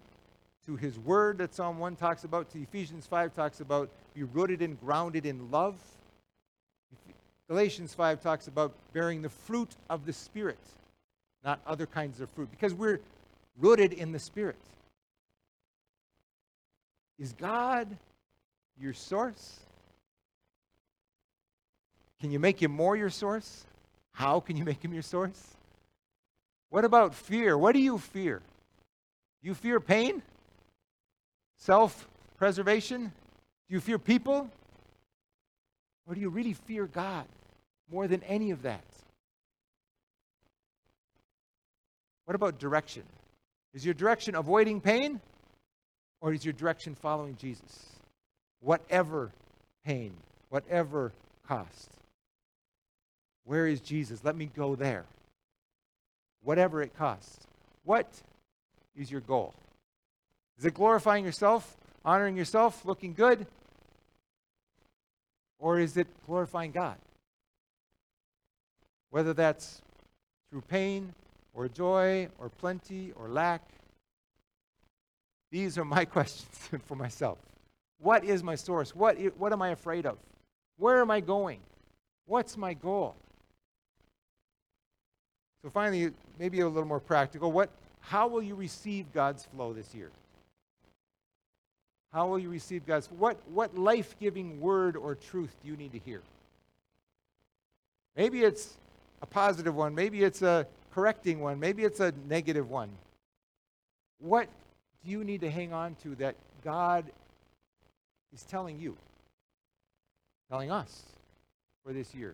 To 0.68 0.76
his 0.76 0.98
word 0.98 1.40
that 1.40 1.54
Psalm 1.54 1.80
1 1.80 1.96
talks 1.96 2.24
about? 2.24 2.52
To 2.52 2.62
Ephesians 2.62 3.06
5 3.08 3.34
talks 3.36 3.60
about 3.60 3.90
be 4.14 4.24
rooted 4.24 4.62
and 4.62 4.80
grounded 4.80 5.26
in 5.26 5.52
love? 5.52 5.76
Galatians 7.48 7.94
5 7.94 8.22
talks 8.22 8.48
about 8.48 8.74
bearing 8.94 9.22
the 9.22 9.30
fruit 9.30 9.70
of 9.90 10.06
the 10.06 10.14
Spirit, 10.14 10.58
not 11.44 11.60
other 11.68 11.86
kinds 11.86 12.20
of 12.22 12.30
fruit, 12.32 12.50
because 12.50 12.74
we're 12.74 13.00
rooted 13.60 13.94
in 13.94 14.12
the 14.12 14.20
Spirit. 14.20 14.58
Is 17.18 17.34
God 17.34 17.88
your 18.80 18.94
source? 18.94 19.60
Can 22.20 22.32
you 22.32 22.40
make 22.40 22.62
him 22.62 22.72
more 22.72 22.96
your 22.96 23.10
source? 23.10 23.66
How 24.12 24.40
can 24.40 24.58
you 24.58 24.64
make 24.64 24.84
him 24.84 24.94
your 24.94 25.04
source? 25.04 25.56
What 26.70 26.86
about 26.86 27.14
fear? 27.14 27.58
What 27.58 27.74
do 27.74 27.80
you 27.80 27.98
fear? 27.98 28.42
Do 29.42 29.48
you 29.48 29.54
fear 29.54 29.80
pain? 29.80 30.22
Self 31.58 32.08
preservation? 32.38 33.12
Do 33.68 33.74
you 33.74 33.80
fear 33.80 33.98
people? 33.98 34.50
Or 36.08 36.16
do 36.16 36.22
you 36.22 36.30
really 36.30 36.54
fear 36.54 36.86
God 36.86 37.26
more 37.92 38.08
than 38.08 38.22
any 38.24 38.52
of 38.52 38.64
that? 38.64 38.84
What 42.26 42.36
about 42.36 42.60
direction? 42.60 43.04
Is 43.76 43.84
your 43.84 43.94
direction 43.94 44.36
avoiding 44.36 44.80
pain? 44.80 45.20
Or 46.22 46.34
is 46.34 46.44
your 46.44 46.54
direction 46.54 46.96
following 46.96 47.36
Jesus? 47.36 47.86
Whatever 48.62 49.30
pain, 49.86 50.14
whatever 50.50 51.12
cost. 51.48 51.90
Where 53.44 53.68
is 53.68 53.82
Jesus? 53.82 54.24
Let 54.24 54.36
me 54.36 54.50
go 54.56 54.76
there. 54.76 55.06
Whatever 56.42 56.82
it 56.82 56.98
costs. 56.98 57.46
What 57.84 58.08
is 58.96 59.12
your 59.12 59.22
goal? 59.22 59.54
Is 60.58 60.66
it 60.66 60.74
glorifying 60.74 61.26
yourself, 61.26 61.76
honoring 62.04 62.38
yourself, 62.38 62.86
looking 62.86 63.14
good? 63.14 63.46
Or 65.60 65.80
is 65.80 65.98
it 65.98 66.08
glorifying 66.26 66.72
God? 66.72 66.96
Whether 69.10 69.34
that's 69.34 69.82
through 70.50 70.62
pain 70.62 71.14
or 71.56 71.68
joy 71.68 72.28
or 72.38 72.50
plenty 72.50 73.12
or 73.16 73.30
lack, 73.30 73.62
these 75.52 75.78
are 75.78 75.86
my 75.86 76.06
questions 76.18 76.70
for 76.86 76.96
myself. 76.96 77.38
What 78.00 78.24
is 78.24 78.44
my 78.44 78.56
source? 78.56 78.94
What, 78.94 79.18
what 79.38 79.54
am 79.54 79.62
I 79.62 79.70
afraid 79.70 80.06
of? 80.06 80.18
Where 80.78 81.00
am 81.00 81.10
I 81.10 81.22
going? 81.22 81.60
What's 82.26 82.58
my 82.58 82.74
goal? 82.74 83.16
So 85.64 85.70
finally, 85.70 86.12
maybe 86.38 86.60
a 86.60 86.68
little 86.68 86.88
more 86.88 87.00
practical. 87.00 87.52
What, 87.52 87.70
how 88.02 88.28
will 88.28 88.44
you 88.44 88.54
receive 88.54 89.12
God's 89.14 89.46
flow 89.46 89.74
this 89.74 89.96
year? 89.96 90.12
How 92.16 92.28
will 92.28 92.40
you 92.40 92.50
receive 92.50 92.86
God's 92.86 93.08
what 93.08 93.38
what 93.50 93.78
life-giving 93.78 94.62
word 94.62 94.96
or 94.96 95.16
truth 95.16 95.54
do 95.62 95.70
you 95.70 95.76
need 95.76 95.92
to 95.92 96.00
hear? 96.00 96.22
Maybe 98.16 98.44
it's 98.44 98.76
a 99.22 99.26
positive 99.26 99.76
one, 99.76 99.94
maybe 99.94 100.24
it's 100.24 100.42
a 100.42 100.66
correcting 100.96 101.42
one, 101.42 101.60
maybe 101.60 101.84
it's 101.84 102.00
a 102.00 102.14
negative 102.30 102.70
one. 102.70 102.90
What 104.20 104.48
do 105.04 105.12
you 105.12 105.26
need 105.26 105.42
to 105.42 105.52
hang 105.52 105.74
on 105.74 105.96
to 106.04 106.16
that 106.16 106.36
God 106.64 107.04
is 108.34 108.44
telling 108.44 108.80
you, 108.80 108.96
telling 110.50 110.72
us 110.72 111.04
for 111.84 111.92
this 111.92 112.16
year? 112.16 112.34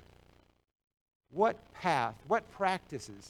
What 1.32 1.58
path, 1.74 2.14
what 2.28 2.50
practices 2.52 3.30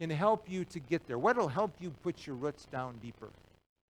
can 0.00 0.08
help 0.08 0.50
you 0.50 0.64
to 0.64 0.80
get 0.80 1.06
there? 1.06 1.18
What 1.18 1.36
will 1.36 1.48
help 1.48 1.72
you 1.78 1.92
put 2.02 2.26
your 2.26 2.36
roots 2.36 2.66
down 2.72 2.94
deeper 3.02 3.28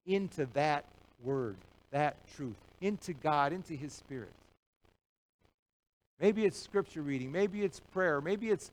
into 0.06 0.46
that 0.54 0.84
word, 1.22 1.54
that 1.92 2.16
truth, 2.36 2.56
into 2.80 3.12
God, 3.12 3.52
into 3.52 3.74
His 3.74 3.92
Spirit? 3.92 4.32
Maybe 6.20 6.44
it's 6.44 6.60
scripture 6.60 7.02
reading, 7.02 7.30
maybe 7.30 7.62
it's 7.62 7.80
prayer, 7.92 8.20
maybe 8.20 8.50
it's 8.50 8.72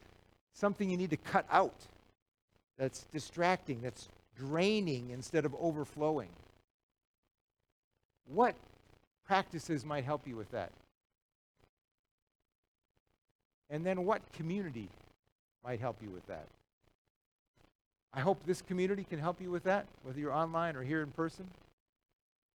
something 0.53 0.89
you 0.89 0.97
need 0.97 1.09
to 1.11 1.17
cut 1.17 1.45
out 1.51 1.75
that's 2.77 3.05
distracting, 3.11 3.81
that's 3.81 4.07
draining 4.37 5.09
instead 5.11 5.45
of 5.45 5.55
overflowing. 5.59 6.29
What 8.33 8.55
practices 9.27 9.85
might 9.85 10.05
help 10.05 10.27
you 10.27 10.35
with 10.35 10.51
that? 10.51 10.71
And 13.69 13.85
then 13.85 14.05
what 14.05 14.21
community 14.33 14.87
might 15.63 15.79
help 15.79 15.97
you 16.01 16.09
with 16.09 16.25
that? 16.27 16.45
I 18.13 18.21
hope 18.21 18.39
this 18.45 18.61
community 18.61 19.05
can 19.07 19.19
help 19.19 19.39
you 19.39 19.51
with 19.51 19.63
that, 19.63 19.85
whether 20.03 20.19
you're 20.19 20.33
online 20.33 20.75
or 20.75 20.83
here 20.83 21.01
in 21.01 21.11
person. 21.11 21.47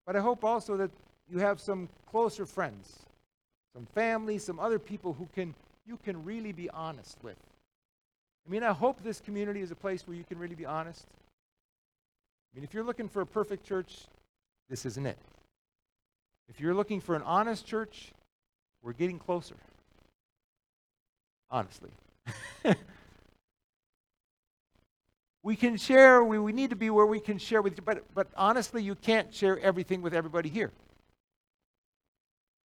But 0.06 0.16
I 0.16 0.20
hope 0.20 0.42
also 0.42 0.76
that 0.76 0.90
you 1.30 1.38
have 1.38 1.60
some 1.60 1.88
closer 2.10 2.44
friends, 2.44 2.98
some 3.72 3.86
family, 3.94 4.38
some 4.38 4.58
other 4.58 4.78
people 4.78 5.12
who 5.12 5.28
can 5.34 5.54
you 5.86 5.98
can 6.04 6.24
really 6.24 6.52
be 6.52 6.70
honest 6.70 7.18
with. 7.22 7.36
I 8.46 8.50
mean, 8.50 8.62
I 8.62 8.72
hope 8.72 9.02
this 9.02 9.20
community 9.20 9.60
is 9.60 9.70
a 9.70 9.74
place 9.74 10.06
where 10.06 10.16
you 10.16 10.24
can 10.24 10.38
really 10.38 10.54
be 10.54 10.66
honest. 10.66 11.06
I 12.52 12.56
mean, 12.56 12.64
if 12.64 12.74
you're 12.74 12.84
looking 12.84 13.08
for 13.08 13.22
a 13.22 13.26
perfect 13.26 13.66
church, 13.66 14.02
this 14.68 14.84
isn't 14.86 15.06
it. 15.06 15.18
If 16.48 16.60
you're 16.60 16.74
looking 16.74 17.00
for 17.00 17.16
an 17.16 17.22
honest 17.22 17.66
church, 17.66 18.12
we're 18.82 18.92
getting 18.92 19.18
closer. 19.18 19.56
Honestly. 21.50 21.90
we 25.42 25.56
can 25.56 25.76
share, 25.78 26.22
we, 26.22 26.38
we 26.38 26.52
need 26.52 26.70
to 26.70 26.76
be 26.76 26.90
where 26.90 27.06
we 27.06 27.20
can 27.20 27.38
share 27.38 27.62
with 27.62 27.78
you, 27.78 27.82
but, 27.82 28.04
but 28.14 28.28
honestly, 28.36 28.82
you 28.82 28.94
can't 28.94 29.32
share 29.34 29.58
everything 29.60 30.02
with 30.02 30.12
everybody 30.12 30.50
here. 30.50 30.70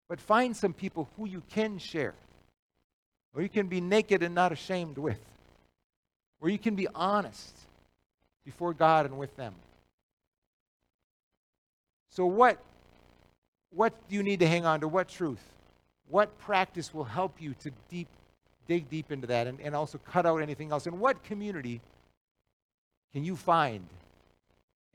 But 0.10 0.20
find 0.20 0.56
some 0.58 0.74
people 0.74 1.08
who 1.16 1.26
you 1.26 1.42
can 1.50 1.78
share, 1.78 2.16
or 3.34 3.42
you 3.42 3.50
can 3.50 3.68
be 3.68 3.80
naked 3.80 4.24
and 4.24 4.36
not 4.36 4.52
ashamed 4.52 4.98
with, 4.98 5.20
where 6.40 6.52
you 6.52 6.58
can 6.58 6.76
be 6.76 6.88
honest 6.96 7.56
before 8.46 8.74
God 8.74 9.06
and 9.06 9.18
with 9.18 9.36
them. 9.36 9.54
So, 12.12 12.26
what, 12.26 12.58
what 13.70 13.94
do 14.10 14.16
you 14.16 14.24
need 14.24 14.40
to 14.40 14.48
hang 14.48 14.66
on 14.66 14.80
to? 14.82 14.88
What 14.88 15.08
truth? 15.08 15.44
What 16.10 16.38
practice 16.40 16.94
will 16.94 17.04
help 17.04 17.40
you 17.40 17.54
to 17.62 17.72
deep, 17.90 18.08
dig 18.68 18.90
deep 18.90 19.12
into 19.12 19.28
that 19.28 19.46
and, 19.46 19.60
and 19.62 19.76
also 19.76 20.00
cut 20.00 20.26
out 20.26 20.42
anything 20.42 20.72
else? 20.72 20.88
And 20.88 21.00
what 21.00 21.24
community 21.24 21.82
can 23.14 23.24
you 23.24 23.36
find 23.36 23.86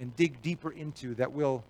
and 0.00 0.14
dig 0.16 0.42
deeper 0.42 0.72
into 0.72 1.14
that 1.14 1.32
will 1.32 1.62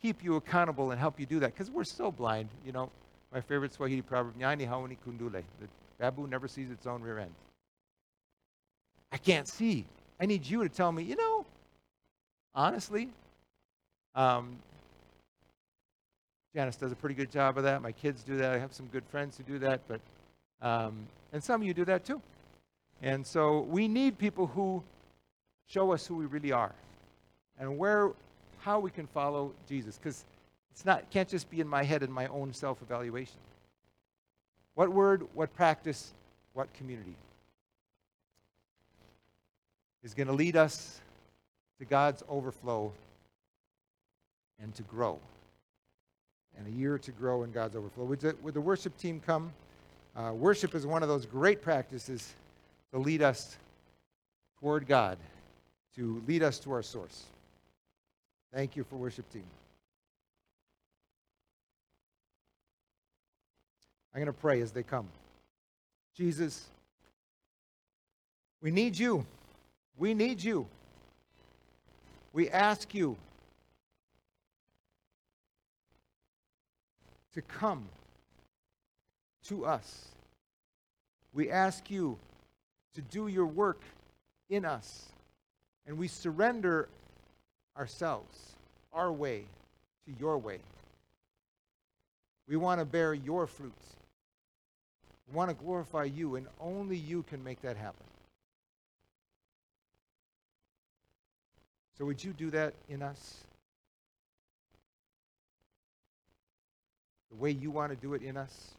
keep 0.00 0.24
you 0.24 0.36
accountable 0.36 0.90
and 0.90 0.98
help 0.98 1.20
you 1.20 1.26
do 1.26 1.40
that? 1.40 1.52
Because 1.52 1.70
we're 1.70 1.84
so 1.84 2.10
blind. 2.10 2.48
You 2.64 2.72
know, 2.72 2.90
my 3.32 3.42
favorite 3.42 3.74
Swahili 3.74 4.02
proverb, 4.02 4.38
Nyani 4.38 4.66
haoni 4.66 4.96
kundule. 5.06 5.42
The 5.60 5.68
baboon 5.98 6.30
never 6.30 6.48
sees 6.48 6.70
its 6.70 6.86
own 6.86 7.02
rear 7.02 7.18
end. 7.18 7.32
I 9.12 9.18
can't 9.18 9.48
see. 9.48 9.86
I 10.20 10.26
need 10.26 10.46
you 10.46 10.62
to 10.62 10.68
tell 10.68 10.90
me, 10.92 11.02
you 11.02 11.16
know, 11.16 11.44
honestly, 12.54 13.08
um, 14.14 14.56
Janice 16.54 16.76
does 16.76 16.90
a 16.90 16.96
pretty 16.96 17.14
good 17.14 17.30
job 17.30 17.58
of 17.58 17.64
that. 17.64 17.82
My 17.82 17.92
kids 17.92 18.22
do 18.22 18.36
that. 18.38 18.52
I 18.52 18.58
have 18.58 18.72
some 18.72 18.86
good 18.86 19.04
friends 19.10 19.36
who 19.36 19.44
do 19.44 19.58
that, 19.58 19.80
but 19.88 20.00
um, 20.62 21.06
and 21.32 21.44
some 21.44 21.60
of 21.60 21.66
you 21.66 21.74
do 21.74 21.84
that 21.84 22.04
too. 22.04 22.20
And 23.02 23.26
so 23.26 23.60
we 23.60 23.88
need 23.88 24.16
people 24.16 24.46
who 24.46 24.82
show 25.68 25.92
us 25.92 26.06
who 26.06 26.16
we 26.16 26.24
really 26.24 26.52
are 26.52 26.72
and 27.58 27.76
where, 27.76 28.12
how 28.60 28.80
we 28.80 28.90
can 28.90 29.06
follow 29.06 29.52
Jesus, 29.68 29.98
because 29.98 30.24
it's 30.70 30.84
not 30.86 31.08
can't 31.10 31.28
just 31.28 31.50
be 31.50 31.60
in 31.60 31.68
my 31.68 31.82
head 31.82 32.02
and 32.02 32.12
my 32.12 32.26
own 32.28 32.54
self-evaluation. 32.54 33.36
What 34.74 34.90
word? 34.90 35.26
What 35.34 35.54
practice? 35.54 36.12
What 36.54 36.72
community 36.72 37.14
is 40.06 40.14
going 40.14 40.28
to 40.28 40.32
lead 40.32 40.54
us 40.54 41.00
to 41.80 41.84
God's 41.84 42.22
overflow 42.28 42.92
and 44.62 44.72
to 44.76 44.84
grow. 44.84 45.18
And 46.56 46.64
a 46.68 46.70
year 46.70 46.96
to 46.96 47.10
grow 47.10 47.42
in 47.42 47.50
God's 47.50 47.74
overflow. 47.74 48.04
Would 48.04 48.20
the, 48.20 48.36
would 48.40 48.54
the 48.54 48.60
worship 48.60 48.96
team 48.98 49.20
come? 49.26 49.52
Uh, 50.16 50.32
worship 50.32 50.76
is 50.76 50.86
one 50.86 51.02
of 51.02 51.08
those 51.08 51.26
great 51.26 51.60
practices 51.60 52.34
to 52.92 53.00
lead 53.00 53.20
us 53.20 53.56
toward 54.60 54.86
God, 54.86 55.18
to 55.96 56.22
lead 56.28 56.44
us 56.44 56.60
to 56.60 56.72
our 56.72 56.84
source. 56.84 57.24
Thank 58.54 58.76
you 58.76 58.84
for 58.84 58.94
worship 58.94 59.28
team. 59.32 59.42
I'm 64.14 64.20
going 64.20 64.26
to 64.26 64.40
pray 64.40 64.60
as 64.60 64.70
they 64.70 64.84
come. 64.84 65.08
Jesus, 66.16 66.64
we 68.62 68.70
need 68.70 68.96
you. 68.96 69.26
We 69.96 70.14
need 70.14 70.42
you. 70.42 70.66
We 72.32 72.50
ask 72.50 72.94
you 72.94 73.16
to 77.34 77.42
come 77.42 77.86
to 79.48 79.64
us. 79.64 80.08
We 81.34 81.50
ask 81.50 81.90
you 81.90 82.18
to 82.94 83.02
do 83.02 83.28
your 83.28 83.46
work 83.46 83.80
in 84.50 84.64
us. 84.64 85.06
And 85.86 85.98
we 85.98 86.08
surrender 86.08 86.88
ourselves, 87.76 88.54
our 88.92 89.12
way, 89.12 89.44
to 90.06 90.12
your 90.18 90.38
way. 90.38 90.58
We 92.48 92.56
want 92.56 92.80
to 92.80 92.84
bear 92.84 93.14
your 93.14 93.46
fruits. 93.46 93.96
We 95.28 95.36
want 95.36 95.50
to 95.50 95.54
glorify 95.54 96.04
you, 96.04 96.36
and 96.36 96.46
only 96.60 96.96
you 96.96 97.24
can 97.24 97.42
make 97.42 97.60
that 97.62 97.76
happen. 97.76 98.04
So, 101.98 102.04
would 102.04 102.22
you 102.22 102.32
do 102.32 102.50
that 102.50 102.74
in 102.88 103.02
us? 103.02 103.46
the 107.36 107.42
way 107.42 107.50
you 107.50 107.70
want 107.70 107.92
to 107.92 107.96
do 107.96 108.14
it 108.14 108.22
in 108.22 108.36
us. 108.36 108.70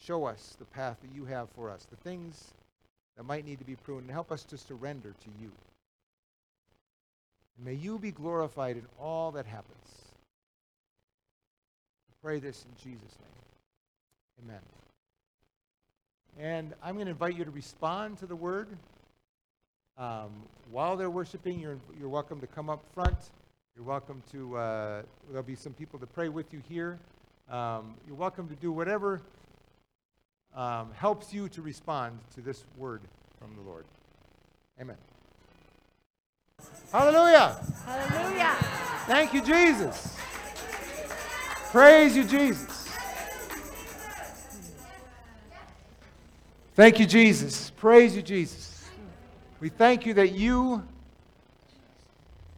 Show 0.00 0.24
us 0.26 0.56
the 0.58 0.64
path 0.64 0.98
that 1.02 1.14
you 1.14 1.24
have 1.26 1.48
for 1.50 1.70
us, 1.70 1.86
the 1.90 1.96
things 1.96 2.52
that 3.16 3.22
might 3.22 3.46
need 3.46 3.58
to 3.60 3.64
be 3.64 3.76
pruned, 3.76 4.02
and 4.02 4.10
help 4.10 4.32
us 4.32 4.42
to 4.44 4.58
surrender 4.58 5.10
to 5.10 5.30
you. 5.40 5.50
And 7.56 7.66
may 7.66 7.74
you 7.74 7.98
be 7.98 8.10
glorified 8.10 8.76
in 8.76 8.84
all 9.00 9.32
that 9.32 9.46
happens. 9.46 9.86
I 12.10 12.12
pray 12.22 12.40
this 12.40 12.64
in 12.64 12.90
Jesus' 12.90 13.16
name. 14.40 14.50
Amen. 14.50 14.60
And 16.40 16.74
I'm 16.82 16.94
going 16.94 17.06
to 17.06 17.12
invite 17.12 17.36
you 17.36 17.44
to 17.44 17.50
respond 17.50 18.18
to 18.18 18.26
the 18.26 18.36
word. 18.36 18.68
Um, 20.02 20.30
while 20.72 20.96
they're 20.96 21.10
worshiping, 21.10 21.60
you're, 21.60 21.78
you're 22.00 22.08
welcome 22.08 22.40
to 22.40 22.46
come 22.48 22.68
up 22.68 22.82
front. 22.92 23.16
You're 23.76 23.84
welcome 23.84 24.20
to, 24.32 24.56
uh, 24.56 25.02
there'll 25.28 25.44
be 25.44 25.54
some 25.54 25.74
people 25.74 26.00
to 26.00 26.06
pray 26.06 26.28
with 26.28 26.52
you 26.52 26.60
here. 26.68 26.98
Um, 27.48 27.94
you're 28.08 28.16
welcome 28.16 28.48
to 28.48 28.56
do 28.56 28.72
whatever 28.72 29.20
um, 30.56 30.90
helps 30.96 31.32
you 31.32 31.48
to 31.50 31.62
respond 31.62 32.18
to 32.34 32.40
this 32.40 32.64
word 32.76 33.00
from 33.38 33.54
the 33.54 33.62
Lord. 33.62 33.84
Amen. 34.80 34.96
Hallelujah. 36.90 37.64
Hallelujah. 37.86 38.56
Thank 39.06 39.32
you, 39.32 39.40
Jesus. 39.40 40.16
Praise 41.70 42.16
you, 42.16 42.24
Jesus. 42.24 42.88
Thank 46.74 46.98
you, 46.98 47.06
Jesus. 47.06 47.70
Praise 47.70 48.16
you, 48.16 48.22
Jesus. 48.22 48.71
We 49.62 49.68
thank 49.68 50.06
you 50.06 50.14
that 50.14 50.32
you 50.32 50.82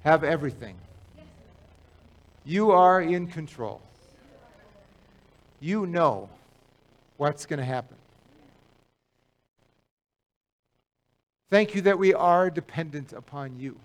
have 0.05 0.24
everything. 0.24 0.74
You 2.46 2.70
are 2.70 3.02
in 3.02 3.26
control 3.26 3.82
you 5.61 5.86
know 5.86 6.30
what's 7.18 7.44
going 7.44 7.59
to 7.59 7.64
happen. 7.64 7.96
Thank 11.50 11.74
you 11.74 11.82
that 11.82 11.98
we 11.98 12.14
are 12.14 12.48
dependent 12.48 13.12
upon 13.12 13.59
you 13.59 13.76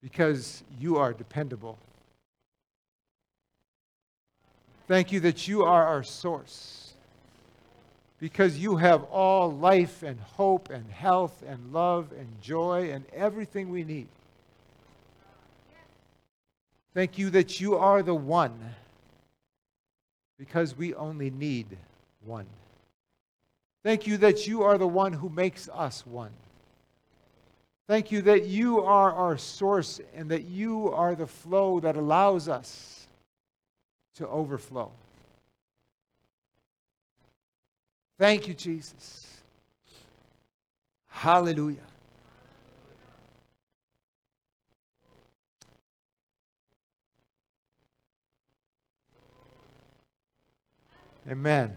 because 0.00 0.62
you 0.80 0.96
are 0.96 1.12
dependable. 1.12 1.76
Thank 4.86 5.10
you 5.10 5.18
that 5.20 5.48
you 5.48 5.64
are 5.64 5.86
our 5.86 6.04
source 6.04 6.91
because 8.22 8.56
you 8.56 8.76
have 8.76 9.02
all 9.10 9.50
life 9.50 10.04
and 10.04 10.16
hope 10.20 10.70
and 10.70 10.88
health 10.92 11.42
and 11.44 11.72
love 11.72 12.12
and 12.16 12.28
joy 12.40 12.88
and 12.92 13.04
everything 13.12 13.68
we 13.68 13.82
need. 13.82 14.06
Thank 16.94 17.18
you 17.18 17.30
that 17.30 17.60
you 17.60 17.74
are 17.74 18.00
the 18.00 18.14
one 18.14 18.56
because 20.38 20.76
we 20.76 20.94
only 20.94 21.30
need 21.30 21.66
one. 22.24 22.46
Thank 23.82 24.06
you 24.06 24.16
that 24.18 24.46
you 24.46 24.62
are 24.62 24.78
the 24.78 24.86
one 24.86 25.12
who 25.12 25.28
makes 25.28 25.68
us 25.74 26.06
one. 26.06 26.30
Thank 27.88 28.12
you 28.12 28.22
that 28.22 28.44
you 28.44 28.84
are 28.84 29.12
our 29.12 29.36
source 29.36 30.00
and 30.14 30.30
that 30.30 30.44
you 30.44 30.92
are 30.92 31.16
the 31.16 31.26
flow 31.26 31.80
that 31.80 31.96
allows 31.96 32.48
us 32.48 33.08
to 34.14 34.28
overflow. 34.28 34.92
Thank 38.22 38.46
you, 38.46 38.54
Jesus. 38.54 39.26
Hallelujah. 41.08 41.78
Amen. 51.28 51.74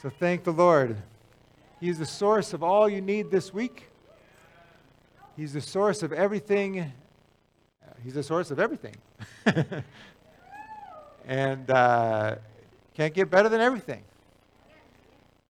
So 0.00 0.08
thank 0.08 0.44
the 0.44 0.50
Lord. 0.50 0.96
He's 1.78 1.98
the 1.98 2.06
source 2.06 2.54
of 2.54 2.62
all 2.62 2.88
you 2.88 3.02
need 3.02 3.30
this 3.30 3.52
week. 3.52 3.88
He's 5.36 5.52
the 5.52 5.60
source 5.60 6.02
of 6.02 6.14
everything. 6.14 6.90
He's 8.02 8.14
the 8.14 8.22
source 8.22 8.50
of 8.50 8.58
everything. 8.58 8.96
and 11.26 11.70
uh, 11.70 12.36
can't 12.94 13.14
get 13.14 13.30
better 13.30 13.48
than 13.48 13.60
everything. 13.60 14.02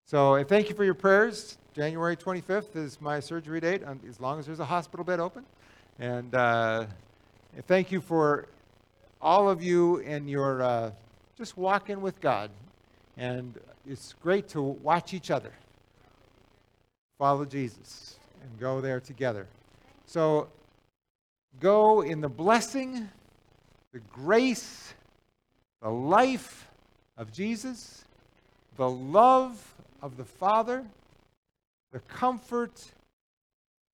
So 0.07 0.35
uh, 0.35 0.45
thank 0.45 0.69
you 0.69 0.75
for 0.75 0.85
your 0.85 0.95
prayers. 0.95 1.57
January 1.75 2.17
25th 2.17 2.75
is 2.77 3.01
my 3.01 3.21
surgery 3.21 3.61
date, 3.61 3.83
um, 3.87 4.01
as 4.09 4.21
long 4.21 4.39
as 4.39 4.47
there's 4.47 4.61
a 4.61 4.65
hospital 4.65 5.05
bed 5.05 5.21
open. 5.21 5.45
And 5.99 6.35
uh, 6.35 6.87
thank 7.67 7.93
you 7.93 8.01
for 8.01 8.47
all 9.23 9.49
of 9.49 9.63
you 9.63 10.01
and 10.01 10.29
your 10.29 10.63
uh, 10.63 10.91
just 11.37 11.57
walking 11.57 12.01
with 12.01 12.21
God. 12.21 12.51
And 13.17 13.59
it's 13.89 14.15
great 14.23 14.49
to 14.49 14.63
watch 14.63 15.15
each 15.15 15.31
other 15.31 15.53
follow 17.21 17.45
Jesus 17.45 18.17
and 18.43 18.59
go 18.59 18.81
there 18.81 18.99
together. 18.99 19.47
So 20.07 20.49
go 21.61 22.01
in 22.01 22.23
the 22.23 22.31
blessing, 22.31 23.11
the 23.93 23.99
grace, 24.11 24.95
the 25.83 25.91
life 25.91 26.67
of 27.21 27.31
Jesus, 27.31 28.03
the 28.79 28.89
love 28.89 29.75
of 30.01 30.17
the 30.17 30.25
Father, 30.25 30.87
the 31.93 31.99
comfort 32.01 32.83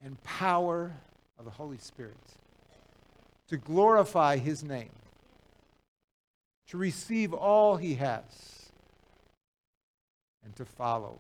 and 0.05 0.22
power 0.22 0.93
of 1.37 1.45
the 1.45 1.51
Holy 1.51 1.79
Spirit 1.79 2.14
to 3.49 3.57
glorify 3.57 4.37
his 4.37 4.62
name, 4.62 4.91
to 6.68 6.77
receive 6.79 7.35
all 7.35 7.77
he 7.77 7.95
has, 7.95 8.70
and 10.45 10.55
to 10.55 10.64
follow 10.64 11.18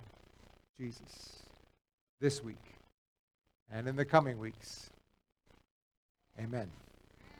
Jesus 0.78 1.42
this 2.20 2.42
week 2.42 2.56
and 3.72 3.88
in 3.88 3.96
the 3.96 4.04
coming 4.04 4.38
weeks. 4.38 4.90
Amen. 6.38 6.70